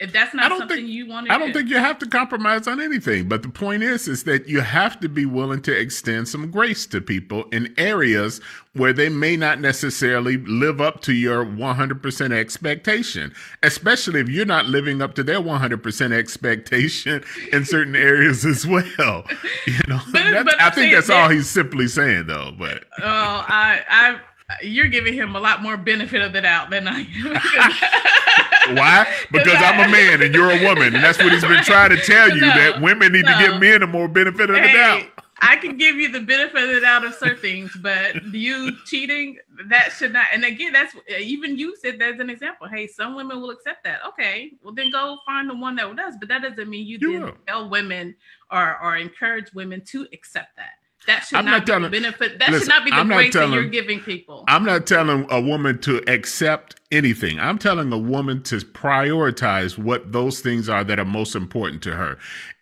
if 0.00 0.12
that's 0.12 0.34
not 0.34 0.50
something 0.50 0.76
think, 0.76 0.88
you 0.88 1.06
want 1.06 1.26
to 1.28 1.32
I 1.32 1.38
don't 1.38 1.48
do. 1.48 1.54
think 1.54 1.70
you 1.70 1.76
have 1.76 2.00
to 2.00 2.06
compromise 2.06 2.66
on 2.66 2.80
anything. 2.80 3.28
But 3.28 3.42
the 3.42 3.48
point 3.48 3.84
is, 3.84 4.08
is 4.08 4.24
that 4.24 4.48
you 4.48 4.60
have 4.60 4.98
to 5.00 5.08
be 5.08 5.24
willing 5.24 5.62
to 5.62 5.72
extend 5.72 6.26
some 6.28 6.50
grace 6.50 6.84
to 6.86 7.00
people 7.00 7.44
in 7.52 7.72
areas 7.78 8.40
where 8.72 8.92
they 8.92 9.08
may 9.08 9.36
not 9.36 9.60
necessarily 9.60 10.36
live 10.38 10.80
up 10.80 11.00
to 11.02 11.12
your 11.12 11.44
100% 11.46 12.32
expectation, 12.32 13.32
especially 13.62 14.18
if 14.18 14.28
you're 14.28 14.44
not 14.44 14.66
living 14.66 15.00
up 15.00 15.14
to 15.14 15.22
their 15.22 15.40
100% 15.40 16.12
expectation 16.12 17.22
in 17.52 17.64
certain 17.64 17.94
areas 17.94 18.44
as 18.44 18.66
well. 18.66 19.24
You 19.66 19.78
know, 19.88 20.00
but, 20.12 20.44
but 20.44 20.60
I 20.60 20.70
think 20.70 20.92
that's 20.92 21.08
all 21.08 21.28
he's 21.30 21.48
simply 21.48 21.88
saying, 21.88 22.26
though. 22.26 22.52
But 22.58 22.84
oh, 23.00 23.02
I, 23.02 23.80
I 23.88 24.20
you're 24.62 24.88
giving 24.88 25.14
him 25.14 25.36
a 25.36 25.40
lot 25.40 25.62
more 25.62 25.76
benefit 25.76 26.22
of 26.22 26.32
the 26.32 26.42
doubt 26.42 26.70
than 26.70 26.86
I 26.86 27.00
am. 27.00 28.76
Why? 28.76 29.06
Because 29.32 29.56
I'm 29.58 29.88
a 29.88 29.90
man 29.90 30.22
and 30.22 30.34
you're 30.34 30.50
a 30.50 30.62
woman, 30.62 30.94
and 30.94 31.02
that's 31.02 31.18
what 31.18 31.32
he's 31.32 31.42
been 31.42 31.64
trying 31.64 31.90
to 31.90 31.96
tell 31.96 32.30
you 32.30 32.40
no, 32.40 32.48
that 32.48 32.80
women 32.80 33.12
need 33.12 33.24
no. 33.24 33.32
to 33.32 33.46
give 33.46 33.60
men 33.60 33.82
a 33.82 33.86
more 33.86 34.08
benefit 34.08 34.48
of 34.48 34.56
the 34.56 34.62
doubt. 34.62 35.06
I 35.40 35.56
can 35.56 35.76
give 35.76 35.96
you 35.96 36.10
the 36.10 36.20
benefit 36.20 36.62
of 36.62 36.74
the 36.74 36.80
doubt 36.80 37.04
of 37.04 37.14
certain 37.14 37.36
things, 37.38 37.76
but 37.82 38.22
you 38.32 38.72
cheating, 38.86 39.38
that 39.68 39.92
should 39.92 40.12
not. 40.12 40.26
And 40.32 40.44
again, 40.44 40.72
that's 40.72 40.94
even 41.18 41.58
you 41.58 41.76
said 41.76 41.98
that's 41.98 42.20
an 42.20 42.30
example. 42.30 42.68
Hey, 42.68 42.86
some 42.86 43.14
women 43.16 43.40
will 43.40 43.50
accept 43.50 43.84
that. 43.84 44.00
Okay, 44.06 44.52
well 44.62 44.72
then 44.72 44.90
go 44.90 45.18
find 45.26 45.50
the 45.50 45.56
one 45.56 45.76
that 45.76 45.94
does. 45.96 46.14
But 46.18 46.28
that 46.28 46.42
doesn't 46.42 46.70
mean 46.70 46.86
you 46.86 46.98
then 46.98 47.32
tell 47.46 47.68
women 47.68 48.14
or 48.50 48.80
or 48.80 48.96
encourage 48.96 49.52
women 49.52 49.82
to 49.86 50.06
accept 50.12 50.56
that. 50.56 50.78
That 51.06 51.24
should 51.24 51.38
I'm 51.38 51.44
not, 51.44 51.58
not 51.58 51.66
telling, 51.66 51.90
be 51.90 51.98
the 51.98 52.02
benefit. 52.02 52.38
That 52.38 52.50
listen, 52.50 52.66
should 52.66 52.68
not 52.68 52.84
be 52.84 52.90
the 52.90 52.96
I'm 52.96 53.08
grace 53.08 53.32
telling, 53.32 53.50
that 53.50 53.56
you're 53.56 53.68
giving 53.68 54.00
people. 54.00 54.44
I'm 54.48 54.64
not 54.64 54.86
telling 54.86 55.26
a 55.30 55.40
woman 55.40 55.78
to 55.82 55.98
accept 56.10 56.80
anything. 56.90 57.38
I'm 57.38 57.58
telling 57.58 57.92
a 57.92 57.98
woman 57.98 58.42
to 58.44 58.56
prioritize 58.56 59.76
what 59.78 60.12
those 60.12 60.40
things 60.40 60.68
are 60.68 60.84
that 60.84 60.98
are 60.98 61.04
most 61.04 61.34
important 61.34 61.82
to 61.82 61.94
her. 61.94 62.18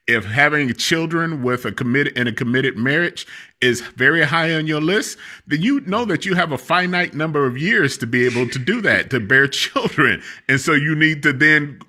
If 0.08 0.24
having 0.24 0.74
children 0.74 1.42
with 1.42 1.64
a 1.64 1.70
committed 1.70 2.18
in 2.18 2.26
a 2.26 2.32
committed 2.32 2.76
marriage 2.76 3.24
is 3.60 3.80
very 3.80 4.24
high 4.24 4.52
on 4.54 4.66
your 4.66 4.80
list, 4.80 5.16
then 5.46 5.62
you 5.62 5.80
know 5.82 6.04
that 6.06 6.26
you 6.26 6.34
have 6.34 6.50
a 6.50 6.58
finite 6.58 7.14
number 7.14 7.46
of 7.46 7.56
years 7.56 7.96
to 7.98 8.06
be 8.06 8.26
able 8.26 8.48
to 8.48 8.58
do 8.58 8.80
that, 8.80 9.10
to 9.10 9.20
bear 9.20 9.46
children. 9.48 10.20
And 10.48 10.60
so 10.60 10.72
you 10.72 10.96
need 10.96 11.22
to 11.22 11.32
then 11.32 11.80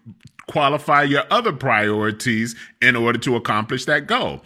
qualify 0.48 1.04
your 1.04 1.24
other 1.32 1.54
priorities 1.54 2.56
in 2.82 2.96
order 2.96 3.18
to 3.18 3.36
accomplish 3.36 3.86
that 3.86 4.06
goal. 4.06 4.44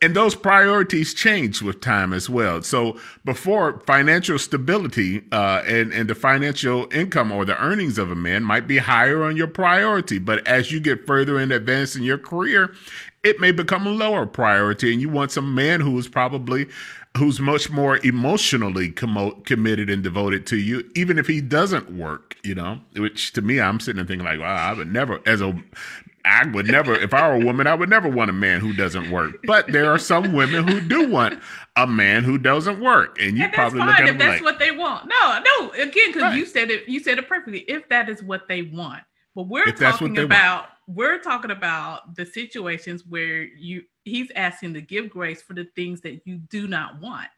And 0.00 0.14
those 0.14 0.36
priorities 0.36 1.12
change 1.12 1.60
with 1.60 1.80
time 1.80 2.12
as 2.12 2.30
well. 2.30 2.62
So 2.62 2.96
before 3.24 3.80
financial 3.80 4.38
stability 4.38 5.24
uh, 5.32 5.62
and, 5.66 5.92
and 5.92 6.08
the 6.08 6.14
financial 6.14 6.86
income 6.92 7.32
or 7.32 7.44
the 7.44 7.60
earnings 7.60 7.98
of 7.98 8.12
a 8.12 8.14
man 8.14 8.44
might 8.44 8.68
be 8.68 8.78
higher 8.78 9.24
on 9.24 9.36
your 9.36 9.48
priority. 9.48 10.18
But 10.18 10.46
as 10.46 10.70
you 10.70 10.78
get 10.78 11.04
further 11.04 11.40
in 11.40 11.50
advance 11.50 11.96
in 11.96 12.04
your 12.04 12.18
career, 12.18 12.72
it 13.24 13.40
may 13.40 13.50
become 13.50 13.88
a 13.88 13.90
lower 13.90 14.24
priority. 14.24 14.92
And 14.92 15.02
you 15.02 15.08
want 15.08 15.32
some 15.32 15.52
man 15.52 15.80
who 15.80 15.98
is 15.98 16.06
probably 16.06 16.68
who's 17.16 17.40
much 17.40 17.68
more 17.68 17.98
emotionally 17.98 18.90
com- 18.90 19.42
committed 19.42 19.90
and 19.90 20.02
devoted 20.02 20.46
to 20.46 20.56
you, 20.56 20.88
even 20.94 21.18
if 21.18 21.26
he 21.26 21.40
doesn't 21.40 21.90
work, 21.90 22.36
you 22.44 22.54
know, 22.54 22.78
which 22.96 23.32
to 23.32 23.42
me, 23.42 23.60
I'm 23.60 23.80
sitting 23.80 23.98
and 23.98 24.06
thinking 24.06 24.24
like, 24.24 24.38
wow, 24.38 24.54
I 24.54 24.72
would 24.74 24.92
never, 24.92 25.20
as 25.26 25.40
a 25.40 25.60
I 26.28 26.46
would 26.48 26.66
never, 26.66 26.94
if 26.94 27.14
I 27.14 27.28
were 27.28 27.34
a 27.34 27.44
woman, 27.44 27.66
I 27.66 27.74
would 27.74 27.88
never 27.88 28.08
want 28.08 28.30
a 28.30 28.34
man 28.34 28.60
who 28.60 28.72
doesn't 28.72 29.10
work. 29.10 29.36
But 29.44 29.68
there 29.68 29.90
are 29.90 29.98
some 29.98 30.32
women 30.32 30.66
who 30.68 30.80
do 30.80 31.08
want 31.08 31.40
a 31.76 31.86
man 31.86 32.24
who 32.24 32.38
doesn't 32.38 32.80
work, 32.80 33.18
and 33.20 33.36
you 33.36 33.44
and 33.44 33.52
probably 33.52 33.80
look 33.80 33.98
at 33.98 34.08
if 34.08 34.18
that's 34.18 34.42
like, 34.42 34.42
what 34.42 34.58
they 34.58 34.70
want. 34.70 35.08
No, 35.08 35.40
no, 35.42 35.70
again, 35.70 36.08
because 36.08 36.22
right. 36.22 36.36
you 36.36 36.44
said 36.44 36.70
it, 36.70 36.88
you 36.88 37.00
said 37.00 37.18
it 37.18 37.28
perfectly. 37.28 37.60
If 37.60 37.88
that 37.88 38.08
is 38.08 38.22
what 38.22 38.46
they 38.48 38.62
want, 38.62 39.02
but 39.34 39.48
we're 39.48 39.68
if 39.68 39.76
talking 39.76 40.18
about, 40.18 40.68
want. 40.86 40.96
we're 40.98 41.18
talking 41.18 41.50
about 41.50 42.14
the 42.14 42.26
situations 42.26 43.04
where 43.08 43.42
you, 43.42 43.82
he's 44.04 44.30
asking 44.36 44.74
to 44.74 44.80
give 44.80 45.08
grace 45.08 45.40
for 45.40 45.54
the 45.54 45.66
things 45.76 46.00
that 46.02 46.26
you 46.26 46.36
do 46.36 46.66
not 46.66 47.00
want 47.00 47.28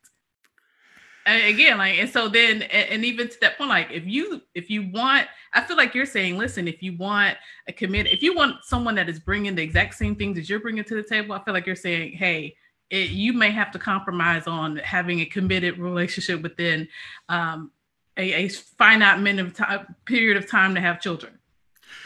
again 1.27 1.79
like 1.79 1.99
and 1.99 2.09
so 2.09 2.29
then 2.29 2.63
and 2.63 3.05
even 3.05 3.29
to 3.29 3.39
that 3.41 3.59
point 3.59 3.69
like 3.69 3.91
if 3.91 4.07
you 4.07 4.41
if 4.55 4.71
you 4.71 4.91
want 4.91 5.27
i 5.53 5.61
feel 5.61 5.77
like 5.77 5.95
you're 5.95 6.07
saying 6.07 6.39
listen 6.39 6.67
if 6.67 6.83
you 6.83 6.97
want 6.97 7.37
a 7.69 7.73
commit 7.73 8.07
if 8.07 8.23
you 8.23 8.35
want 8.35 8.57
someone 8.65 8.95
that 8.95 9.09
is 9.09 9.19
bringing 9.19 9.55
the 9.55 9.63
exact 9.63 9.95
same 9.95 10.17
things 10.17 10.37
that 10.37 10.49
you're 10.49 10.61
bringing 10.61 10.83
to 10.83 10.95
the 10.95 11.03
table 11.03 11.35
i 11.35 11.45
feel 11.45 11.53
like 11.53 11.67
you're 11.67 11.77
saying 11.77 12.13
hey 12.13 12.57
it, 12.89 13.11
you 13.11 13.33
may 13.33 13.51
have 13.51 13.71
to 13.71 13.79
compromise 13.79 14.47
on 14.47 14.77
having 14.77 15.21
a 15.21 15.27
committed 15.27 15.79
relationship 15.79 16.43
within 16.43 16.89
um, 17.29 17.71
a, 18.17 18.33
a 18.33 18.49
finite 18.49 19.21
minute 19.21 19.55
time, 19.55 19.95
period 20.07 20.37
of 20.37 20.51
time 20.51 20.75
to 20.75 20.81
have 20.81 21.01
children 21.01 21.39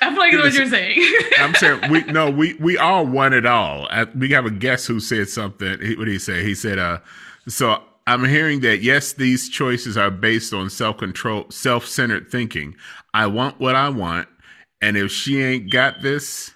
I 0.02 0.10
feel 0.10 0.18
like 0.18 0.32
that's 0.32 0.44
what 0.44 0.54
you're 0.54 0.66
saying. 0.66 1.14
I'm 1.38 1.54
saying 1.54 1.90
we 1.90 2.02
no, 2.12 2.30
we 2.30 2.54
we 2.54 2.78
all 2.78 3.06
want 3.06 3.34
it 3.34 3.46
all. 3.46 3.88
we 4.14 4.30
have 4.30 4.46
a 4.46 4.50
guest 4.50 4.86
who 4.86 4.98
said 4.98 5.28
something. 5.28 5.70
What 5.70 6.04
did 6.04 6.08
he 6.08 6.18
say? 6.18 6.42
He 6.42 6.54
said, 6.54 6.78
"Uh, 6.78 6.98
so 7.46 7.82
I'm 8.06 8.24
hearing 8.24 8.60
that 8.60 8.82
yes, 8.82 9.14
these 9.14 9.48
choices 9.48 9.96
are 9.96 10.10
based 10.10 10.52
on 10.52 10.68
self 10.70 10.98
control, 10.98 11.46
self 11.50 11.86
centered 11.86 12.30
thinking. 12.30 12.74
I 13.14 13.26
want 13.26 13.60
what 13.60 13.74
I 13.74 13.88
want, 13.88 14.28
and 14.82 14.96
if 14.96 15.10
she 15.10 15.42
ain't 15.42 15.72
got 15.72 16.02
this, 16.02 16.52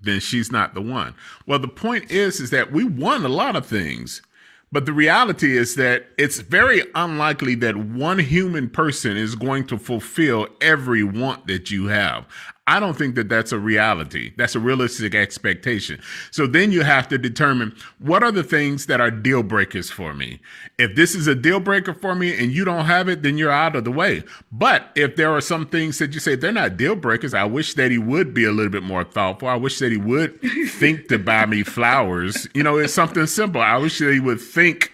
then 0.00 0.20
she's 0.20 0.50
not 0.50 0.74
the 0.74 0.82
one. 0.82 1.14
Well, 1.46 1.58
the 1.58 1.68
point 1.68 2.10
is, 2.10 2.40
is 2.40 2.50
that 2.50 2.72
we 2.72 2.84
want 2.84 3.24
a 3.24 3.28
lot 3.28 3.56
of 3.56 3.66
things. 3.66 4.22
But 4.70 4.84
the 4.84 4.92
reality 4.92 5.56
is 5.56 5.76
that 5.76 6.08
it's 6.18 6.40
very 6.40 6.82
unlikely 6.94 7.54
that 7.56 7.76
one 7.76 8.18
human 8.18 8.68
person 8.68 9.16
is 9.16 9.34
going 9.34 9.66
to 9.68 9.78
fulfill 9.78 10.46
every 10.60 11.02
want 11.02 11.46
that 11.46 11.70
you 11.70 11.86
have. 11.86 12.26
I 12.68 12.80
don't 12.80 12.98
think 12.98 13.14
that 13.14 13.30
that's 13.30 13.50
a 13.50 13.58
reality. 13.58 14.34
That's 14.36 14.54
a 14.54 14.60
realistic 14.60 15.14
expectation. 15.14 16.02
So 16.30 16.46
then 16.46 16.70
you 16.70 16.82
have 16.82 17.08
to 17.08 17.16
determine 17.16 17.74
what 17.98 18.22
are 18.22 18.30
the 18.30 18.44
things 18.44 18.84
that 18.86 19.00
are 19.00 19.10
deal 19.10 19.42
breakers 19.42 19.90
for 19.90 20.12
me. 20.12 20.38
If 20.76 20.94
this 20.94 21.14
is 21.14 21.26
a 21.26 21.34
deal 21.34 21.60
breaker 21.60 21.94
for 21.94 22.14
me 22.14 22.38
and 22.38 22.52
you 22.52 22.66
don't 22.66 22.84
have 22.84 23.08
it, 23.08 23.22
then 23.22 23.38
you're 23.38 23.50
out 23.50 23.74
of 23.74 23.84
the 23.84 23.90
way. 23.90 24.22
But 24.52 24.90
if 24.94 25.16
there 25.16 25.34
are 25.34 25.40
some 25.40 25.66
things 25.66 25.96
that 25.96 26.12
you 26.12 26.20
say 26.20 26.34
they're 26.34 26.52
not 26.52 26.76
deal 26.76 26.94
breakers, 26.94 27.32
I 27.32 27.44
wish 27.44 27.72
that 27.74 27.90
he 27.90 27.96
would 27.96 28.34
be 28.34 28.44
a 28.44 28.52
little 28.52 28.70
bit 28.70 28.82
more 28.82 29.02
thoughtful. 29.02 29.48
I 29.48 29.56
wish 29.56 29.78
that 29.78 29.90
he 29.90 29.96
would 29.96 30.38
think 30.68 31.08
to 31.08 31.18
buy 31.18 31.46
me 31.46 31.62
flowers. 31.62 32.46
You 32.52 32.62
know, 32.62 32.76
it's 32.76 32.92
something 32.92 33.26
simple. 33.26 33.62
I 33.62 33.78
wish 33.78 33.98
that 34.00 34.12
he 34.12 34.20
would 34.20 34.42
think 34.42 34.92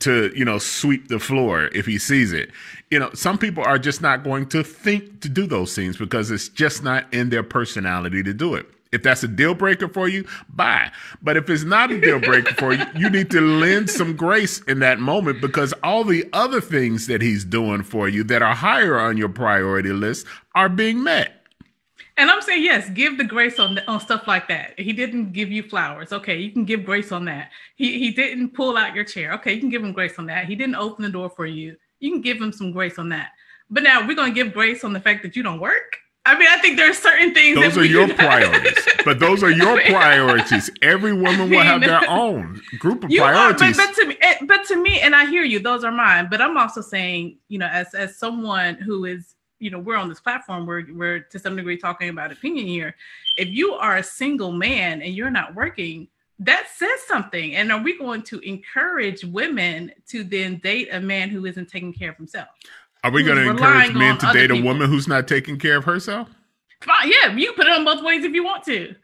to, 0.00 0.32
you 0.34 0.44
know, 0.44 0.58
sweep 0.58 1.08
the 1.08 1.18
floor 1.18 1.66
if 1.72 1.86
he 1.86 1.98
sees 1.98 2.32
it 2.32 2.50
you 2.92 2.98
know, 2.98 3.10
some 3.14 3.38
people 3.38 3.64
are 3.64 3.78
just 3.78 4.02
not 4.02 4.22
going 4.22 4.46
to 4.50 4.62
think 4.62 5.22
to 5.22 5.28
do 5.30 5.46
those 5.46 5.74
things 5.74 5.96
because 5.96 6.30
it's 6.30 6.50
just 6.50 6.84
not 6.84 7.06
in 7.10 7.30
their 7.30 7.42
personality 7.42 8.22
to 8.22 8.34
do 8.34 8.54
it. 8.54 8.66
If 8.92 9.02
that's 9.02 9.22
a 9.22 9.28
deal 9.28 9.54
breaker 9.54 9.88
for 9.88 10.08
you, 10.08 10.26
bye. 10.50 10.92
But 11.22 11.38
if 11.38 11.48
it's 11.48 11.64
not 11.64 11.90
a 11.90 11.98
deal 11.98 12.20
breaker 12.20 12.52
for 12.52 12.74
you, 12.74 12.84
you 12.94 13.08
need 13.08 13.30
to 13.30 13.40
lend 13.40 13.88
some 13.88 14.14
grace 14.14 14.60
in 14.64 14.80
that 14.80 15.00
moment 15.00 15.40
because 15.40 15.72
all 15.82 16.04
the 16.04 16.28
other 16.34 16.60
things 16.60 17.06
that 17.06 17.22
he's 17.22 17.46
doing 17.46 17.82
for 17.82 18.10
you 18.10 18.24
that 18.24 18.42
are 18.42 18.54
higher 18.54 19.00
on 19.00 19.16
your 19.16 19.30
priority 19.30 19.92
list 19.92 20.26
are 20.54 20.68
being 20.68 21.02
met. 21.02 21.41
And 22.22 22.30
I'm 22.30 22.40
saying 22.40 22.62
yes, 22.62 22.88
give 22.90 23.18
the 23.18 23.24
grace 23.24 23.58
on 23.58 23.78
on 23.88 23.98
stuff 24.00 24.28
like 24.28 24.46
that. 24.48 24.78
He 24.78 24.92
didn't 24.92 25.32
give 25.32 25.50
you 25.50 25.62
flowers. 25.62 26.12
Okay, 26.12 26.38
you 26.38 26.52
can 26.52 26.64
give 26.64 26.84
grace 26.84 27.10
on 27.10 27.24
that. 27.26 27.50
He 27.76 27.98
he 27.98 28.12
didn't 28.12 28.54
pull 28.54 28.76
out 28.76 28.94
your 28.94 29.04
chair. 29.04 29.32
Okay, 29.34 29.52
you 29.52 29.60
can 29.60 29.70
give 29.70 29.82
him 29.82 29.92
grace 29.92 30.18
on 30.18 30.26
that. 30.26 30.46
He 30.46 30.54
didn't 30.54 30.76
open 30.76 31.02
the 31.02 31.10
door 31.10 31.28
for 31.28 31.46
you 31.46 31.76
you 32.02 32.10
can 32.10 32.20
give 32.20 32.42
him 32.42 32.52
some 32.52 32.72
grace 32.72 32.98
on 32.98 33.08
that. 33.10 33.30
But 33.70 33.84
now 33.84 34.06
we're 34.06 34.16
gonna 34.16 34.34
give 34.34 34.52
grace 34.52 34.84
on 34.84 34.92
the 34.92 35.00
fact 35.00 35.22
that 35.22 35.34
you 35.34 35.42
don't 35.42 35.60
work. 35.60 35.96
I 36.24 36.38
mean, 36.38 36.48
I 36.48 36.58
think 36.58 36.76
there 36.76 36.90
are 36.90 36.94
certain 36.94 37.32
things. 37.32 37.56
That 37.56 37.62
Those 37.62 37.78
are 37.78 37.84
your 37.84 38.08
priorities, 38.14 38.86
but 39.04 39.18
those 39.18 39.42
are 39.42 39.50
your 39.50 39.80
priorities. 39.86 40.70
Every 40.82 41.12
woman 41.12 41.48
will 41.48 41.60
have 41.62 41.80
their 41.80 42.08
own 42.08 42.60
group 42.78 43.04
of 43.04 43.10
you 43.10 43.20
priorities. 43.20 43.78
Are, 43.78 43.86
but, 43.86 43.94
but, 43.94 44.02
to 44.02 44.06
me, 44.06 44.16
eh, 44.20 44.36
but 44.42 44.64
to 44.66 44.82
me, 44.82 45.00
and 45.00 45.16
I 45.16 45.26
hear 45.26 45.42
you. 45.42 45.58
Those 45.58 45.84
are 45.84 45.90
mine. 45.90 46.28
But 46.30 46.40
I'm 46.42 46.56
also 46.58 46.80
saying, 46.80 47.38
you 47.48 47.58
know, 47.58 47.66
as 47.66 47.94
as 47.94 48.18
someone 48.18 48.74
who 48.74 49.04
is, 49.04 49.34
you 49.62 49.70
know, 49.70 49.78
we're 49.78 49.96
on 49.96 50.08
this 50.08 50.20
platform. 50.20 50.66
We're 50.66 50.84
we're 50.92 51.20
to 51.20 51.38
some 51.38 51.54
degree 51.54 51.76
talking 51.76 52.08
about 52.08 52.32
opinion 52.32 52.66
here. 52.66 52.96
If 53.36 53.48
you 53.48 53.74
are 53.74 53.98
a 53.98 54.02
single 54.02 54.50
man 54.50 55.00
and 55.00 55.14
you're 55.14 55.30
not 55.30 55.54
working, 55.54 56.08
that 56.40 56.66
says 56.74 57.00
something. 57.06 57.54
And 57.54 57.70
are 57.70 57.80
we 57.80 57.96
going 57.96 58.22
to 58.22 58.40
encourage 58.40 59.24
women 59.24 59.92
to 60.08 60.24
then 60.24 60.56
date 60.56 60.88
a 60.90 61.00
man 61.00 61.28
who 61.28 61.46
isn't 61.46 61.70
taking 61.70 61.92
care 61.92 62.10
of 62.10 62.16
himself? 62.16 62.48
Are 63.04 63.12
we 63.12 63.22
going 63.22 63.38
to 63.38 63.50
encourage 63.50 63.94
men 63.94 64.18
to 64.18 64.32
date 64.32 64.50
a 64.50 64.60
woman 64.60 64.90
who's 64.90 65.06
not 65.06 65.28
taking 65.28 65.58
care 65.58 65.76
of 65.76 65.84
herself? 65.84 66.28
Fine, 66.80 67.12
yeah, 67.12 67.32
you 67.32 67.52
put 67.52 67.66
it 67.66 67.72
on 67.72 67.84
both 67.84 68.02
ways 68.02 68.24
if 68.24 68.32
you 68.32 68.42
want 68.42 68.64
to. 68.64 68.96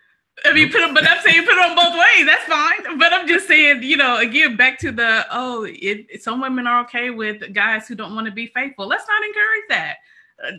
I 0.45 0.53
mean, 0.53 0.71
put 0.71 0.79
them, 0.79 0.95
but 0.95 1.07
I'm 1.09 1.21
saying 1.23 1.45
put 1.45 1.53
it 1.53 1.59
on 1.59 1.75
both 1.75 1.95
ways. 1.95 2.27
That's 2.27 2.45
fine. 2.45 2.99
But 2.99 3.13
I'm 3.13 3.27
just 3.27 3.49
saying, 3.49 3.83
you 3.83 3.97
know, 3.97 4.19
again, 4.19 4.57
back 4.57 4.79
to 4.81 4.93
the 4.93 5.27
oh, 5.33 5.67
it, 5.69 6.23
some 6.23 6.41
women 6.41 6.67
are 6.67 6.83
okay 6.85 7.11
with 7.11 7.53
guys 7.53 7.89
who 7.89 7.95
don't 7.95 8.15
want 8.15 8.27
to 8.27 8.33
be 8.33 8.47
faithful. 8.49 8.87
Let's 8.87 9.05
not 9.09 9.25
encourage 9.25 9.65
that. 9.71 9.97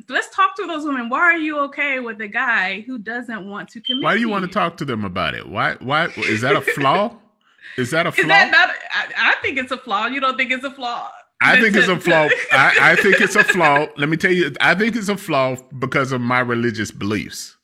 Let's 0.09 0.29
talk 0.35 0.55
to 0.57 0.67
those 0.67 0.83
women. 0.83 1.09
Why 1.09 1.19
are 1.19 1.37
you 1.37 1.59
okay 1.59 1.99
with 1.99 2.19
a 2.19 2.27
guy 2.27 2.81
who 2.81 2.97
doesn't 2.97 3.49
want 3.49 3.69
to 3.69 3.81
commit? 3.81 4.03
Why 4.03 4.15
do 4.15 4.19
you, 4.19 4.27
want 4.27 4.43
to 4.43 4.51
talk 4.51 4.75
to 4.77 4.85
them 4.85 5.05
about 5.05 5.35
it? 5.35 5.47
Why? 5.47 5.75
Why 5.75 6.07
is 6.17 6.41
that 6.41 6.55
a 6.55 6.61
flaw? 6.61 7.15
is 7.77 7.91
that 7.91 8.05
a 8.05 8.11
flaw? 8.11 8.27
That 8.27 8.51
not, 8.51 8.69
I, 8.93 9.31
I, 9.31 9.41
think 9.41 9.57
it's 9.57 9.71
a 9.71 9.77
flaw. 9.77 10.07
You 10.07 10.19
don't 10.19 10.35
think 10.35 10.51
it's 10.51 10.65
a 10.65 10.71
flaw? 10.71 11.09
I 11.41 11.61
think 11.61 11.75
it's 11.77 11.87
a 11.87 11.97
flaw. 12.07 12.27
I, 12.51 12.91
I 12.91 12.95
think 12.97 13.21
it's 13.21 13.37
a 13.37 13.43
flaw. 13.43 13.87
Let 13.95 14.09
me 14.09 14.17
tell 14.17 14.33
you, 14.33 14.53
I 14.59 14.75
think 14.75 14.97
it's 14.97 15.07
a 15.07 15.15
flaw 15.15 15.55
because 15.77 16.11
of 16.11 16.19
my 16.19 16.41
religious 16.41 16.91
beliefs. 16.91 17.55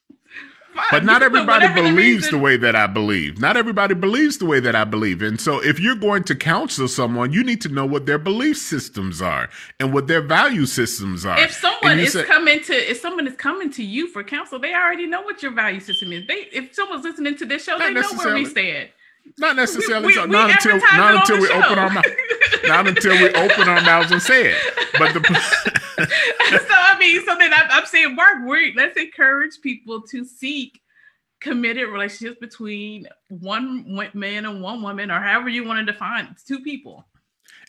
But 0.91 1.03
not 1.03 1.23
everybody 1.23 1.67
believes 1.73 2.25
the, 2.25 2.31
the 2.31 2.37
way 2.37 2.57
that 2.57 2.75
I 2.75 2.87
believe. 2.87 3.39
Not 3.39 3.57
everybody 3.57 3.93
believes 3.93 4.37
the 4.37 4.45
way 4.45 4.59
that 4.59 4.75
I 4.75 4.83
believe. 4.83 5.21
And 5.21 5.39
so 5.39 5.63
if 5.63 5.79
you're 5.79 5.95
going 5.95 6.23
to 6.25 6.35
counsel 6.35 6.87
someone, 6.87 7.31
you 7.31 7.43
need 7.43 7.61
to 7.61 7.69
know 7.69 7.85
what 7.85 8.05
their 8.05 8.17
belief 8.17 8.57
systems 8.57 9.21
are 9.21 9.49
and 9.79 9.93
what 9.93 10.07
their 10.07 10.21
value 10.21 10.65
systems 10.65 11.25
are. 11.25 11.39
If 11.39 11.53
someone 11.53 11.99
is 11.99 12.13
say, 12.13 12.25
coming 12.25 12.61
to 12.63 12.73
if 12.73 12.99
someone 12.99 13.27
is 13.27 13.35
coming 13.35 13.71
to 13.71 13.83
you 13.83 14.07
for 14.07 14.23
counsel, 14.23 14.59
they 14.59 14.73
already 14.73 15.07
know 15.07 15.21
what 15.21 15.41
your 15.41 15.51
value 15.51 15.79
system 15.79 16.11
is. 16.11 16.27
They 16.27 16.47
if 16.51 16.75
someone's 16.75 17.03
listening 17.03 17.37
to 17.37 17.45
this 17.45 17.63
show, 17.63 17.77
they 17.79 17.93
know 17.93 18.13
where 18.13 18.33
we 18.33 18.45
stand. 18.45 18.89
Not 19.37 19.55
necessarily. 19.55 20.07
We, 20.07 20.19
we, 20.19 20.27
not, 20.27 20.51
until, 20.51 20.77
not 20.77 21.15
until 21.15 21.39
we 21.39 21.49
open 21.49 21.79
our 21.79 21.89
mouth. 21.89 22.05
not 22.65 22.87
until 22.87 23.13
we 23.13 23.29
open 23.29 23.67
our 23.67 23.81
mouths 23.81 24.11
and 24.11 24.21
say 24.21 24.51
it. 24.51 24.57
But 24.97 25.13
the 25.13 25.21
so 25.97 26.75
I 26.75 26.97
mean, 26.99 27.25
so 27.25 27.35
then 27.37 27.53
I'm, 27.53 27.67
I'm 27.69 27.85
saying, 27.85 28.15
Mark, 28.15 28.47
we 28.47 28.73
let's 28.75 28.97
encourage 28.97 29.59
people 29.61 30.01
to 30.03 30.23
seek 30.23 30.79
committed 31.41 31.89
relationships 31.89 32.39
between 32.39 33.07
one 33.29 34.09
man 34.13 34.45
and 34.45 34.61
one 34.61 34.81
woman, 34.81 35.11
or 35.11 35.19
however 35.19 35.49
you 35.49 35.65
want 35.65 35.85
to 35.85 35.91
define 35.91 36.25
it, 36.25 36.31
two 36.45 36.59
people. 36.59 37.05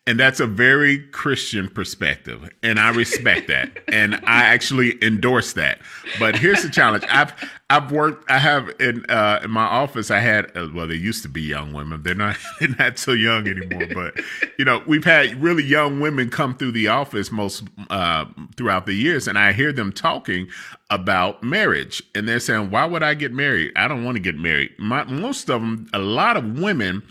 And 0.08 0.20
that's 0.20 0.38
a 0.38 0.46
very 0.46 0.98
Christian 1.08 1.68
perspective. 1.68 2.48
And 2.62 2.78
I 2.78 2.90
respect 2.90 3.48
that. 3.48 3.70
and 3.88 4.14
I 4.24 4.44
actually 4.44 5.02
endorse 5.02 5.54
that. 5.54 5.80
But 6.20 6.36
here's 6.36 6.62
the 6.62 6.70
challenge. 6.70 7.04
I've 7.10 7.34
I've 7.68 7.90
worked 7.90 8.30
I 8.30 8.38
have 8.38 8.70
in 8.78 9.04
uh, 9.08 9.40
in 9.42 9.50
my 9.50 9.64
office 9.64 10.12
I 10.12 10.20
had 10.20 10.56
uh, 10.56 10.68
well 10.72 10.86
they 10.86 10.94
used 10.94 11.22
to 11.24 11.28
be 11.28 11.42
young 11.42 11.72
women. 11.72 12.02
They're 12.04 12.14
not 12.14 12.36
they're 12.60 12.76
not 12.78 12.98
so 12.98 13.12
young 13.12 13.48
anymore, 13.48 13.88
but 13.92 14.20
you 14.58 14.64
know, 14.64 14.82
we've 14.86 15.04
had 15.04 15.42
really 15.42 15.64
young 15.64 15.98
women 15.98 16.30
come 16.30 16.56
through 16.56 16.72
the 16.72 16.86
office 16.86 17.32
most 17.32 17.64
uh, 17.90 18.26
throughout 18.56 18.86
the 18.86 18.94
years 18.94 19.26
and 19.26 19.36
I 19.38 19.52
hear 19.52 19.72
them 19.72 19.92
talking 19.92 20.48
about 20.88 21.42
marriage 21.42 22.00
and 22.14 22.28
they're 22.28 22.38
saying, 22.38 22.70
"Why 22.70 22.84
would 22.84 23.02
I 23.02 23.14
get 23.14 23.32
married? 23.32 23.72
I 23.74 23.88
don't 23.88 24.04
want 24.04 24.14
to 24.14 24.22
get 24.22 24.36
married." 24.36 24.70
My, 24.78 25.02
most 25.02 25.50
of 25.50 25.60
them 25.60 25.88
a 25.92 25.98
lot 25.98 26.36
of 26.36 26.60
women 26.60 27.02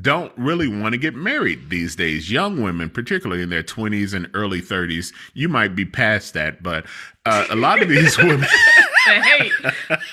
don't 0.00 0.32
really 0.36 0.68
want 0.68 0.92
to 0.92 0.98
get 0.98 1.14
married 1.14 1.68
these 1.68 1.96
days. 1.96 2.30
Young 2.30 2.62
women, 2.62 2.90
particularly 2.90 3.42
in 3.42 3.50
their 3.50 3.62
20s 3.62 4.14
and 4.14 4.30
early 4.34 4.62
30s, 4.62 5.12
you 5.34 5.48
might 5.48 5.74
be 5.74 5.84
past 5.84 6.34
that, 6.34 6.62
but 6.62 6.86
uh, 7.26 7.46
a 7.50 7.56
lot 7.56 7.82
of 7.82 7.88
these 7.88 8.16
women. 8.22 8.40
the 8.40 9.12
hate, 9.12 9.52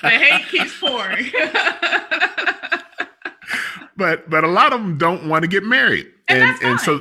the 0.02 0.08
hate 0.10 0.46
keeps 0.48 0.78
pouring. 0.80 1.26
but 3.96 4.28
but 4.30 4.44
a 4.44 4.48
lot 4.48 4.72
of 4.72 4.80
them 4.80 4.96
don't 4.96 5.28
want 5.28 5.42
to 5.42 5.48
get 5.48 5.64
married. 5.64 6.06
And, 6.30 6.42
and, 6.42 6.62
and 6.62 6.80
so 6.80 6.98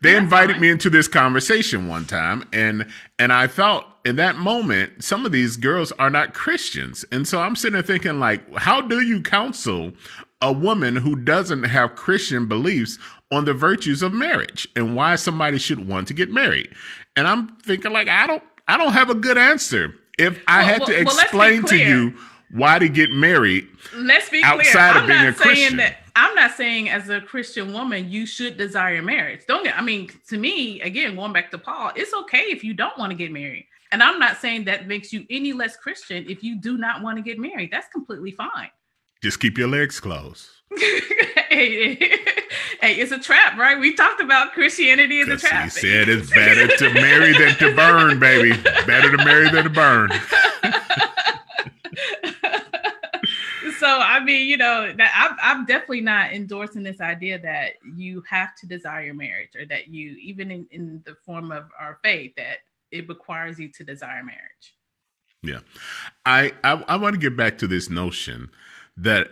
they 0.00 0.12
that's 0.12 0.22
invited 0.22 0.54
fine. 0.54 0.62
me 0.62 0.70
into 0.70 0.88
this 0.88 1.08
conversation 1.08 1.88
one 1.88 2.04
time 2.04 2.44
and 2.52 2.86
and 3.18 3.32
I 3.32 3.48
felt 3.48 3.84
in 4.04 4.16
that 4.16 4.36
moment 4.36 5.02
some 5.02 5.26
of 5.26 5.32
these 5.32 5.56
girls 5.56 5.92
are 5.92 6.10
not 6.10 6.32
Christians. 6.32 7.04
And 7.10 7.26
so 7.26 7.40
I'm 7.40 7.56
sitting 7.56 7.74
there 7.74 7.82
thinking 7.82 8.20
like 8.20 8.54
how 8.56 8.80
do 8.80 9.00
you 9.00 9.20
counsel 9.20 9.92
a 10.40 10.52
woman 10.52 10.96
who 10.96 11.16
doesn't 11.16 11.64
have 11.64 11.94
Christian 11.96 12.46
beliefs 12.46 12.98
on 13.32 13.44
the 13.44 13.54
virtues 13.54 14.02
of 14.02 14.12
marriage 14.12 14.68
and 14.76 14.94
why 14.96 15.16
somebody 15.16 15.58
should 15.58 15.86
want 15.88 16.08
to 16.08 16.14
get 16.14 16.30
married? 16.30 16.68
And 17.16 17.26
I'm 17.26 17.48
thinking 17.58 17.92
like 17.92 18.08
I 18.08 18.26
don't 18.26 18.42
I 18.68 18.76
don't 18.76 18.92
have 18.92 19.10
a 19.10 19.14
good 19.14 19.38
answer. 19.38 19.94
If 20.18 20.42
I 20.48 20.58
Well, 20.58 20.66
had 20.66 20.86
to 20.86 21.04
well, 21.04 21.18
explain 21.18 21.62
to 21.64 21.76
you 21.76 22.14
why 22.52 22.78
to 22.78 22.88
get 22.88 23.10
married, 23.10 23.68
Let's 23.94 24.30
be 24.30 24.42
Outside 24.42 24.92
clear. 24.92 25.02
of 25.02 25.06
being 25.08 25.18
I'm 25.18 25.26
a 25.26 25.30
not 25.30 25.38
saying 25.38 25.54
Christian. 25.56 25.76
that 25.78 25.96
I'm 26.16 26.34
not 26.34 26.52
saying 26.52 26.88
as 26.88 27.08
a 27.08 27.20
Christian 27.20 27.72
woman 27.72 28.10
you 28.10 28.26
should 28.26 28.56
desire 28.56 29.02
marriage. 29.02 29.42
Don't 29.46 29.64
get 29.64 29.78
I 29.78 29.82
mean 29.82 30.08
to 30.28 30.38
me, 30.38 30.80
again, 30.82 31.14
going 31.16 31.32
back 31.32 31.50
to 31.52 31.58
Paul, 31.58 31.92
it's 31.96 32.12
okay 32.14 32.44
if 32.48 32.64
you 32.64 32.74
don't 32.74 32.96
want 32.98 33.10
to 33.10 33.16
get 33.16 33.30
married. 33.32 33.66
And 33.92 34.02
I'm 34.02 34.18
not 34.18 34.36
saying 34.38 34.64
that 34.64 34.86
makes 34.86 35.12
you 35.12 35.24
any 35.30 35.52
less 35.52 35.76
Christian 35.76 36.26
if 36.28 36.42
you 36.42 36.60
do 36.60 36.76
not 36.78 37.02
want 37.02 37.16
to 37.16 37.22
get 37.22 37.38
married. 37.38 37.70
That's 37.72 37.88
completely 37.88 38.32
fine. 38.32 38.68
Just 39.22 39.40
keep 39.40 39.58
your 39.58 39.68
legs 39.68 40.00
closed. 40.00 40.48
hey, 40.78 41.94
hey, 42.80 42.94
it's 42.94 43.10
a 43.12 43.18
trap, 43.18 43.58
right? 43.58 43.78
We 43.78 43.94
talked 43.94 44.20
about 44.20 44.52
Christianity 44.52 45.20
as 45.20 45.28
a 45.28 45.36
trap. 45.36 45.64
he 45.64 45.70
said 45.70 46.08
it's 46.08 46.30
better 46.30 46.68
to 46.68 46.94
marry 46.94 47.32
than 47.32 47.56
to 47.56 47.74
burn, 47.74 48.20
baby. 48.20 48.50
Better 48.86 49.16
to 49.16 49.24
marry 49.24 49.50
than 49.50 49.64
to 49.64 49.70
burn. 49.70 50.10
so 53.78 53.86
I 53.86 54.20
mean, 54.22 54.48
you 54.48 54.56
know, 54.56 54.92
that 54.96 55.12
I'm, 55.16 55.36
I'm 55.42 55.66
definitely 55.66 56.02
not 56.02 56.32
endorsing 56.32 56.84
this 56.84 57.00
idea 57.00 57.40
that 57.40 57.72
you 57.96 58.22
have 58.28 58.54
to 58.56 58.66
desire 58.66 59.14
marriage 59.14 59.56
or 59.58 59.66
that 59.66 59.88
you, 59.88 60.16
even 60.22 60.50
in, 60.50 60.66
in 60.70 61.02
the 61.06 61.16
form 61.26 61.50
of 61.50 61.64
our 61.78 61.98
faith, 62.04 62.34
that 62.36 62.58
it 62.92 63.08
requires 63.08 63.58
you 63.58 63.68
to 63.72 63.84
desire 63.84 64.22
marriage. 64.22 64.74
Yeah. 65.42 65.60
I, 66.26 66.52
I 66.64 66.82
I 66.88 66.96
want 66.96 67.14
to 67.14 67.20
get 67.20 67.36
back 67.36 67.58
to 67.58 67.66
this 67.66 67.88
notion 67.88 68.50
that 68.98 69.28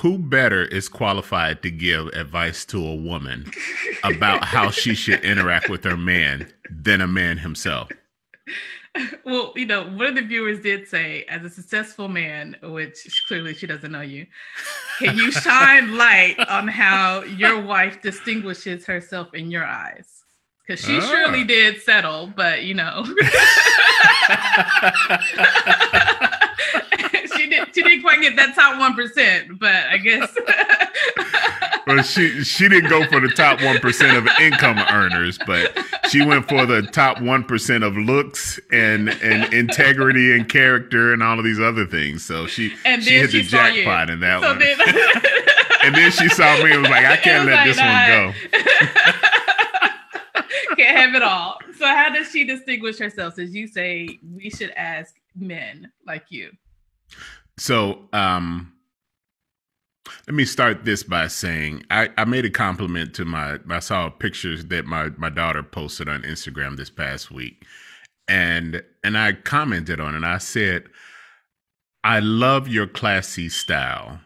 who 0.00 0.18
better 0.18 0.64
is 0.64 0.88
qualified 0.88 1.62
to 1.62 1.70
give 1.70 2.08
advice 2.08 2.64
to 2.66 2.84
a 2.84 2.94
woman 2.96 3.50
about 4.02 4.44
how 4.44 4.70
she 4.70 4.94
should 4.94 5.22
interact 5.24 5.68
with 5.68 5.84
her 5.84 5.96
man 5.96 6.52
than 6.70 7.00
a 7.00 7.06
man 7.06 7.38
himself. 7.38 7.88
Well, 9.24 9.52
you 9.54 9.66
know, 9.66 9.84
one 9.84 10.06
of 10.06 10.14
the 10.16 10.22
viewers 10.22 10.60
did 10.60 10.88
say, 10.88 11.24
as 11.28 11.44
a 11.44 11.50
successful 11.50 12.08
man, 12.08 12.56
which 12.62 13.22
clearly 13.28 13.54
she 13.54 13.66
doesn't 13.68 13.92
know 13.92 14.00
you, 14.00 14.26
can 14.98 15.16
you 15.16 15.30
shine 15.44 15.96
light 15.96 16.34
on 16.48 16.66
how 16.66 17.22
your 17.22 17.60
wife 17.60 18.02
distinguishes 18.02 18.86
herself 18.86 19.32
in 19.34 19.52
your 19.52 19.64
eyes? 19.64 20.24
Because 20.66 20.84
she 20.84 20.96
Ah. 20.96 21.00
surely 21.12 21.44
did 21.44 21.80
settle, 21.80 22.32
but 22.34 22.64
you 22.64 22.74
know, 22.74 23.04
she 27.78 27.82
did. 27.82 27.88
She 27.88 27.96
didn't 27.96 28.02
quite 28.02 28.20
get 28.20 28.36
that 28.36 28.54
top 28.54 28.78
one 28.78 28.94
percent, 28.94 29.58
but 29.58 29.74
I 29.74 29.98
guess. 29.98 30.36
Well, 31.88 32.02
she 32.02 32.44
she 32.44 32.68
didn't 32.68 32.90
go 32.90 33.06
for 33.06 33.18
the 33.18 33.30
top 33.30 33.62
one 33.62 33.78
percent 33.78 34.14
of 34.14 34.28
income 34.38 34.78
earners, 34.90 35.38
but 35.46 35.74
she 36.10 36.22
went 36.22 36.46
for 36.46 36.66
the 36.66 36.82
top 36.82 37.18
one 37.22 37.44
percent 37.44 37.82
of 37.82 37.96
looks 37.96 38.60
and 38.70 39.08
and 39.08 39.54
integrity 39.54 40.36
and 40.36 40.46
character 40.50 41.14
and 41.14 41.22
all 41.22 41.38
of 41.38 41.46
these 41.46 41.58
other 41.58 41.86
things. 41.86 42.22
So 42.22 42.46
she 42.46 42.74
and 42.84 43.02
she 43.02 43.14
hit 43.14 43.30
she 43.30 43.40
the 43.40 43.48
saw 43.48 43.68
you. 43.68 43.84
jackpot 43.84 44.10
in 44.10 44.20
that 44.20 44.42
so 44.42 44.48
one. 44.48 44.58
Then, 44.58 44.78
and 45.84 45.94
then 45.94 46.10
she 46.10 46.28
saw 46.28 46.62
me 46.62 46.72
and 46.72 46.82
was 46.82 46.90
like, 46.90 47.06
I 47.06 47.16
can't 47.16 47.46
let 47.46 47.54
like, 47.54 47.66
this 47.68 47.78
nah. 47.78 48.26
one 48.26 48.34
go. 48.34 49.14
Can't 50.76 50.96
have 50.96 51.14
it 51.14 51.22
all. 51.22 51.58
So 51.76 51.86
how 51.86 52.10
does 52.10 52.30
she 52.30 52.44
distinguish 52.44 52.98
herself? 52.98 53.34
Since 53.34 53.52
you 53.52 53.66
say 53.66 54.20
we 54.22 54.48
should 54.50 54.70
ask 54.76 55.14
men 55.34 55.90
like 56.06 56.26
you. 56.28 56.52
So, 57.58 58.00
um, 58.12 58.72
let 60.26 60.34
me 60.34 60.44
start 60.44 60.84
this 60.84 61.02
by 61.02 61.26
saying 61.26 61.84
I, 61.90 62.08
I 62.16 62.24
made 62.24 62.44
a 62.44 62.50
compliment 62.50 63.14
to 63.14 63.24
my 63.24 63.58
I 63.68 63.80
saw 63.80 64.08
pictures 64.08 64.64
that 64.66 64.86
my 64.86 65.10
my 65.16 65.28
daughter 65.28 65.62
posted 65.62 66.08
on 66.08 66.22
Instagram 66.22 66.76
this 66.76 66.90
past 66.90 67.30
week, 67.30 67.64
and 68.26 68.82
and 69.04 69.18
I 69.18 69.32
commented 69.32 70.00
on 70.00 70.14
it. 70.14 70.24
I 70.24 70.38
said, 70.38 70.84
I 72.04 72.20
love 72.20 72.68
your 72.68 72.86
classy 72.86 73.48
style 73.48 74.20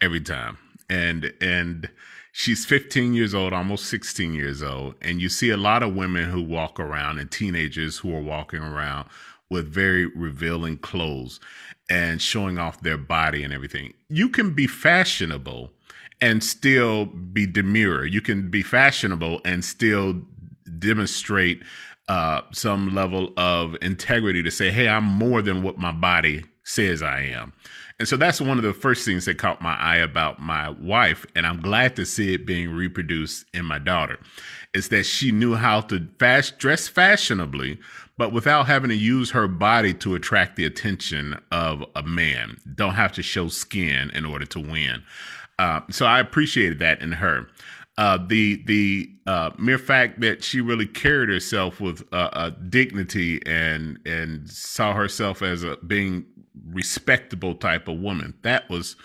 every 0.00 0.20
time, 0.20 0.58
and 0.88 1.32
and 1.40 1.90
she's 2.32 2.64
15 2.64 3.14
years 3.14 3.34
old, 3.34 3.52
almost 3.52 3.86
16 3.86 4.32
years 4.32 4.62
old, 4.62 4.94
and 5.02 5.20
you 5.20 5.28
see 5.28 5.50
a 5.50 5.56
lot 5.56 5.82
of 5.82 5.94
women 5.94 6.30
who 6.30 6.42
walk 6.42 6.80
around 6.80 7.18
and 7.18 7.30
teenagers 7.30 7.98
who 7.98 8.14
are 8.14 8.22
walking 8.22 8.60
around 8.60 9.08
with 9.50 9.66
very 9.66 10.06
revealing 10.06 10.78
clothes 10.78 11.40
and 11.90 12.22
showing 12.22 12.56
off 12.58 12.80
their 12.80 12.96
body 12.96 13.42
and 13.42 13.52
everything. 13.52 13.92
You 14.08 14.28
can 14.28 14.54
be 14.54 14.66
fashionable 14.66 15.72
and 16.20 16.42
still 16.42 17.06
be 17.06 17.46
demure. 17.46 18.06
You 18.06 18.20
can 18.20 18.50
be 18.50 18.62
fashionable 18.62 19.40
and 19.44 19.64
still 19.64 20.22
demonstrate 20.78 21.62
uh, 22.08 22.42
some 22.52 22.94
level 22.94 23.32
of 23.36 23.76
integrity 23.82 24.42
to 24.42 24.50
say, 24.50 24.70
hey, 24.70 24.88
I'm 24.88 25.04
more 25.04 25.42
than 25.42 25.62
what 25.62 25.78
my 25.78 25.92
body 25.92 26.44
says 26.70 27.02
I 27.02 27.22
am. 27.22 27.52
And 27.98 28.08
so 28.08 28.16
that's 28.16 28.40
one 28.40 28.56
of 28.56 28.64
the 28.64 28.72
first 28.72 29.04
things 29.04 29.26
that 29.26 29.36
caught 29.36 29.60
my 29.60 29.74
eye 29.74 29.98
about 29.98 30.40
my 30.40 30.70
wife. 30.70 31.26
And 31.34 31.46
I'm 31.46 31.60
glad 31.60 31.96
to 31.96 32.06
see 32.06 32.32
it 32.32 32.46
being 32.46 32.70
reproduced 32.70 33.44
in 33.52 33.66
my 33.66 33.78
daughter 33.78 34.18
is 34.72 34.88
that 34.88 35.04
she 35.04 35.32
knew 35.32 35.54
how 35.54 35.80
to 35.82 36.08
fast, 36.18 36.58
dress 36.58 36.88
fashionably, 36.88 37.78
but 38.16 38.32
without 38.32 38.66
having 38.66 38.88
to 38.88 38.96
use 38.96 39.32
her 39.32 39.48
body 39.48 39.92
to 39.94 40.14
attract 40.14 40.56
the 40.56 40.64
attention 40.64 41.38
of 41.50 41.84
a 41.96 42.02
man. 42.02 42.56
Don't 42.74 42.94
have 42.94 43.12
to 43.12 43.22
show 43.22 43.48
skin 43.48 44.10
in 44.14 44.24
order 44.24 44.46
to 44.46 44.60
win. 44.60 45.02
Uh, 45.58 45.80
so 45.90 46.06
I 46.06 46.20
appreciated 46.20 46.78
that 46.78 47.02
in 47.02 47.12
her. 47.12 47.48
Uh, 48.00 48.16
the 48.28 48.62
the 48.64 49.10
uh, 49.26 49.50
mere 49.58 49.76
fact 49.76 50.22
that 50.22 50.42
she 50.42 50.62
really 50.62 50.86
carried 50.86 51.28
herself 51.28 51.82
with 51.82 52.02
uh, 52.14 52.30
a 52.32 52.50
dignity 52.50 53.42
and 53.44 53.98
and 54.06 54.48
saw 54.50 54.94
herself 54.94 55.42
as 55.42 55.62
a 55.62 55.76
being 55.86 56.24
respectable 56.72 57.54
type 57.54 57.88
of 57.88 57.98
woman 57.98 58.32
that 58.40 58.70
was 58.70 58.96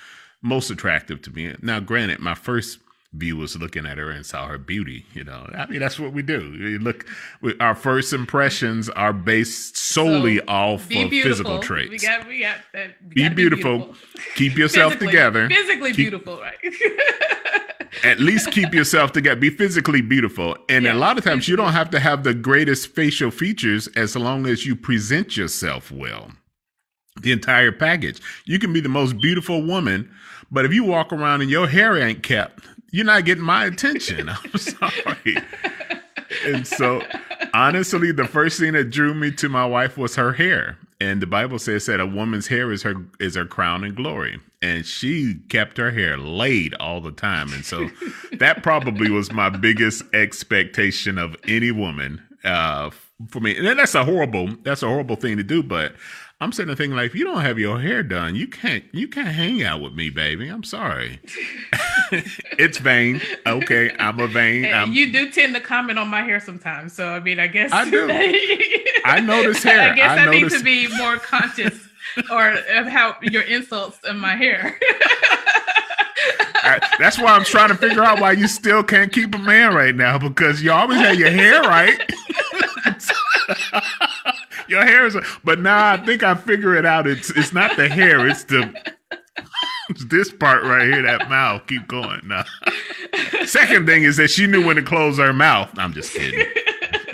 most 0.41 0.69
attractive 0.69 1.21
to 1.21 1.29
me. 1.31 1.53
Now, 1.61 1.81
granted, 1.81 2.19
my 2.19 2.35
first 2.35 2.79
view 3.17 3.37
was 3.37 3.55
looking 3.57 3.85
at 3.85 3.97
her 3.97 4.09
and 4.11 4.25
saw 4.25 4.47
her 4.47 4.57
beauty. 4.57 5.05
You 5.13 5.23
know, 5.23 5.49
I 5.57 5.65
mean 5.67 5.79
that's 5.79 5.99
what 5.99 6.13
we 6.13 6.21
do. 6.21 6.51
We 6.59 6.77
look, 6.77 7.05
we, 7.41 7.57
our 7.59 7.75
first 7.75 8.13
impressions 8.13 8.89
are 8.89 9.13
based 9.13 9.77
solely 9.77 10.37
So, 10.37 10.43
off 10.47 10.87
Be 10.89 11.03
of 11.03 11.09
beautiful. 11.09 11.31
physical 11.31 11.59
We 11.59 11.65
traits. 11.65 12.03
got 12.03 12.27
we 12.27 12.39
got 12.41 12.57
that. 12.73 12.95
we 13.07 13.13
Be 13.15 13.21
gotta 13.23 13.35
beautiful. 13.35 13.95
Keep 14.35 14.57
yourself 14.57 14.93
Physically- 14.93 15.07
together. 15.07 15.49
Physically 15.49 15.89
Keep- 15.91 15.97
beautiful, 15.97 16.39
right? 16.41 16.55
at 18.03 18.19
least 18.19 18.51
keep 18.51 18.73
yourself 18.73 19.11
together. 19.11 19.39
Be 19.39 19.49
physically 19.49 20.01
beautiful. 20.01 20.57
And 20.69 20.85
Yeah, 20.85 20.93
a 20.93 20.95
lot 20.95 21.17
of 21.17 21.23
times 21.23 21.47
you 21.47 21.55
don't 21.55 21.73
have 21.73 21.89
to 21.91 21.99
have 21.99 22.23
the 22.23 22.33
greatest 22.33 22.89
facial 22.93 23.31
features 23.31 23.87
as 23.95 24.15
long 24.15 24.45
as 24.47 24.65
you 24.65 24.75
present 24.75 25.37
yourself 25.37 25.91
well. 25.91 26.31
The 27.21 27.31
entire 27.31 27.71
package. 27.71 28.19
You 28.45 28.59
can 28.59 28.73
be 28.73 28.81
the 28.81 28.89
most 28.89 29.17
beautiful 29.21 29.63
woman, 29.63 30.11
but 30.51 30.65
if 30.65 30.73
you 30.73 30.83
walk 30.83 31.11
around 31.13 31.41
and 31.41 31.49
your 31.49 31.67
hair 31.67 31.97
ain't 31.97 32.23
kept, 32.23 32.65
you're 32.91 33.05
not 33.05 33.25
getting 33.25 33.43
my 33.43 33.65
attention. 33.65 34.29
I'm 34.43 34.57
sorry. 34.57 35.37
and 36.45 36.65
so 36.67 37.01
honestly, 37.53 38.11
the 38.11 38.25
first 38.25 38.59
thing 38.59 38.73
that 38.73 38.89
drew 38.89 39.13
me 39.13 39.31
to 39.31 39.49
my 39.49 39.65
wife 39.65 39.97
was 39.97 40.15
her 40.15 40.33
hair. 40.33 40.77
and 41.01 41.21
the 41.21 41.27
Bible 41.27 41.59
says 41.59 41.85
that 41.87 41.99
a 41.99 42.05
woman's 42.05 42.47
hair 42.47 42.71
is 42.71 42.83
her 42.83 42.95
is 43.19 43.35
her 43.35 43.45
crown 43.45 43.83
and 43.83 43.95
glory, 43.95 44.39
and 44.61 44.85
she 44.85 45.35
kept 45.49 45.77
her 45.77 45.91
hair 45.91 46.17
laid 46.17 46.73
all 46.75 47.01
the 47.01 47.11
time, 47.11 47.51
and 47.53 47.65
so 47.65 47.89
that 48.37 48.63
probably 48.63 49.09
was 49.11 49.31
my 49.31 49.49
biggest 49.49 50.03
expectation 50.13 51.17
of 51.17 51.35
any 51.47 51.71
woman 51.71 52.21
uh, 52.45 52.89
for 53.27 53.39
me. 53.41 53.57
And 53.57 53.77
that's 53.77 53.95
a 53.95 54.05
horrible 54.05 54.47
that's 54.63 54.83
a 54.83 54.87
horrible 54.87 55.17
thing 55.17 55.35
to 55.37 55.43
do, 55.43 55.61
but 55.61 55.93
I'm 56.41 56.51
sitting 56.51 56.67
there 56.67 56.75
thinking 56.75 56.97
like, 56.97 57.07
if 57.07 57.15
you 57.15 57.23
don't 57.23 57.39
have 57.41 57.57
your 57.57 57.79
hair 57.79 58.03
done, 58.03 58.35
you 58.35 58.47
can't 58.47 58.83
you 58.91 59.07
can't 59.07 59.29
hang 59.29 59.63
out 59.63 59.81
with 59.81 59.93
me, 59.93 60.09
baby. 60.09 60.49
I'm 60.49 60.63
sorry. 60.63 61.21
it's 62.11 62.77
vain. 62.77 63.21
Okay, 63.47 63.95
I'm 63.97 64.19
a 64.19 64.27
vain. 64.27 64.65
I'm, 64.65 64.91
you 64.91 65.13
do 65.13 65.31
tend 65.31 65.55
to 65.55 65.61
comment 65.61 65.97
on 65.97 66.09
my 66.09 66.23
hair 66.23 66.41
sometimes, 66.41 66.91
so 66.91 67.07
I 67.07 67.21
mean, 67.21 67.39
I 67.39 67.47
guess 67.47 67.71
I 67.71 67.89
do. 67.89 68.09
I 69.05 69.21
notice 69.21 69.63
hair. 69.63 69.93
I 69.93 69.95
guess 69.95 70.19
I, 70.19 70.27
I 70.27 70.29
need 70.29 70.49
to 70.49 70.61
be 70.61 70.89
more 70.97 71.17
conscious 71.17 71.87
or 72.29 72.49
of 72.49 72.87
how 72.87 73.15
your 73.21 73.43
insults 73.43 73.99
in 74.07 74.17
my 74.19 74.35
hair. 74.35 74.77
I, 76.65 76.95
that's 76.99 77.17
why 77.17 77.33
I'm 77.35 77.45
trying 77.45 77.69
to 77.69 77.75
figure 77.75 78.03
out 78.03 78.19
why 78.19 78.33
you 78.33 78.47
still 78.47 78.83
can't 78.83 79.13
keep 79.13 79.33
a 79.35 79.37
man 79.37 79.73
right 79.73 79.95
now 79.95 80.17
because 80.17 80.61
you 80.61 80.71
always 80.71 80.97
had 80.97 81.17
your 81.17 81.29
hair 81.29 81.61
right. 81.61 81.97
your 84.67 84.83
hair 84.83 85.05
is, 85.05 85.17
but 85.43 85.59
now 85.59 85.93
I 85.93 85.97
think 85.97 86.23
I 86.23 86.35
figure 86.35 86.75
it 86.75 86.85
out. 86.85 87.07
It's 87.07 87.29
it's 87.31 87.53
not 87.53 87.75
the 87.77 87.87
hair, 87.87 88.27
it's 88.27 88.43
the 88.45 88.73
it's 89.89 90.05
this 90.05 90.31
part 90.31 90.63
right 90.63 90.87
here, 90.87 91.01
that 91.03 91.29
mouth. 91.29 91.65
Keep 91.67 91.87
going. 91.87 92.21
Now, 92.25 92.45
second 93.45 93.85
thing 93.85 94.03
is 94.03 94.17
that 94.17 94.29
she 94.29 94.47
knew 94.47 94.65
when 94.65 94.75
to 94.77 94.81
close 94.81 95.17
her 95.17 95.33
mouth. 95.33 95.69
I'm 95.77 95.93
just 95.93 96.13
kidding. 96.13 96.47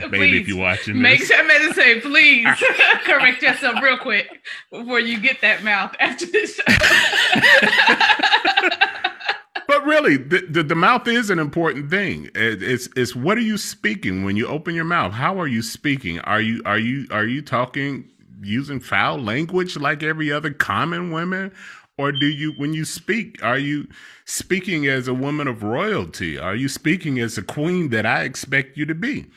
Baby, 0.09 0.41
if 0.41 0.47
you're 0.47 0.57
watching 0.57 0.95
this. 0.95 1.01
Make 1.01 1.23
sure 1.23 1.41
to 1.67 1.73
say, 1.73 2.01
please 2.01 2.47
correct 3.05 3.41
yourself 3.41 3.81
real 3.81 3.97
quick 3.97 4.29
before 4.69 4.99
you 4.99 5.19
get 5.19 5.41
that 5.41 5.63
mouth 5.63 5.95
after 5.99 6.25
this 6.25 6.55
show. 6.55 6.63
but 9.81 9.87
really, 9.87 10.17
the, 10.17 10.45
the, 10.47 10.63
the, 10.63 10.75
mouth 10.75 11.07
is 11.07 11.29
an 11.29 11.39
important 11.39 11.89
thing. 11.89 12.25
It, 12.35 12.61
it's 12.61 12.87
it's 12.95 13.15
what 13.15 13.37
are 13.37 13.41
you 13.41 13.57
speaking 13.57 14.23
when 14.23 14.35
you 14.35 14.47
open 14.47 14.75
your 14.75 14.85
mouth? 14.85 15.13
How 15.13 15.39
are 15.39 15.47
you 15.47 15.61
speaking? 15.61 16.19
Are 16.19 16.41
you 16.41 16.61
are 16.65 16.77
you 16.77 17.07
are 17.09 17.25
you 17.25 17.41
talking 17.41 18.09
using 18.43 18.79
foul 18.79 19.17
language 19.17 19.77
like 19.77 20.03
every 20.03 20.31
other 20.31 20.51
common 20.51 21.11
woman? 21.11 21.51
Or 21.97 22.11
do 22.11 22.25
you, 22.25 22.53
when 22.53 22.73
you 22.73 22.85
speak, 22.85 23.43
are 23.43 23.59
you 23.59 23.87
speaking 24.25 24.87
as 24.87 25.07
a 25.07 25.13
woman 25.13 25.47
of 25.47 25.61
royalty? 25.61 26.37
Are 26.37 26.55
you 26.55 26.67
speaking 26.67 27.19
as 27.19 27.37
a 27.37 27.43
queen 27.43 27.89
that 27.89 28.05
I 28.05 28.23
expect 28.23 28.77
you 28.77 28.85
to 28.87 28.95
be? 28.95 29.27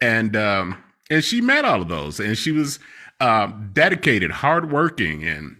And 0.00 0.36
um, 0.36 0.82
and 1.10 1.24
she 1.24 1.40
met 1.40 1.64
all 1.64 1.82
of 1.82 1.88
those, 1.88 2.20
and 2.20 2.36
she 2.36 2.52
was 2.52 2.78
uh, 3.20 3.46
dedicated, 3.72 4.30
hardworking, 4.30 5.24
and 5.24 5.56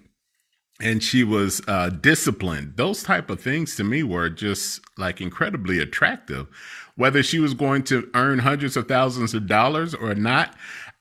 and 0.84 1.02
she 1.02 1.24
was 1.24 1.62
uh, 1.66 1.88
disciplined. 1.88 2.76
Those 2.76 3.02
type 3.02 3.30
of 3.30 3.40
things 3.40 3.74
to 3.76 3.84
me 3.84 4.02
were 4.02 4.28
just 4.28 4.82
like 4.98 5.20
incredibly 5.20 5.80
attractive. 5.80 6.46
Whether 6.94 7.22
she 7.24 7.40
was 7.40 7.54
going 7.54 7.82
to 7.84 8.08
earn 8.14 8.38
hundreds 8.40 8.76
of 8.76 8.86
thousands 8.86 9.34
of 9.34 9.48
dollars 9.48 9.94
or 9.94 10.14
not, 10.14 10.54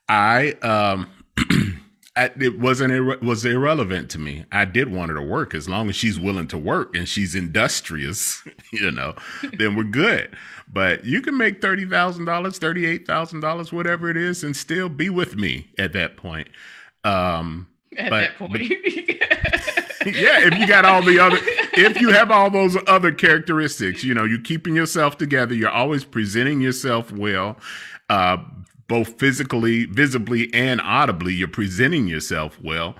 I 0.07 0.53
um, 0.61 1.09
it 2.15 2.59
wasn't 2.59 2.93
it 2.93 3.21
was 3.21 3.45
irrelevant 3.45 4.09
to 4.11 4.19
me. 4.19 4.45
I 4.51 4.65
did 4.65 4.91
want 4.91 5.09
her 5.09 5.17
to 5.17 5.21
work 5.21 5.53
as 5.53 5.67
long 5.67 5.89
as 5.89 5.97
she's 5.97 6.19
willing 6.19 6.47
to 6.47 6.57
work 6.57 6.95
and 6.95 7.07
she's 7.07 7.35
industrious, 7.35 8.41
you 8.71 8.89
know, 8.89 9.15
then 9.57 9.75
we're 9.75 9.83
good. 9.83 10.35
But 10.71 11.03
you 11.03 11.21
can 11.21 11.37
make 11.37 11.61
thirty 11.61 11.85
thousand 11.85 12.25
dollars, 12.25 12.57
thirty 12.57 12.85
eight 12.85 13.05
thousand 13.05 13.41
dollars, 13.41 13.73
whatever 13.73 14.09
it 14.09 14.17
is, 14.17 14.45
and 14.45 14.55
still 14.55 14.87
be 14.87 15.09
with 15.09 15.35
me 15.35 15.67
at 15.77 15.91
that 15.93 16.15
point. 16.15 16.47
Um, 17.03 17.67
at 17.97 18.09
but, 18.09 18.19
that 18.21 18.37
point. 18.37 18.51
But, 18.51 18.61
yeah, 20.05 20.45
if 20.47 20.57
you 20.57 20.67
got 20.67 20.85
all 20.85 21.01
the 21.01 21.19
other, 21.19 21.37
if 21.73 21.99
you 22.01 22.09
have 22.09 22.31
all 22.31 22.49
those 22.49 22.77
other 22.87 23.11
characteristics, 23.11 24.03
you 24.03 24.13
know, 24.13 24.25
you're 24.25 24.41
keeping 24.41 24.75
yourself 24.75 25.17
together, 25.17 25.53
you're 25.53 25.69
always 25.69 26.03
presenting 26.03 26.61
yourself 26.61 27.11
well, 27.11 27.57
uh, 28.09 28.37
both 28.87 29.19
physically, 29.19 29.85
visibly, 29.85 30.53
and 30.53 30.81
audibly, 30.81 31.33
you're 31.33 31.47
presenting 31.47 32.07
yourself 32.07 32.59
well, 32.61 32.95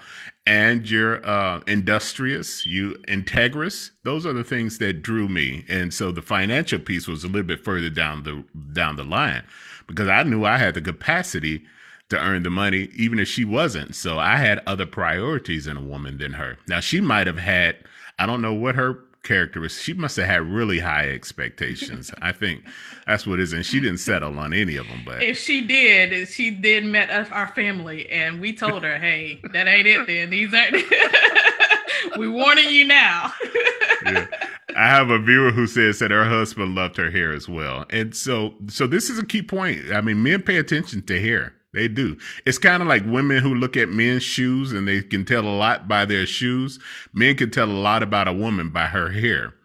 and 0.46 0.90
you're 0.90 1.26
uh, 1.28 1.62
industrious, 1.68 2.66
you 2.66 2.96
integrous. 3.08 3.92
Those 4.04 4.26
are 4.26 4.34
the 4.34 4.44
things 4.44 4.78
that 4.80 5.02
drew 5.02 5.28
me, 5.28 5.66
and 5.68 5.94
so 5.94 6.12
the 6.12 6.22
financial 6.22 6.80
piece 6.80 7.08
was 7.08 7.24
a 7.24 7.28
little 7.28 7.44
bit 7.44 7.64
further 7.64 7.90
down 7.90 8.24
the 8.24 8.44
down 8.74 8.96
the 8.96 9.04
line 9.04 9.44
because 9.88 10.08
I 10.08 10.24
knew 10.24 10.46
I 10.46 10.58
had 10.58 10.74
the 10.74 10.82
capacity 10.82 11.66
to 12.14 12.20
earn 12.20 12.44
the 12.44 12.50
money, 12.50 12.90
even 12.96 13.20
if 13.20 13.28
she 13.28 13.44
wasn't. 13.44 13.96
So 13.96 14.20
I 14.20 14.38
had 14.38 14.62
other 14.66 14.86
priorities 14.86 15.68
in 15.68 15.78
a 15.78 15.82
woman 15.82 16.18
than 16.18 16.34
her. 16.34 16.58
Now 16.68 16.80
she 16.80 17.02
might 17.02 17.28
have 17.28 17.40
had, 17.40 17.78
I 18.20 18.26
don't 18.26 18.42
know 18.42 18.54
what 18.54 18.76
her 18.76 19.00
characteristics. 19.24 19.84
She 19.84 19.94
must 19.94 20.16
have 20.18 20.28
had 20.28 20.42
really 20.44 20.80
high 20.80 21.10
expectations. 21.10 22.12
I 22.22 22.32
think 22.32 22.64
that's 23.08 23.26
what 23.26 23.40
it 23.40 23.44
is, 23.44 23.54
and 23.54 23.66
she 23.66 23.80
didn't 23.80 23.98
settle 23.98 24.38
on 24.38 24.54
any 24.54 24.76
of 24.76 24.88
them. 24.88 25.02
But 25.06 25.24
if 25.24 25.40
she 25.40 25.62
did, 25.62 26.28
she 26.28 26.52
did 26.52 26.86
met 26.86 27.10
us, 27.10 27.28
our 27.32 27.48
family, 27.48 28.10
and 28.10 28.40
we 28.40 28.54
told 28.54 28.84
her, 28.84 28.98
"Hey, 28.98 29.42
that 29.54 29.68
ain't 29.68 29.88
it. 29.88 30.08
Then 30.08 30.30
these 30.30 30.54
aren't. 30.54 30.74
we 32.18 32.28
warning 32.28 32.70
you 32.70 32.86
now." 32.86 33.34
yeah. 34.06 34.28
I 34.76 34.88
have 34.88 35.10
a 35.10 35.20
viewer 35.20 35.52
who 35.52 35.68
says 35.68 36.00
that 36.00 36.12
her 36.12 36.26
husband 36.26 36.76
loved 36.76 36.98
her 36.98 37.12
hair 37.12 37.32
as 37.32 37.48
well, 37.48 37.86
and 37.90 38.16
so 38.16 38.54
so 38.68 38.88
this 38.88 39.10
is 39.10 39.18
a 39.18 39.26
key 39.26 39.42
point. 39.42 39.92
I 39.92 40.02
mean, 40.02 40.22
men 40.22 40.42
pay 40.42 40.58
attention 40.58 41.02
to 41.04 41.20
hair. 41.20 41.54
They 41.74 41.88
do. 41.88 42.18
It's 42.46 42.60
kind 42.60 42.82
of 42.82 42.88
like 42.88 43.04
women 43.06 43.42
who 43.42 43.56
look 43.56 43.76
at 43.76 43.90
men's 43.90 44.24
shoes 44.24 44.72
and 44.72 44.88
they 44.88 45.02
can 45.02 45.26
tell 45.26 45.44
a 45.44 45.58
lot 45.58 45.88
by 45.88 46.06
their 46.06 46.26
shoes. 46.26 46.80
Men 47.14 47.36
can 47.36 47.50
tell 47.50 47.70
a 47.70 47.72
lot 47.72 48.04
about 48.04 48.28
a 48.28 48.34
woman 48.34 48.70
by 48.70 48.86
her 48.86 49.10
hair 49.10 49.56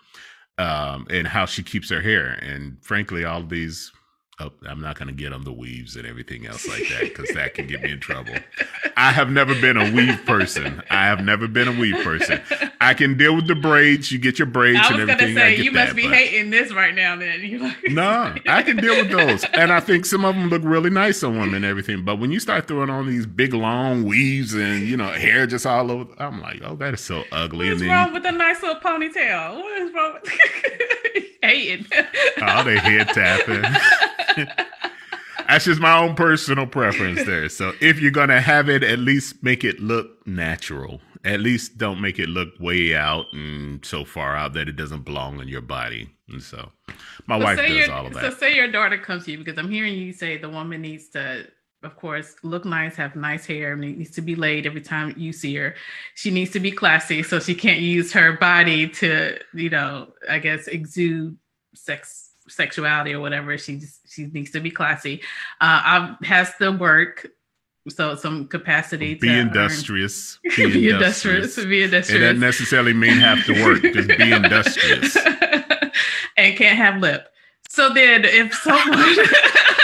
um, 0.56 1.06
and 1.10 1.26
how 1.26 1.44
she 1.44 1.62
keeps 1.62 1.90
her 1.90 2.00
hair. 2.00 2.30
And 2.42 2.78
frankly, 2.82 3.24
all 3.24 3.42
these 3.42 3.92
Oh, 4.40 4.52
I'm 4.68 4.80
not 4.80 4.96
going 4.96 5.08
to 5.08 5.14
get 5.14 5.32
on 5.32 5.42
the 5.42 5.52
weaves 5.52 5.96
and 5.96 6.06
everything 6.06 6.46
else 6.46 6.68
like 6.68 6.88
that 6.90 7.00
because 7.02 7.28
that 7.34 7.54
can 7.54 7.66
get 7.66 7.82
me 7.82 7.90
in 7.90 7.98
trouble. 7.98 8.34
I 8.96 9.10
have 9.10 9.30
never 9.30 9.52
been 9.52 9.76
a 9.76 9.92
weave 9.92 10.24
person. 10.24 10.80
I 10.90 11.06
have 11.06 11.24
never 11.24 11.48
been 11.48 11.66
a 11.66 11.72
weave 11.72 12.04
person. 12.04 12.40
I 12.80 12.94
can 12.94 13.16
deal 13.16 13.34
with 13.34 13.48
the 13.48 13.56
braids. 13.56 14.12
You 14.12 14.20
get 14.20 14.38
your 14.38 14.46
braids 14.46 14.78
and 14.90 15.00
everything. 15.00 15.10
I 15.10 15.12
was 15.12 15.34
going 15.34 15.34
to 15.34 15.56
say 15.56 15.64
you 15.64 15.72
that, 15.72 15.86
must 15.86 15.96
be 15.96 16.02
hating 16.02 16.50
this 16.50 16.72
right 16.72 16.94
now. 16.94 17.16
Then 17.16 17.40
you 17.40 17.58
like 17.58 17.76
no, 17.88 18.34
I 18.46 18.62
can 18.62 18.76
deal 18.76 18.96
with 18.96 19.10
those, 19.10 19.44
and 19.54 19.72
I 19.72 19.80
think 19.80 20.06
some 20.06 20.24
of 20.24 20.36
them 20.36 20.50
look 20.50 20.62
really 20.64 20.90
nice 20.90 21.24
on 21.24 21.36
women 21.36 21.56
and 21.56 21.64
everything. 21.64 22.04
But 22.04 22.20
when 22.20 22.30
you 22.30 22.38
start 22.38 22.68
throwing 22.68 22.90
on 22.90 23.08
these 23.08 23.26
big 23.26 23.54
long 23.54 24.04
weaves 24.04 24.54
and 24.54 24.82
you 24.82 24.96
know 24.96 25.10
hair 25.10 25.48
just 25.48 25.66
all 25.66 25.90
over, 25.90 26.12
I'm 26.18 26.40
like, 26.40 26.60
oh, 26.64 26.76
that 26.76 26.94
is 26.94 27.00
so 27.00 27.24
ugly. 27.32 27.70
What's 27.70 27.82
wrong 27.82 28.12
with 28.12 28.24
a 28.24 28.32
nice 28.32 28.62
little 28.62 28.80
ponytail? 28.80 29.56
What 29.56 29.82
is 29.82 29.92
wrong 29.92 30.14
with 30.22 31.24
hating? 31.42 31.86
oh, 32.40 32.62
they 32.62 32.78
head 32.78 33.08
tapping. 33.08 33.64
That's 35.48 35.64
just 35.64 35.80
my 35.80 35.96
own 35.96 36.14
personal 36.14 36.66
preference 36.66 37.24
there. 37.24 37.48
So 37.48 37.72
if 37.80 38.00
you're 38.00 38.10
gonna 38.10 38.40
have 38.40 38.68
it, 38.68 38.82
at 38.82 38.98
least 38.98 39.42
make 39.42 39.64
it 39.64 39.80
look 39.80 40.26
natural. 40.26 41.00
At 41.24 41.40
least 41.40 41.78
don't 41.78 42.00
make 42.00 42.18
it 42.18 42.28
look 42.28 42.50
way 42.60 42.94
out 42.94 43.26
and 43.32 43.84
so 43.84 44.04
far 44.04 44.36
out 44.36 44.52
that 44.52 44.68
it 44.68 44.76
doesn't 44.76 45.04
belong 45.04 45.40
in 45.40 45.48
your 45.48 45.62
body. 45.62 46.10
And 46.28 46.42
so 46.42 46.70
my 47.26 47.38
so 47.38 47.44
wife 47.44 47.58
does 47.58 47.88
all 47.88 48.06
of 48.06 48.14
that. 48.14 48.22
So 48.22 48.38
say 48.38 48.54
your 48.54 48.70
daughter 48.70 48.98
comes 48.98 49.24
to 49.24 49.32
you 49.32 49.38
because 49.38 49.58
I'm 49.58 49.70
hearing 49.70 49.94
you 49.94 50.12
say 50.12 50.36
the 50.36 50.50
woman 50.50 50.82
needs 50.82 51.08
to 51.10 51.46
of 51.84 51.94
course, 51.96 52.34
look 52.42 52.64
nice, 52.64 52.96
have 52.96 53.14
nice 53.14 53.46
hair, 53.46 53.72
and 53.72 53.84
it 53.84 53.98
needs 53.98 54.10
to 54.12 54.20
be 54.20 54.34
laid 54.34 54.66
every 54.66 54.80
time 54.80 55.14
you 55.16 55.32
see 55.32 55.54
her. 55.54 55.76
She 56.16 56.30
needs 56.30 56.50
to 56.52 56.60
be 56.60 56.72
classy, 56.72 57.22
so 57.22 57.38
she 57.38 57.54
can't 57.54 57.80
use 57.80 58.12
her 58.12 58.32
body 58.32 58.88
to, 58.88 59.38
you 59.54 59.70
know, 59.70 60.08
I 60.28 60.40
guess 60.40 60.66
exude 60.66 61.36
sex 61.74 62.27
sexuality 62.48 63.14
or 63.14 63.20
whatever. 63.20 63.56
She 63.58 63.78
just, 63.78 64.12
she 64.12 64.26
needs 64.26 64.50
to 64.52 64.60
be 64.60 64.70
classy. 64.70 65.22
Uh, 65.60 66.14
I 66.14 66.16
has 66.24 66.54
to 66.56 66.70
work 66.70 67.28
so 67.88 68.14
some 68.16 68.46
capacity 68.48 69.14
be 69.14 69.28
to 69.28 69.38
industrious 69.38 70.38
be, 70.56 70.66
be 70.70 70.90
industrious. 70.90 71.56
industrious 71.56 71.66
be 71.66 71.82
industrious 71.82 72.10
it 72.10 72.18
doesn't 72.18 72.40
necessarily 72.40 72.92
mean 72.92 73.16
have 73.16 73.44
to 73.46 73.64
work 73.64 73.80
just 73.80 74.08
be 74.08 74.32
industrious 74.32 75.16
and 76.36 76.56
can't 76.56 76.76
have 76.76 77.00
lip 77.00 77.28
so 77.68 77.88
then 77.92 78.24
if 78.24 78.52
someone 78.54 78.92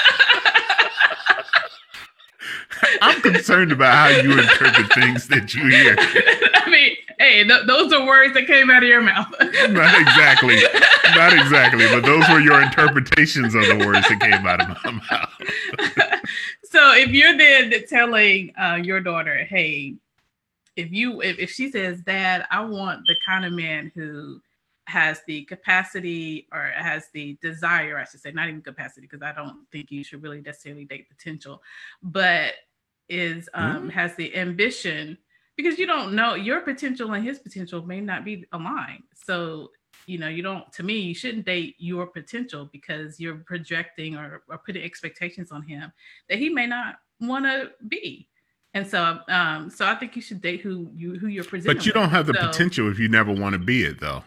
i'm 3.03 3.21
concerned 3.21 3.73
about 3.73 3.95
how 3.95 4.09
you 4.09 4.39
interpret 4.39 4.93
things 4.95 5.29
that 5.29 5.55
you 5.55 5.67
hear 5.69 5.97
i 6.55 6.71
mean 6.71 6.97
hey, 7.19 7.45
th- 7.45 7.67
those 7.67 7.93
are 7.93 8.07
words 8.07 8.35
that 8.35 8.47
came 8.47 8.71
out 8.71 8.83
of 8.83 8.89
your 8.89 9.01
mouth. 9.01 9.29
Not 9.41 10.01
exactly. 10.01 10.57
Not 11.15 11.33
exactly. 11.33 11.87
But 11.87 12.05
those 12.05 12.29
were 12.29 12.41
your 12.41 12.61
interpretations 12.61 13.55
of 13.55 13.63
the 13.63 13.83
words 13.85 14.07
that 14.09 14.21
came 14.21 14.47
out 14.47 14.61
of 14.61 14.69
my 14.85 14.91
mouth. 15.11 16.21
so 16.65 16.95
if 16.95 17.11
you're 17.11 17.37
then 17.37 17.73
telling 17.89 18.53
uh, 18.57 18.81
your 18.83 19.01
daughter, 19.01 19.45
hey, 19.45 19.95
if 20.77 20.93
you 20.93 21.23
if, 21.23 21.39
if 21.39 21.51
she 21.51 21.71
says, 21.71 22.01
Dad, 22.01 22.47
I 22.51 22.65
want 22.65 23.07
the 23.07 23.15
kind 23.27 23.45
of 23.45 23.53
man 23.53 23.93
who 23.95 24.41
has 24.87 25.23
the 25.27 25.45
capacity 25.45 26.47
or 26.53 26.73
has 26.77 27.09
the 27.15 27.39
desire, 27.41 27.99
I 27.99 28.05
should 28.05 28.21
say, 28.21 28.33
not 28.33 28.49
even 28.49 28.61
capacity, 28.61 29.07
because 29.07 29.23
I 29.23 29.33
don't 29.33 29.65
think 29.73 29.91
you 29.91 30.05
should 30.05 30.23
really 30.23 30.43
necessarily 30.43 30.85
date 30.85 31.09
potential, 31.09 31.63
but 32.03 32.55
is 33.09 33.49
um, 33.55 33.89
mm. 33.89 33.91
has 33.91 34.15
the 34.17 34.35
ambition 34.37 35.19
because 35.57 35.79
you 35.79 35.87
don't 35.87 36.15
know 36.15 36.35
your 36.35 36.61
potential 36.61 37.13
and 37.13 37.25
his 37.25 37.39
potential 37.39 37.83
may 37.83 38.01
not 38.01 38.25
be 38.25 38.45
aligned. 38.53 39.05
So 39.15 39.71
you 40.07 40.19
know 40.19 40.29
you 40.29 40.43
don't 40.43 40.71
to 40.73 40.83
me 40.83 40.99
you 40.99 41.15
shouldn't 41.15 41.47
date 41.47 41.77
your 41.79 42.07
potential 42.07 42.69
because 42.73 43.19
you're 43.19 43.37
projecting 43.37 44.17
or, 44.17 44.43
or 44.49 44.59
putting 44.59 44.83
expectations 44.83 45.51
on 45.51 45.63
him 45.63 45.93
that 46.29 46.39
he 46.39 46.49
may 46.49 46.67
not 46.67 46.97
want 47.21 47.45
to 47.45 47.71
be 47.89 48.29
and 48.75 48.87
so 48.87 49.19
um 49.29 49.71
so 49.71 49.87
i 49.87 49.95
think 49.95 50.17
you 50.17 50.23
should 50.23 50.41
date 50.41 50.61
who 50.61 50.91
you 50.95 51.19
who 51.19 51.27
you're 51.27 51.45
presenting 51.45 51.77
but 51.77 51.87
you 51.87 51.93
don't 51.93 52.11
have 52.11 52.27
the 52.27 52.35
so, 52.35 52.47
potential 52.49 52.91
if 52.91 52.99
you 52.99 53.09
never 53.09 53.33
want 53.33 53.53
to 53.53 53.59
be 53.59 53.85
it 53.85 54.01
though 54.01 54.23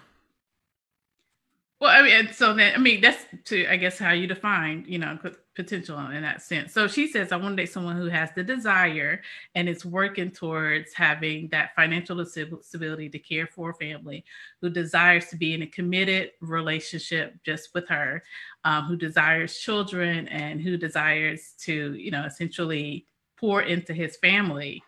well, 1.79 1.91
I 1.91 2.01
mean, 2.01 2.33
so 2.33 2.55
then 2.55 2.73
I 2.75 2.79
mean 2.79 3.01
that's 3.01 3.23
to 3.45 3.67
I 3.67 3.77
guess 3.77 3.99
how 3.99 4.11
you 4.11 4.25
define 4.25 4.83
you 4.87 4.97
know 4.97 5.17
potential 5.55 5.99
in 5.99 6.23
that 6.23 6.41
sense. 6.41 6.73
So 6.73 6.87
she 6.87 7.07
says 7.07 7.31
I 7.31 7.37
want 7.37 7.55
to 7.55 7.63
date 7.63 7.71
someone 7.71 7.95
who 7.97 8.07
has 8.07 8.31
the 8.35 8.43
desire 8.43 9.21
and 9.53 9.69
is 9.69 9.85
working 9.85 10.31
towards 10.31 10.93
having 10.93 11.49
that 11.49 11.75
financial 11.75 12.23
stability 12.25 13.09
to 13.09 13.19
care 13.19 13.45
for 13.45 13.69
a 13.69 13.73
family, 13.75 14.25
who 14.59 14.71
desires 14.71 15.27
to 15.27 15.35
be 15.35 15.53
in 15.53 15.61
a 15.61 15.67
committed 15.67 16.31
relationship 16.41 17.35
just 17.43 17.73
with 17.75 17.87
her, 17.89 18.23
um, 18.63 18.85
who 18.85 18.95
desires 18.95 19.59
children 19.59 20.27
and 20.29 20.59
who 20.59 20.77
desires 20.77 21.53
to 21.59 21.93
you 21.93 22.09
know 22.09 22.25
essentially 22.25 23.05
pour 23.37 23.61
into 23.61 23.93
his 23.93 24.17
family. 24.17 24.81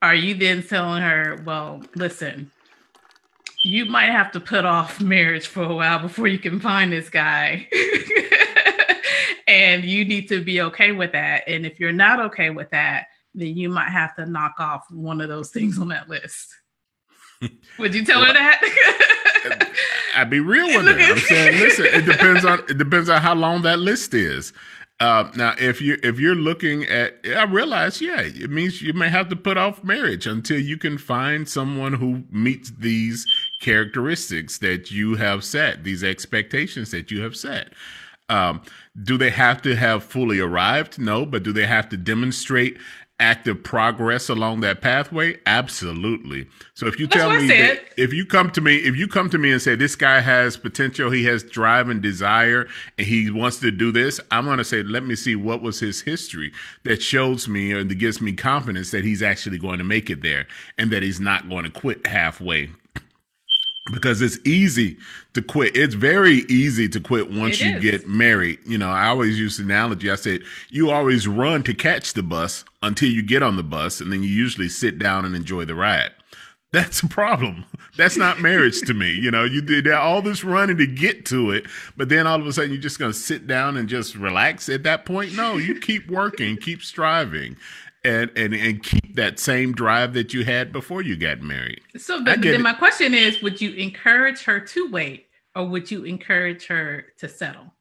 Are 0.00 0.14
you 0.14 0.34
then 0.34 0.62
telling 0.62 1.02
her, 1.02 1.42
well, 1.44 1.82
listen, 1.94 2.50
you 3.62 3.86
might 3.86 4.10
have 4.10 4.32
to 4.32 4.40
put 4.40 4.64
off 4.64 5.00
marriage 5.00 5.46
for 5.46 5.62
a 5.62 5.74
while 5.74 5.98
before 5.98 6.28
you 6.28 6.38
can 6.38 6.60
find 6.60 6.92
this 6.92 7.08
guy. 7.08 7.68
and 9.48 9.84
you 9.84 10.04
need 10.04 10.28
to 10.28 10.42
be 10.42 10.60
okay 10.60 10.92
with 10.92 11.12
that. 11.12 11.44
And 11.46 11.64
if 11.64 11.80
you're 11.80 11.92
not 11.92 12.20
okay 12.20 12.50
with 12.50 12.70
that, 12.70 13.06
then 13.34 13.56
you 13.56 13.68
might 13.68 13.90
have 13.90 14.14
to 14.16 14.26
knock 14.26 14.54
off 14.58 14.84
one 14.90 15.20
of 15.20 15.28
those 15.28 15.50
things 15.50 15.78
on 15.78 15.88
that 15.88 16.08
list. 16.08 16.54
Would 17.78 17.94
you 17.94 18.04
tell 18.04 18.20
well, 18.20 18.28
her 18.28 18.34
that? 18.34 19.72
I'd 20.16 20.30
be 20.30 20.40
real 20.40 20.66
with 20.76 20.86
her. 20.86 20.98
I'm 20.98 21.18
saying, 21.18 21.60
listen, 21.60 21.86
it 21.86 22.06
depends 22.06 22.44
on 22.44 22.60
it 22.68 22.78
depends 22.78 23.08
on 23.08 23.20
how 23.20 23.34
long 23.34 23.62
that 23.62 23.78
list 23.78 24.14
is. 24.14 24.52
Uh, 24.98 25.30
now, 25.36 25.54
if 25.58 25.82
you 25.82 25.98
if 26.02 26.18
you're 26.18 26.34
looking 26.34 26.84
at, 26.84 27.18
I 27.26 27.44
realize, 27.44 28.00
yeah, 28.00 28.22
it 28.22 28.50
means 28.50 28.80
you 28.80 28.94
may 28.94 29.10
have 29.10 29.28
to 29.28 29.36
put 29.36 29.58
off 29.58 29.84
marriage 29.84 30.26
until 30.26 30.58
you 30.58 30.78
can 30.78 30.96
find 30.96 31.46
someone 31.46 31.92
who 31.92 32.24
meets 32.30 32.70
these 32.70 33.26
characteristics 33.60 34.58
that 34.58 34.90
you 34.90 35.16
have 35.16 35.44
set, 35.44 35.84
these 35.84 36.04
expectations 36.04 36.90
that 36.90 37.10
you 37.10 37.22
have 37.22 37.36
set. 37.36 37.72
Um, 38.28 38.62
do 39.02 39.16
they 39.16 39.30
have 39.30 39.62
to 39.62 39.76
have 39.76 40.02
fully 40.02 40.40
arrived? 40.40 40.98
No, 40.98 41.24
but 41.24 41.42
do 41.42 41.52
they 41.52 41.66
have 41.66 41.88
to 41.90 41.96
demonstrate 41.96 42.76
active 43.18 43.62
progress 43.62 44.28
along 44.28 44.60
that 44.60 44.80
pathway? 44.80 45.38
Absolutely. 45.46 46.46
So 46.74 46.86
if 46.86 46.98
you 46.98 47.06
That's 47.06 47.20
tell 47.20 47.30
me 47.30 47.46
that, 47.48 47.80
if 47.96 48.12
you 48.12 48.26
come 48.26 48.50
to 48.50 48.60
me, 48.60 48.76
if 48.76 48.96
you 48.96 49.08
come 49.08 49.30
to 49.30 49.38
me 49.38 49.52
and 49.52 49.62
say 49.62 49.74
this 49.74 49.96
guy 49.96 50.20
has 50.20 50.56
potential, 50.56 51.10
he 51.10 51.24
has 51.24 51.42
drive 51.42 51.88
and 51.88 52.02
desire, 52.02 52.68
and 52.98 53.06
he 53.06 53.30
wants 53.30 53.58
to 53.60 53.70
do 53.70 53.90
this, 53.90 54.20
I'm 54.30 54.44
going 54.44 54.58
to 54.58 54.64
say, 54.64 54.82
let 54.82 55.04
me 55.04 55.14
see 55.14 55.34
what 55.34 55.62
was 55.62 55.80
his 55.80 56.02
history 56.02 56.52
that 56.84 57.02
shows 57.02 57.48
me 57.48 57.72
or 57.72 57.84
that 57.84 57.94
gives 57.94 58.20
me 58.20 58.32
confidence 58.32 58.90
that 58.90 59.04
he's 59.04 59.22
actually 59.22 59.58
going 59.58 59.78
to 59.78 59.84
make 59.84 60.10
it 60.10 60.22
there 60.22 60.46
and 60.76 60.90
that 60.90 61.02
he's 61.02 61.20
not 61.20 61.48
going 61.48 61.64
to 61.64 61.70
quit 61.70 62.06
halfway 62.06 62.70
because 63.92 64.20
it's 64.20 64.38
easy 64.44 64.96
to 65.34 65.42
quit. 65.42 65.76
It's 65.76 65.94
very 65.94 66.44
easy 66.48 66.88
to 66.88 67.00
quit 67.00 67.30
once 67.30 67.60
it 67.60 67.66
you 67.66 67.76
is. 67.76 67.82
get 67.82 68.08
married. 68.08 68.58
You 68.66 68.78
know, 68.78 68.88
I 68.88 69.06
always 69.06 69.38
use 69.38 69.56
the 69.56 69.64
analogy. 69.64 70.10
I 70.10 70.16
said, 70.16 70.42
you 70.70 70.90
always 70.90 71.28
run 71.28 71.62
to 71.64 71.74
catch 71.74 72.14
the 72.14 72.22
bus 72.22 72.64
until 72.82 73.10
you 73.10 73.22
get 73.22 73.42
on 73.42 73.56
the 73.56 73.62
bus, 73.62 74.00
and 74.00 74.12
then 74.12 74.22
you 74.22 74.28
usually 74.28 74.68
sit 74.68 74.98
down 74.98 75.24
and 75.24 75.34
enjoy 75.34 75.64
the 75.64 75.74
ride. 75.74 76.10
That's 76.72 77.00
a 77.00 77.08
problem. 77.08 77.64
That's 77.96 78.16
not 78.16 78.40
marriage 78.40 78.80
to 78.82 78.92
me. 78.92 79.12
You 79.12 79.30
know, 79.30 79.44
you 79.44 79.62
did 79.62 79.88
all 79.90 80.20
this 80.20 80.44
running 80.44 80.76
to 80.78 80.86
get 80.86 81.24
to 81.26 81.52
it, 81.52 81.66
but 81.96 82.08
then 82.08 82.26
all 82.26 82.40
of 82.40 82.46
a 82.46 82.52
sudden 82.52 82.72
you're 82.72 82.80
just 82.80 82.98
going 82.98 83.12
to 83.12 83.18
sit 83.18 83.46
down 83.46 83.76
and 83.76 83.88
just 83.88 84.14
relax 84.16 84.68
at 84.68 84.82
that 84.82 85.06
point. 85.06 85.34
No, 85.34 85.56
you 85.56 85.78
keep 85.80 86.10
working, 86.10 86.56
keep 86.56 86.82
striving 86.82 87.56
and, 88.06 88.30
and 88.36 88.54
and 88.54 88.82
keep 88.82 89.16
that 89.16 89.38
same 89.38 89.72
drive 89.72 90.14
that 90.14 90.32
you 90.32 90.44
had 90.44 90.72
before 90.72 91.02
you 91.02 91.16
got 91.16 91.40
married. 91.40 91.80
So, 91.96 92.22
but, 92.22 92.40
then 92.40 92.54
it. 92.54 92.60
my 92.60 92.72
question 92.72 93.14
is: 93.14 93.42
Would 93.42 93.60
you 93.60 93.72
encourage 93.72 94.44
her 94.44 94.60
to 94.60 94.90
wait, 94.90 95.26
or 95.54 95.66
would 95.66 95.90
you 95.90 96.04
encourage 96.04 96.66
her 96.66 97.06
to 97.18 97.28
settle? 97.28 97.74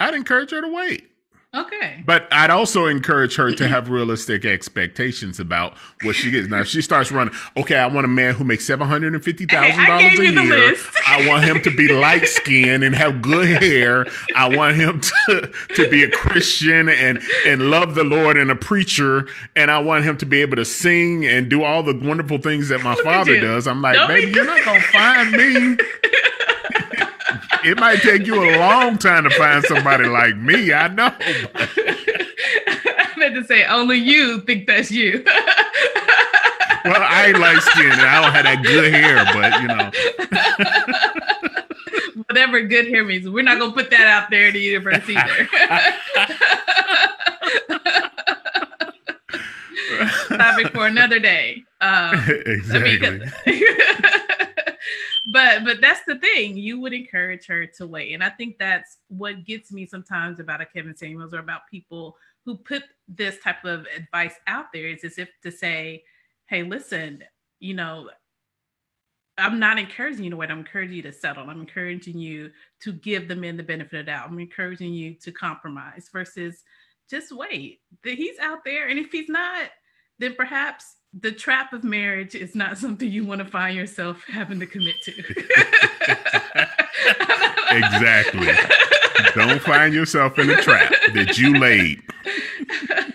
I'd 0.00 0.14
encourage 0.14 0.52
her 0.52 0.60
to 0.60 0.72
wait. 0.72 1.07
Okay. 1.54 2.02
But 2.04 2.28
I'd 2.30 2.50
also 2.50 2.86
encourage 2.86 3.36
her 3.36 3.50
to 3.52 3.68
have 3.68 3.88
realistic 3.88 4.44
expectations 4.44 5.40
about 5.40 5.78
what 6.02 6.14
she 6.14 6.30
gets. 6.30 6.46
Now, 6.46 6.60
if 6.60 6.68
she 6.68 6.82
starts 6.82 7.10
running, 7.10 7.32
okay, 7.56 7.76
I 7.76 7.86
want 7.86 8.04
a 8.04 8.08
man 8.08 8.34
who 8.34 8.44
makes 8.44 8.66
seven 8.66 8.86
hundred 8.86 9.14
and 9.14 9.24
fifty 9.24 9.46
thousand 9.46 9.86
dollars 9.86 10.18
a 10.18 10.30
year. 10.30 10.74
I 11.06 11.26
want 11.26 11.44
him 11.44 11.62
to 11.62 11.70
be 11.74 11.88
light 11.88 12.26
skinned 12.28 12.84
and 12.84 12.94
have 12.94 13.22
good 13.22 13.62
hair. 13.62 14.06
I 14.36 14.54
want 14.54 14.76
him 14.76 15.00
to 15.00 15.52
to 15.76 15.90
be 15.90 16.02
a 16.04 16.10
Christian 16.10 16.90
and 16.90 17.22
and 17.46 17.70
love 17.70 17.94
the 17.94 18.04
Lord 18.04 18.36
and 18.36 18.50
a 18.50 18.56
preacher. 18.56 19.26
And 19.56 19.70
I 19.70 19.78
want 19.78 20.04
him 20.04 20.18
to 20.18 20.26
be 20.26 20.42
able 20.42 20.56
to 20.56 20.66
sing 20.66 21.24
and 21.24 21.48
do 21.48 21.64
all 21.64 21.82
the 21.82 21.98
wonderful 21.98 22.38
things 22.38 22.68
that 22.68 22.82
my 22.82 22.94
Look 22.94 23.04
father 23.04 23.40
does. 23.40 23.66
I'm 23.66 23.80
like, 23.80 23.94
Don't 23.94 24.08
baby, 24.08 24.32
you're 24.32 24.44
not 24.44 24.62
gonna 24.66 24.80
find 24.82 25.32
me 25.32 25.76
it 27.64 27.78
might 27.78 28.00
take 28.00 28.26
you 28.26 28.42
a 28.42 28.58
long 28.58 28.98
time 28.98 29.24
to 29.24 29.30
find 29.30 29.64
somebody 29.64 30.06
like 30.06 30.36
me. 30.36 30.72
I 30.72 30.88
know. 30.88 31.12
I 31.54 33.14
meant 33.16 33.34
to 33.34 33.44
say 33.44 33.64
only 33.64 33.96
you 33.96 34.40
think 34.42 34.66
that's 34.66 34.90
you. 34.90 35.22
well, 36.84 37.02
I 37.02 37.26
ain't 37.28 37.38
light 37.38 37.60
skinned 37.60 37.92
and 37.92 38.02
I 38.02 38.22
don't 38.22 38.32
have 38.32 38.44
that 38.44 38.62
good 38.62 38.92
hair, 38.92 39.24
but 39.34 39.60
you 39.62 39.68
know. 39.68 39.90
Whatever 42.28 42.60
good 42.62 42.88
hair 42.88 43.04
means, 43.04 43.28
we're 43.28 43.42
not 43.42 43.58
gonna 43.58 43.72
put 43.72 43.90
that 43.90 44.06
out 44.06 44.30
there 44.30 44.48
in 44.48 44.54
the 44.54 44.60
universe 44.60 45.08
either. 45.08 45.48
Topic 50.36 50.72
for 50.72 50.86
another 50.86 51.18
day. 51.18 51.64
Um, 51.80 52.22
exactly. 52.46 53.06
I 53.06 53.10
mean, 53.10 53.32
but 55.38 55.64
but 55.64 55.80
that's 55.80 56.00
the 56.04 56.18
thing. 56.18 56.56
You 56.56 56.80
would 56.80 56.92
encourage 56.92 57.46
her 57.46 57.64
to 57.66 57.86
wait. 57.86 58.12
And 58.12 58.24
i 58.24 58.30
think 58.30 58.58
that's 58.58 58.98
what 59.08 59.44
gets 59.44 59.70
me 59.70 59.86
sometimes 59.86 60.40
about 60.40 60.60
a 60.60 60.66
kevin 60.66 60.96
samuels 60.96 61.32
or 61.32 61.38
about 61.38 61.70
people 61.70 62.16
who 62.44 62.56
put 62.56 62.82
this 63.06 63.38
type 63.38 63.64
of 63.64 63.86
advice 63.96 64.34
out 64.46 64.66
there 64.72 64.88
is 64.88 65.04
as 65.04 65.18
if 65.18 65.28
to 65.42 65.50
say 65.50 66.02
hey 66.46 66.62
listen 66.62 67.22
you 67.60 67.74
know 67.74 68.10
i'm 69.36 69.58
not 69.58 69.78
encouraging 69.78 70.24
you 70.24 70.30
to 70.30 70.36
wait. 70.36 70.50
I'm 70.50 70.60
encouraging 70.60 70.96
you 70.96 71.02
to 71.02 71.12
settle. 71.12 71.48
I'm 71.48 71.60
encouraging 71.60 72.18
you 72.18 72.50
to 72.80 72.92
give 72.92 73.28
the 73.28 73.36
men 73.36 73.56
the 73.56 73.62
benefit 73.62 74.00
of 74.00 74.06
the 74.06 74.10
doubt. 74.10 74.28
I'm 74.28 74.38
encouraging 74.40 74.92
you 74.92 75.14
to 75.14 75.30
compromise 75.30 76.08
versus 76.12 76.64
just 77.08 77.30
wait. 77.30 77.80
He's 78.02 78.38
out 78.40 78.64
there 78.64 78.88
and 78.88 78.98
if 78.98 79.12
he's 79.12 79.28
not 79.28 79.70
then 80.18 80.34
perhaps 80.34 80.96
the 81.12 81.32
trap 81.32 81.72
of 81.72 81.84
marriage 81.84 82.34
is 82.34 82.54
not 82.54 82.78
something 82.78 83.10
you 83.10 83.24
want 83.24 83.40
to 83.40 83.44
find 83.44 83.76
yourself 83.76 84.22
having 84.28 84.60
to 84.60 84.66
commit 84.66 84.96
to. 85.02 85.12
exactly. 87.70 88.48
Don't 89.34 89.60
find 89.62 89.94
yourself 89.94 90.38
in 90.38 90.50
a 90.50 90.62
trap 90.62 90.92
that 91.14 91.38
you 91.38 91.58
laid. 91.58 92.02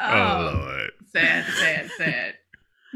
Oh, 0.00 0.14
oh 0.14 0.54
Lord. 0.56 0.90
Sad, 1.12 1.44
sad, 1.44 1.90
sad. 1.98 2.34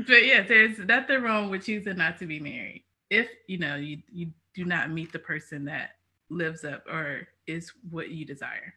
But 0.06 0.24
yeah, 0.24 0.42
there's 0.42 0.78
nothing 0.78 1.20
wrong 1.20 1.50
with 1.50 1.66
choosing 1.66 1.98
not 1.98 2.18
to 2.20 2.26
be 2.26 2.40
married. 2.40 2.84
If 3.10 3.28
you 3.46 3.58
know 3.58 3.76
you 3.76 3.98
you 4.10 4.30
do 4.54 4.64
not 4.64 4.90
meet 4.90 5.12
the 5.12 5.18
person 5.18 5.66
that 5.66 5.90
lives 6.30 6.64
up 6.64 6.86
or 6.86 7.28
is 7.46 7.72
what 7.90 8.10
you 8.10 8.24
desire. 8.24 8.74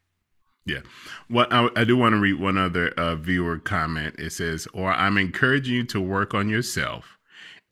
Yeah. 0.66 0.80
What 1.28 1.52
I, 1.52 1.68
I, 1.76 1.84
do 1.84 1.96
want 1.96 2.14
to 2.14 2.20
read 2.20 2.40
one 2.40 2.58
other 2.58 2.88
uh, 2.96 3.14
viewer 3.14 3.58
comment. 3.58 4.16
It 4.18 4.30
says, 4.32 4.66
or 4.74 4.92
I'm 4.92 5.16
encouraging 5.16 5.74
you 5.74 5.84
to 5.84 6.00
work 6.00 6.34
on 6.34 6.48
yourself 6.48 7.16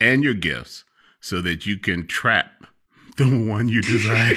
and 0.01 0.23
your 0.23 0.35
gifts 0.35 0.85
so 1.21 1.41
that 1.41 1.67
you 1.67 1.77
can 1.77 2.07
trap 2.07 2.53
the 3.17 3.25
one 3.25 3.69
you 3.69 3.83
desire. 3.83 4.37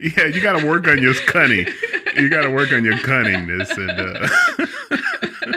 yeah, 0.00 0.26
you 0.26 0.40
got 0.40 0.58
to 0.58 0.66
work 0.66 0.88
on 0.88 1.00
your 1.00 1.14
cunning. 1.14 1.68
You 2.16 2.28
got 2.28 2.42
to 2.42 2.50
work 2.50 2.72
on 2.72 2.84
your 2.84 2.96
cunningness 2.96 3.70
and 3.76 4.00
uh, 4.00 5.56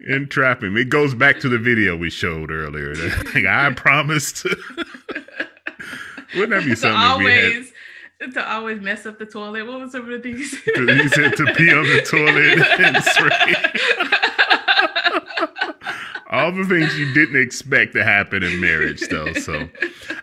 and 0.08 0.30
trapping. 0.30 0.76
It 0.76 0.90
goes 0.90 1.14
back 1.14 1.40
to 1.40 1.48
the 1.48 1.58
video 1.58 1.96
we 1.96 2.10
showed 2.10 2.50
earlier. 2.50 2.92
I 3.48 3.72
promised. 3.74 4.44
Wouldn't 6.34 6.50
that 6.50 6.64
be 6.66 6.74
something? 6.74 6.80
So 6.80 6.88
always 6.90 7.72
to 8.20 8.52
always 8.52 8.80
mess 8.80 9.06
up 9.06 9.18
the 9.18 9.26
toilet. 9.26 9.66
What 9.66 9.80
was 9.80 9.92
some 9.92 10.02
of 10.02 10.08
the 10.08 10.18
things? 10.18 10.50
he 10.64 11.08
said 11.08 11.36
to 11.36 11.46
pee 11.54 11.72
on 11.72 11.84
the 11.84 12.02
toilet 12.06 12.58
and 12.80 13.02
spray. 13.04 13.54
all 16.30 16.52
the 16.52 16.64
things 16.64 16.98
you 16.98 17.12
didn't 17.14 17.40
expect 17.40 17.94
to 17.94 18.04
happen 18.04 18.42
in 18.42 18.60
marriage, 18.60 19.06
though. 19.08 19.32
So 19.34 19.68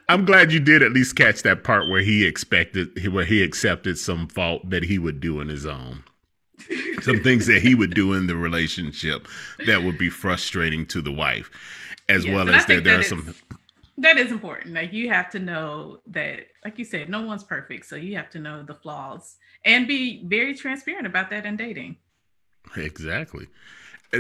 I'm 0.10 0.26
glad 0.26 0.52
you 0.52 0.60
did 0.60 0.84
at 0.84 0.92
least 0.92 1.16
catch 1.16 1.42
that 1.44 1.64
part 1.64 1.90
where 1.90 2.02
he 2.02 2.26
expected, 2.26 3.14
where 3.14 3.26
he 3.26 3.42
accepted 3.42 3.98
some 3.98 4.28
fault 4.28 4.70
that 4.70 4.84
he 4.84 5.00
would 5.00 5.20
do 5.20 5.40
in 5.40 5.48
his 5.48 5.66
own. 5.66 6.04
Some 7.02 7.22
things 7.22 7.46
that 7.48 7.62
he 7.62 7.76
would 7.76 7.94
do 7.94 8.14
in 8.14 8.28
the 8.28 8.36
relationship 8.36 9.28
that 9.68 9.84
would 9.84 9.98
be 9.98 10.10
frustrating 10.10 10.86
to 10.88 11.02
the 11.02 11.12
wife, 11.12 11.50
as 12.10 12.26
yes, 12.26 12.34
well 12.34 12.50
as 12.50 12.66
that 12.66 12.84
there 12.84 13.00
are 13.00 13.04
some. 13.04 13.36
That 13.98 14.18
is 14.18 14.32
important. 14.32 14.74
Like 14.74 14.92
you 14.92 15.10
have 15.10 15.30
to 15.32 15.40
know 15.40 16.00
that, 16.08 16.48
like 16.64 16.78
you 16.78 16.86
said, 16.86 17.10
no 17.10 17.22
one's 17.22 17.44
perfect. 17.44 17.86
So 17.86 17.96
you 17.96 18.16
have 18.18 18.30
to 18.32 18.40
know 18.40 18.64
the 18.64 18.74
flaws 18.74 19.38
and 19.64 19.88
be 19.88 20.26
very 20.26 20.54
transparent 20.54 21.08
about 21.08 21.30
that 21.30 21.46
in 21.46 21.56
dating. 21.56 21.98
Exactly 22.76 23.48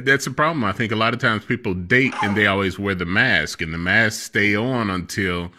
that's 0.03 0.27
a 0.27 0.31
problem. 0.31 0.63
I 0.63 0.71
think 0.71 0.91
a 0.91 0.95
lot 0.95 1.13
of 1.13 1.19
times 1.19 1.45
people 1.45 1.73
date 1.73 2.13
and 2.21 2.35
they 2.35 2.47
always 2.47 2.79
wear 2.79 2.95
the 2.95 3.05
mask, 3.05 3.61
and 3.61 3.73
the 3.73 3.77
mask 3.77 4.21
stay 4.21 4.55
on 4.55 4.89
until 4.89 5.51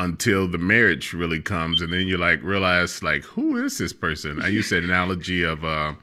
until 0.00 0.46
the 0.46 0.58
marriage 0.58 1.12
really 1.12 1.40
comes, 1.40 1.80
and 1.80 1.92
then 1.92 2.06
you 2.06 2.16
like 2.16 2.42
realize 2.42 3.02
like 3.02 3.24
who 3.24 3.56
is 3.64 3.78
this 3.78 3.92
person? 3.92 4.40
I 4.42 4.48
use 4.48 4.72
an 4.72 4.84
analogy 4.84 5.42
of 5.42 5.64
uh, 5.64 5.94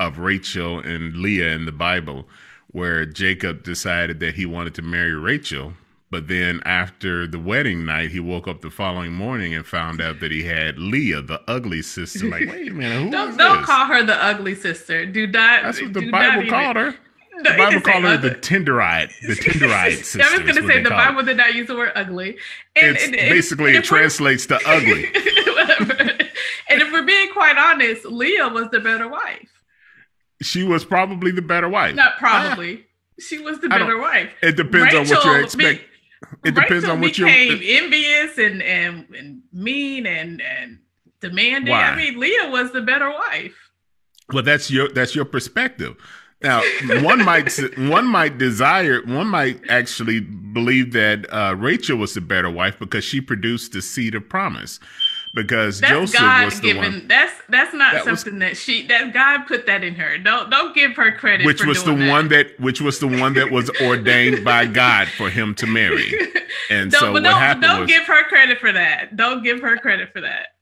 of 0.00 0.18
Rachel 0.18 0.80
and 0.80 1.16
Leah 1.16 1.52
in 1.52 1.64
the 1.66 1.72
Bible, 1.72 2.28
where 2.68 3.06
Jacob 3.06 3.62
decided 3.62 4.20
that 4.20 4.34
he 4.34 4.46
wanted 4.46 4.74
to 4.74 4.82
marry 4.82 5.14
Rachel, 5.14 5.74
but 6.14 6.28
then 6.28 6.60
after 6.64 7.26
the 7.26 7.40
wedding 7.40 7.84
night, 7.84 8.12
he 8.12 8.20
woke 8.20 8.46
up 8.46 8.60
the 8.60 8.70
following 8.70 9.12
morning 9.12 9.52
and 9.52 9.66
found 9.66 10.00
out 10.00 10.20
that 10.20 10.30
he 10.30 10.44
had 10.44 10.78
Leah, 10.78 11.20
the 11.20 11.42
ugly 11.48 11.82
sister. 11.82 12.28
Like, 12.28 12.48
wait 12.48 12.70
a 12.70 12.72
minute, 12.72 13.02
who 13.02 13.10
don't, 13.10 13.36
don't 13.36 13.56
this? 13.56 13.66
call 13.66 13.86
her 13.86 14.04
the 14.04 14.24
ugly 14.24 14.54
sister. 14.54 15.06
Do 15.06 15.26
not. 15.26 15.64
That's 15.64 15.82
what 15.82 15.92
the 15.92 16.08
Bible 16.12 16.48
called 16.48 16.76
her. 16.76 16.94
The 17.38 17.54
Bible 17.58 17.80
called 17.80 18.04
her 18.04 18.16
the 18.16 18.30
tender-eyed, 18.40 19.10
the 19.26 19.34
tender-eyed 19.34 20.06
sister. 20.06 20.22
I 20.22 20.38
was 20.38 20.42
going 20.42 20.64
to 20.64 20.72
say 20.72 20.84
the 20.84 20.90
Bible 20.90 21.24
did 21.24 21.36
not 21.36 21.52
use 21.52 21.66
the 21.66 21.74
word 21.74 21.90
ugly. 21.96 22.38
And, 22.76 22.96
and, 22.96 23.16
and 23.16 23.30
basically 23.30 23.74
and 23.74 23.78
it 23.78 23.84
translates 23.84 24.46
to 24.46 24.60
ugly. 24.64 25.06
and 26.68 26.80
if 26.80 26.92
we're 26.92 27.02
being 27.02 27.32
quite 27.32 27.58
honest, 27.58 28.04
Leah 28.04 28.50
was 28.50 28.70
the 28.70 28.78
better 28.78 29.08
wife. 29.08 29.48
She 30.42 30.62
was 30.62 30.84
probably 30.84 31.32
the 31.32 31.42
better 31.42 31.68
wife. 31.68 31.96
Not 31.96 32.18
probably. 32.18 32.86
she 33.18 33.40
was 33.40 33.58
the 33.58 33.68
better 33.68 33.98
wife. 33.98 34.30
It 34.42 34.56
depends 34.56 34.94
Rachel, 34.94 35.00
on 35.00 35.08
what 35.08 35.24
you 35.24 35.42
expect. 35.42 35.80
Be, 35.80 35.86
it 36.44 36.54
depends 36.54 36.84
Rachel 36.84 36.90
on 36.90 37.00
what 37.00 37.18
you 37.18 37.26
became 37.26 37.60
envious 37.62 38.38
and, 38.38 38.62
and 38.62 39.06
and 39.14 39.42
mean 39.52 40.06
and 40.06 40.40
and 40.40 40.78
demanding. 41.20 41.72
Why? 41.72 41.82
I 41.82 41.96
mean, 41.96 42.18
Leah 42.18 42.50
was 42.50 42.72
the 42.72 42.82
better 42.82 43.10
wife. 43.10 43.54
Well, 44.32 44.42
that's 44.42 44.70
your 44.70 44.88
that's 44.88 45.14
your 45.14 45.24
perspective. 45.24 45.96
Now, 46.42 46.62
one 47.02 47.24
might 47.24 47.50
one 47.78 48.06
might 48.06 48.36
desire 48.38 49.00
one 49.06 49.28
might 49.28 49.60
actually 49.70 50.20
believe 50.20 50.92
that 50.92 51.26
uh, 51.32 51.54
Rachel 51.56 51.96
was 51.96 52.14
the 52.14 52.20
better 52.20 52.50
wife 52.50 52.78
because 52.78 53.02
she 53.02 53.20
produced 53.20 53.72
the 53.72 53.80
seed 53.80 54.14
of 54.14 54.28
promise. 54.28 54.78
Because 55.34 55.80
that's 55.80 55.92
Joseph 55.92 56.20
God 56.20 56.44
was 56.44 56.60
the 56.60 56.66
given, 56.68 56.92
one. 56.92 57.08
That's 57.08 57.32
that's 57.48 57.74
not 57.74 57.92
that 57.92 58.04
something 58.04 58.34
was, 58.34 58.40
that 58.40 58.56
she 58.56 58.86
that 58.86 59.12
God 59.12 59.46
put 59.48 59.66
that 59.66 59.82
in 59.82 59.96
her. 59.96 60.16
Don't 60.16 60.48
don't 60.48 60.72
give 60.72 60.94
her 60.94 61.10
credit. 61.10 61.44
Which 61.44 61.66
was 61.66 61.82
the 61.82 61.92
that. 61.92 62.08
one 62.08 62.28
that 62.28 62.58
which 62.60 62.80
was 62.80 63.00
the 63.00 63.08
one 63.08 63.34
that 63.34 63.50
was 63.50 63.68
ordained 63.82 64.44
by 64.44 64.66
God 64.66 65.08
for 65.08 65.30
him 65.30 65.54
to 65.56 65.66
marry. 65.66 66.12
And 66.70 66.90
don't, 66.90 67.00
so 67.00 67.12
what 67.12 67.24
don't, 67.24 67.34
happened 67.34 67.62
don't 67.62 67.80
was, 67.80 67.90
give 67.90 68.04
her 68.04 68.22
credit 68.24 68.58
for 68.58 68.70
that. 68.70 69.16
Don't 69.16 69.42
give 69.42 69.60
her 69.60 69.76
credit 69.76 70.12
for 70.12 70.20
that. 70.20 70.54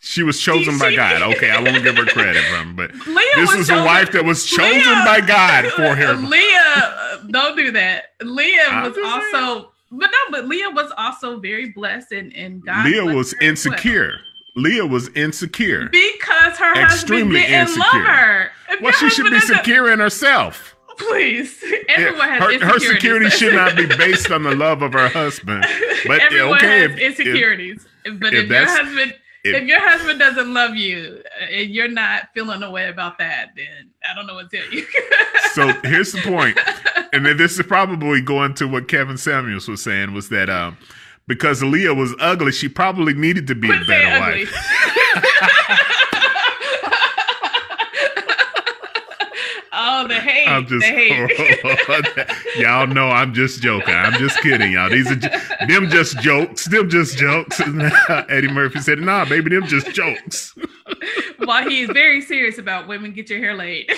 She 0.00 0.22
was 0.22 0.40
chosen 0.40 0.74
she, 0.74 0.80
by 0.80 0.94
God. 0.94 1.22
Okay, 1.34 1.50
I 1.50 1.60
won't 1.62 1.82
give 1.82 1.96
her 1.96 2.04
credit 2.04 2.44
from, 2.44 2.70
him, 2.70 2.76
but 2.76 2.94
Leah 3.06 3.24
this 3.36 3.50
was 3.50 3.60
is 3.62 3.70
a 3.70 3.82
wife 3.84 4.12
that 4.12 4.24
was 4.24 4.44
chosen 4.44 4.92
Leah, 4.92 5.04
by 5.04 5.20
God 5.20 5.66
for 5.72 5.96
him. 5.96 6.28
Leah, 6.28 6.60
uh, 6.76 7.16
don't 7.30 7.56
do 7.56 7.70
that. 7.72 8.14
Leah 8.22 8.82
was 8.84 8.96
also, 9.04 9.72
but 9.90 10.10
no, 10.10 10.18
but 10.30 10.46
Leah 10.46 10.70
was 10.70 10.92
also 10.96 11.38
very 11.38 11.70
blessed, 11.70 12.12
and 12.12 12.34
and 12.34 12.64
God. 12.64 12.86
Leah 12.86 13.04
was 13.04 13.34
insecure. 13.40 14.08
Well. 14.08 14.64
Leah 14.64 14.86
was 14.86 15.10
insecure 15.14 15.88
because 15.90 16.56
her 16.56 16.74
Extremely 16.82 17.40
husband 17.40 17.50
didn't 17.50 17.60
insecure. 17.60 17.98
love 17.98 18.06
her. 18.06 18.50
If 18.70 18.80
well, 18.80 18.92
she 18.92 19.10
should 19.10 19.30
be 19.30 19.40
secure 19.40 19.92
in 19.92 19.98
herself. 19.98 20.76
Please, 20.96 21.62
everyone 21.90 22.26
has 22.26 22.42
her, 22.62 22.66
her 22.66 22.78
security 22.78 23.28
should 23.28 23.52
not 23.52 23.76
be 23.76 23.86
based 23.98 24.30
on 24.30 24.44
the 24.44 24.54
love 24.54 24.80
of 24.80 24.94
her 24.94 25.08
husband. 25.08 25.66
But 26.06 26.20
everyone 26.20 26.56
okay, 26.56 26.88
has 26.88 26.92
if, 26.92 26.98
insecurities. 26.98 27.86
If, 28.06 28.18
but 28.18 28.32
if, 28.32 28.44
if 28.44 28.50
your 28.50 28.66
husband 28.66 29.14
if, 29.46 29.62
if, 29.62 29.68
your 29.68 29.80
husband 29.80 30.18
doesn't 30.18 30.52
love 30.52 30.76
you 30.76 31.22
and 31.50 31.70
you're 31.70 31.88
not 31.88 32.28
feeling 32.34 32.62
a 32.62 32.70
way 32.70 32.88
about 32.88 33.18
that, 33.18 33.50
then 33.56 33.90
I 34.08 34.14
don't 34.14 34.26
know 34.26 34.34
what 34.34 34.50
to 34.50 34.56
tell 34.56 34.72
you. 34.72 34.86
so 35.52 35.72
here's 35.84 36.12
the 36.12 36.22
point, 36.22 36.58
and 37.12 37.24
then 37.24 37.36
this 37.36 37.58
is 37.58 37.66
probably 37.66 38.20
going 38.20 38.54
to 38.54 38.66
what 38.66 38.88
Kevin 38.88 39.16
Samuels 39.16 39.68
was 39.68 39.82
saying 39.82 40.12
was 40.12 40.28
that 40.28 40.50
um, 40.50 40.76
because 41.26 41.62
Leah 41.62 41.94
was 41.94 42.14
ugly, 42.20 42.52
she 42.52 42.68
probably 42.68 43.14
needed 43.14 43.46
to 43.48 43.54
be 43.54 43.68
Quit 43.68 43.82
a 43.82 43.86
better 43.86 44.20
wife. 44.20 44.54
Oh, 49.98 50.06
the 50.06 50.20
hate. 50.20 50.46
I'm 50.46 50.66
just, 50.66 50.84
the 50.84 50.92
hate. 50.92 52.56
y'all 52.58 52.86
know 52.86 53.08
I'm 53.08 53.32
just 53.32 53.62
joking. 53.62 53.94
I'm 53.94 54.12
just 54.14 54.38
kidding, 54.42 54.72
y'all. 54.72 54.90
These 54.90 55.10
are 55.10 55.16
them 55.66 55.88
just 55.88 56.18
jokes. 56.18 56.66
Them 56.66 56.90
just 56.90 57.16
jokes. 57.16 57.60
Eddie 58.28 58.48
Murphy 58.48 58.80
said, 58.80 58.98
"Nah, 58.98 59.24
baby, 59.24 59.48
them 59.50 59.66
just 59.66 59.90
jokes." 59.92 60.54
While 61.38 61.66
he 61.66 61.80
is 61.80 61.90
very 61.90 62.20
serious 62.20 62.58
about 62.58 62.88
women 62.88 63.12
get 63.12 63.30
your 63.30 63.38
hair 63.38 63.54
laid. 63.54 63.90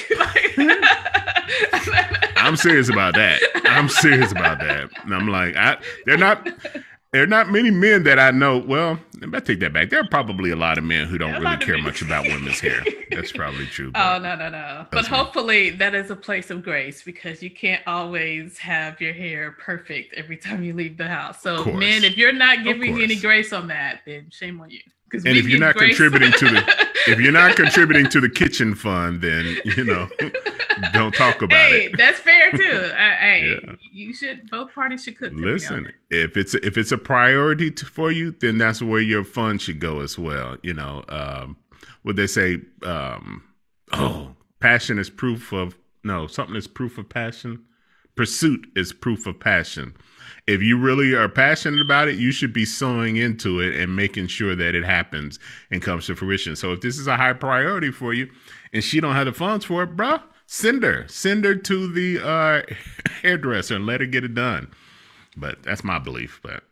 I'm 2.37 2.55
serious 2.55 2.89
about 2.89 3.15
that. 3.15 3.41
I'm 3.65 3.89
serious 3.89 4.31
about 4.31 4.61
that. 4.61 4.91
And 5.03 5.13
I'm 5.13 5.27
like, 5.27 5.57
I, 5.57 5.79
they're 6.07 6.17
not 6.17 6.49
there 7.13 7.23
are 7.23 7.27
not 7.27 7.51
many 7.51 7.71
men 7.71 8.03
that 8.05 8.19
I 8.19 8.31
know. 8.31 8.59
Well, 8.59 8.99
I 9.33 9.41
take 9.41 9.61
that 9.61 9.73
back. 9.73 9.89
There 9.91 10.01
are 10.01 10.09
probably 10.09 10.51
a 10.51 10.57
lot 10.57 10.77
of 10.77 10.85
men 10.85 11.07
who 11.07 11.17
don't 11.17 11.41
really 11.41 11.57
care 11.59 11.79
much 11.79 12.03
about 12.03 12.27
women's 12.27 12.61
hair. 12.61 12.85
That's 13.11 13.33
probably 13.33 13.67
true. 13.67 13.93
Oh 13.99 14.19
no, 14.19 14.37
no, 14.37 14.49
no. 14.49 14.87
But 14.93 15.07
hopefully 15.07 15.71
that 15.71 15.95
is 15.95 16.11
a 16.11 16.17
place 16.17 16.51
of 16.51 16.63
grace 16.63 17.03
because 17.03 17.43
you 17.43 17.51
can't 17.51 17.83
always 17.87 18.59
have 18.59 19.01
your 19.01 19.13
hair 19.13 19.53
perfect 19.59 20.15
every 20.15 20.37
time 20.37 20.63
you 20.63 20.73
leave 20.73 20.97
the 20.97 21.09
house. 21.09 21.43
So 21.43 21.65
men, 21.65 22.05
if 22.05 22.17
you're 22.17 22.33
not 22.33 22.65
giving 22.65 23.01
any 23.03 23.17
grace 23.17 23.53
on 23.53 23.69
that, 23.69 24.01
then 24.07 24.29
shame 24.31 24.61
on 24.61 24.71
you. 24.71 24.81
And 25.13 25.27
if 25.27 25.47
you're 25.47 25.61
not 25.61 25.77
grace. 25.77 25.97
contributing 25.97 26.33
to 26.39 26.45
the 26.47 26.89
if 27.07 27.21
you're 27.21 27.33
not 27.33 27.57
contributing 27.57 28.09
to 28.11 28.21
the 28.21 28.29
kitchen 28.29 28.75
fund, 28.75 29.21
then 29.21 29.57
you 29.65 29.85
know, 29.85 30.09
don't 30.93 31.15
talk 31.15 31.43
about 31.43 31.57
hey, 31.57 31.87
it. 31.87 31.97
That's 31.97 32.19
fair 32.19 32.51
too. 32.53 32.59
hey, 32.97 33.59
yeah. 33.65 33.75
you 33.93 34.13
should 34.15 34.51
both 34.51 34.75
parties 34.75 35.05
should 35.05 35.19
cook. 35.19 35.33
Listen, 35.35 35.93
if 36.11 36.37
it's 36.37 36.55
if 36.55 36.77
it's 36.77 36.93
a 36.93 36.99
priority 36.99 37.71
to, 37.71 37.87
for 37.87 38.11
you, 38.11 38.33
then 38.33 38.59
that's 38.59 38.83
where 38.83 39.01
your 39.01 39.25
fund 39.25 39.63
should 39.63 39.81
go 39.81 40.01
as 40.01 40.19
well. 40.19 40.57
You 40.63 40.75
know, 40.75 41.05
um, 41.09 41.57
what 42.03 42.17
they 42.17 42.27
say? 42.27 42.59
Um, 42.83 43.43
oh, 43.93 44.35
passion 44.61 44.99
is 44.99 45.11
proof 45.11 45.53
of 45.53 45.77
no 46.05 46.27
something 46.27 46.57
is 46.57 46.67
proof 46.67 46.99
of 46.99 47.09
passion. 47.09 47.65
Pursuit 48.15 48.67
is 48.75 48.93
proof 48.93 49.27
of 49.29 49.39
passion 49.39 49.95
if 50.49 50.63
you 50.63 50.79
really 50.79 51.15
are 51.15 51.29
passionate 51.29 51.81
about 51.81 52.09
it, 52.09 52.17
you 52.17 52.33
should 52.33 52.55
be 52.55 52.65
sowing 52.65 53.17
into 53.17 53.61
it 53.61 53.77
and 53.77 53.95
making 53.95 54.29
sure 54.29 54.57
that 54.57 54.75
it 54.75 54.83
happens 54.83 55.39
and 55.71 55.83
comes 55.83 56.07
to 56.07 56.17
fruition. 56.17 56.57
So 56.57 56.73
if 56.73 56.81
this 56.81 56.99
is 56.99 57.07
a 57.07 57.19
high 57.19 57.35
priority 57.35 57.91
for 57.91 58.15
you 58.15 58.31
and 58.73 58.83
she 58.83 58.99
don't 58.99 59.15
have 59.15 59.27
the 59.27 59.35
funds 59.35 59.67
for 59.67 59.83
it, 59.83 59.95
bruh, 59.95 60.23
send 60.47 60.83
her. 60.85 61.07
Send 61.07 61.45
her 61.45 61.55
to 61.55 61.93
the 61.93 62.27
uh, 62.27 62.63
hairdresser 63.23 63.77
and 63.77 63.85
let 63.85 64.01
her 64.01 64.07
get 64.07 64.25
it 64.25 64.35
done. 64.35 64.71
But 65.37 65.63
that's 65.63 65.85
my 65.85 65.99
belief. 65.99 66.41
But 66.43 66.65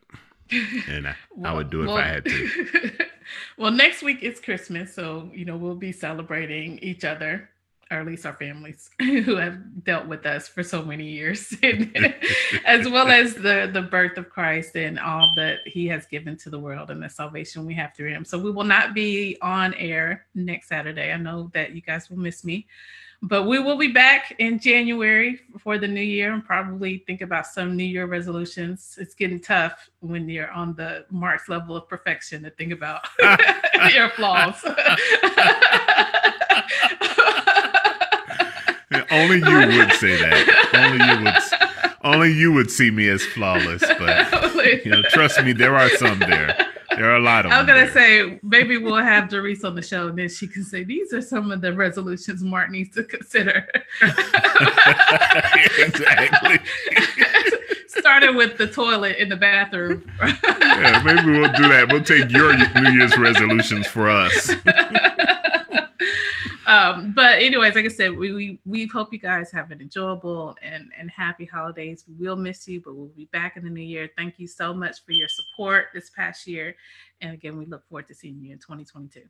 and 0.88 1.08
I, 1.08 1.16
well, 1.34 1.52
I 1.52 1.54
would 1.54 1.68
do 1.68 1.82
it 1.82 1.86
well, 1.88 1.98
if 1.98 2.04
I 2.04 2.08
had 2.08 2.24
to. 2.24 3.06
well, 3.58 3.70
next 3.70 4.02
week 4.02 4.22
is 4.22 4.40
Christmas, 4.40 4.94
so 4.94 5.30
you 5.34 5.44
know 5.44 5.56
we'll 5.56 5.74
be 5.74 5.92
celebrating 5.92 6.78
each 6.78 7.04
other 7.04 7.50
or 7.90 7.98
at 7.98 8.06
least 8.06 8.26
our 8.26 8.34
families 8.34 8.90
who 8.98 9.36
have 9.36 9.84
dealt 9.84 10.06
with 10.06 10.26
us 10.26 10.48
for 10.48 10.62
so 10.62 10.82
many 10.82 11.04
years, 11.04 11.54
as 12.64 12.88
well 12.88 13.08
as 13.08 13.34
the 13.34 13.70
the 13.72 13.82
birth 13.82 14.18
of 14.18 14.28
Christ 14.28 14.76
and 14.76 14.98
all 14.98 15.32
that 15.36 15.58
He 15.66 15.86
has 15.88 16.06
given 16.06 16.36
to 16.38 16.50
the 16.50 16.58
world 16.58 16.90
and 16.90 17.02
the 17.02 17.08
salvation 17.08 17.64
we 17.66 17.74
have 17.74 17.94
through 17.94 18.10
Him. 18.10 18.24
So 18.24 18.38
we 18.38 18.50
will 18.50 18.64
not 18.64 18.94
be 18.94 19.36
on 19.40 19.74
air 19.74 20.26
next 20.34 20.68
Saturday. 20.68 21.12
I 21.12 21.16
know 21.16 21.50
that 21.54 21.74
you 21.74 21.80
guys 21.80 22.10
will 22.10 22.18
miss 22.18 22.44
me, 22.44 22.66
but 23.22 23.44
we 23.44 23.58
will 23.58 23.78
be 23.78 23.88
back 23.88 24.34
in 24.38 24.58
January 24.58 25.40
for 25.58 25.78
the 25.78 25.88
new 25.88 26.02
year 26.02 26.32
and 26.32 26.44
probably 26.44 26.98
think 27.06 27.22
about 27.22 27.46
some 27.46 27.76
New 27.76 27.84
Year 27.84 28.06
resolutions. 28.06 28.98
It's 29.00 29.14
getting 29.14 29.40
tough 29.40 29.90
when 30.00 30.28
you're 30.28 30.50
on 30.50 30.74
the 30.74 31.06
Mark's 31.10 31.48
level 31.48 31.76
of 31.76 31.88
perfection 31.88 32.42
to 32.42 32.50
think 32.50 32.72
about 32.72 33.06
your 33.94 34.10
flaws. 34.10 34.62
Only 39.10 39.38
you 39.38 39.44
would 39.78 39.92
say 39.92 40.16
that. 40.16 40.70
Only 40.74 41.04
you 41.04 41.24
would. 41.24 41.34
Only 42.04 42.32
you 42.32 42.52
would 42.52 42.70
see 42.70 42.90
me 42.90 43.08
as 43.08 43.24
flawless. 43.24 43.82
But 43.98 44.84
you 44.84 44.90
know, 44.90 45.02
trust 45.10 45.42
me, 45.42 45.52
there 45.52 45.74
are 45.76 45.88
some 45.90 46.18
there. 46.20 46.56
There 46.90 47.10
are 47.10 47.16
a 47.16 47.20
lot 47.20 47.44
of. 47.46 47.52
I'm 47.52 47.66
gonna 47.66 47.90
there. 47.90 47.92
say 47.92 48.38
maybe 48.42 48.78
we'll 48.78 48.96
have 48.96 49.28
Doris 49.28 49.64
on 49.64 49.74
the 49.74 49.82
show, 49.82 50.08
and 50.08 50.18
then 50.18 50.28
she 50.28 50.46
can 50.46 50.62
say 50.64 50.84
these 50.84 51.12
are 51.12 51.20
some 51.20 51.50
of 51.50 51.60
the 51.60 51.72
resolutions 51.72 52.42
Mark 52.42 52.70
needs 52.70 52.94
to 52.94 53.02
consider. 53.04 53.68
exactly. 55.78 56.60
started 57.88 58.36
with 58.36 58.56
the 58.56 58.66
toilet 58.68 59.16
in 59.16 59.28
the 59.28 59.36
bathroom. 59.36 60.08
yeah, 60.22 61.02
maybe 61.04 61.38
we'll 61.38 61.52
do 61.52 61.68
that. 61.68 61.88
We'll 61.90 62.04
take 62.04 62.30
your 62.30 62.56
New 62.80 62.90
Year's 62.92 63.18
resolutions 63.18 63.86
for 63.86 64.08
us. 64.08 64.54
Um, 66.66 67.12
but 67.14 67.38
anyways, 67.40 67.74
like 67.74 67.84
I 67.84 67.88
said, 67.88 68.16
we, 68.16 68.32
we 68.32 68.60
we 68.64 68.86
hope 68.86 69.12
you 69.12 69.18
guys 69.18 69.50
have 69.52 69.70
an 69.70 69.80
enjoyable 69.80 70.56
and 70.62 70.90
and 70.98 71.10
happy 71.10 71.44
holidays. 71.44 72.04
We 72.08 72.26
will 72.26 72.36
miss 72.36 72.66
you, 72.66 72.80
but 72.84 72.94
we'll 72.94 73.06
be 73.08 73.26
back 73.32 73.56
in 73.56 73.64
the 73.64 73.70
new 73.70 73.82
year. 73.82 74.10
Thank 74.16 74.38
you 74.38 74.46
so 74.46 74.74
much 74.74 75.04
for 75.04 75.12
your 75.12 75.28
support 75.28 75.86
this 75.94 76.10
past 76.10 76.46
year, 76.46 76.76
and 77.20 77.32
again, 77.32 77.56
we 77.56 77.66
look 77.66 77.86
forward 77.88 78.08
to 78.08 78.14
seeing 78.14 78.40
you 78.40 78.52
in 78.52 78.58
2022. 78.58 79.22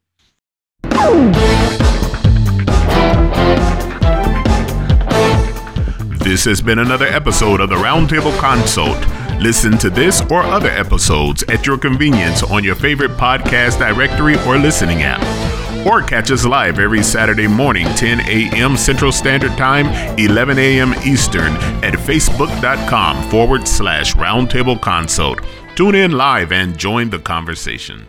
This 6.24 6.44
has 6.44 6.60
been 6.60 6.80
another 6.80 7.06
episode 7.06 7.60
of 7.60 7.68
the 7.68 7.76
Roundtable 7.76 8.36
Consult. 8.40 8.98
Listen 9.40 9.78
to 9.78 9.90
this 9.90 10.22
or 10.30 10.42
other 10.42 10.70
episodes 10.70 11.44
at 11.44 11.66
your 11.66 11.78
convenience 11.78 12.42
on 12.42 12.64
your 12.64 12.74
favorite 12.74 13.12
podcast 13.12 13.78
directory 13.78 14.36
or 14.46 14.58
listening 14.58 15.02
app. 15.02 15.45
Or 15.86 16.02
catch 16.02 16.32
us 16.32 16.44
live 16.44 16.80
every 16.80 17.02
Saturday 17.04 17.46
morning, 17.46 17.86
10 17.94 18.20
a.m. 18.28 18.76
Central 18.76 19.12
Standard 19.12 19.56
Time, 19.56 19.86
11 20.18 20.58
a.m. 20.58 20.92
Eastern, 21.04 21.52
at 21.84 21.94
facebook.com 21.94 23.30
forward 23.30 23.68
slash 23.68 24.14
roundtable 24.16 24.80
consult. 24.82 25.38
Tune 25.76 25.94
in 25.94 26.10
live 26.10 26.50
and 26.50 26.76
join 26.76 27.08
the 27.08 27.20
conversation. 27.20 28.08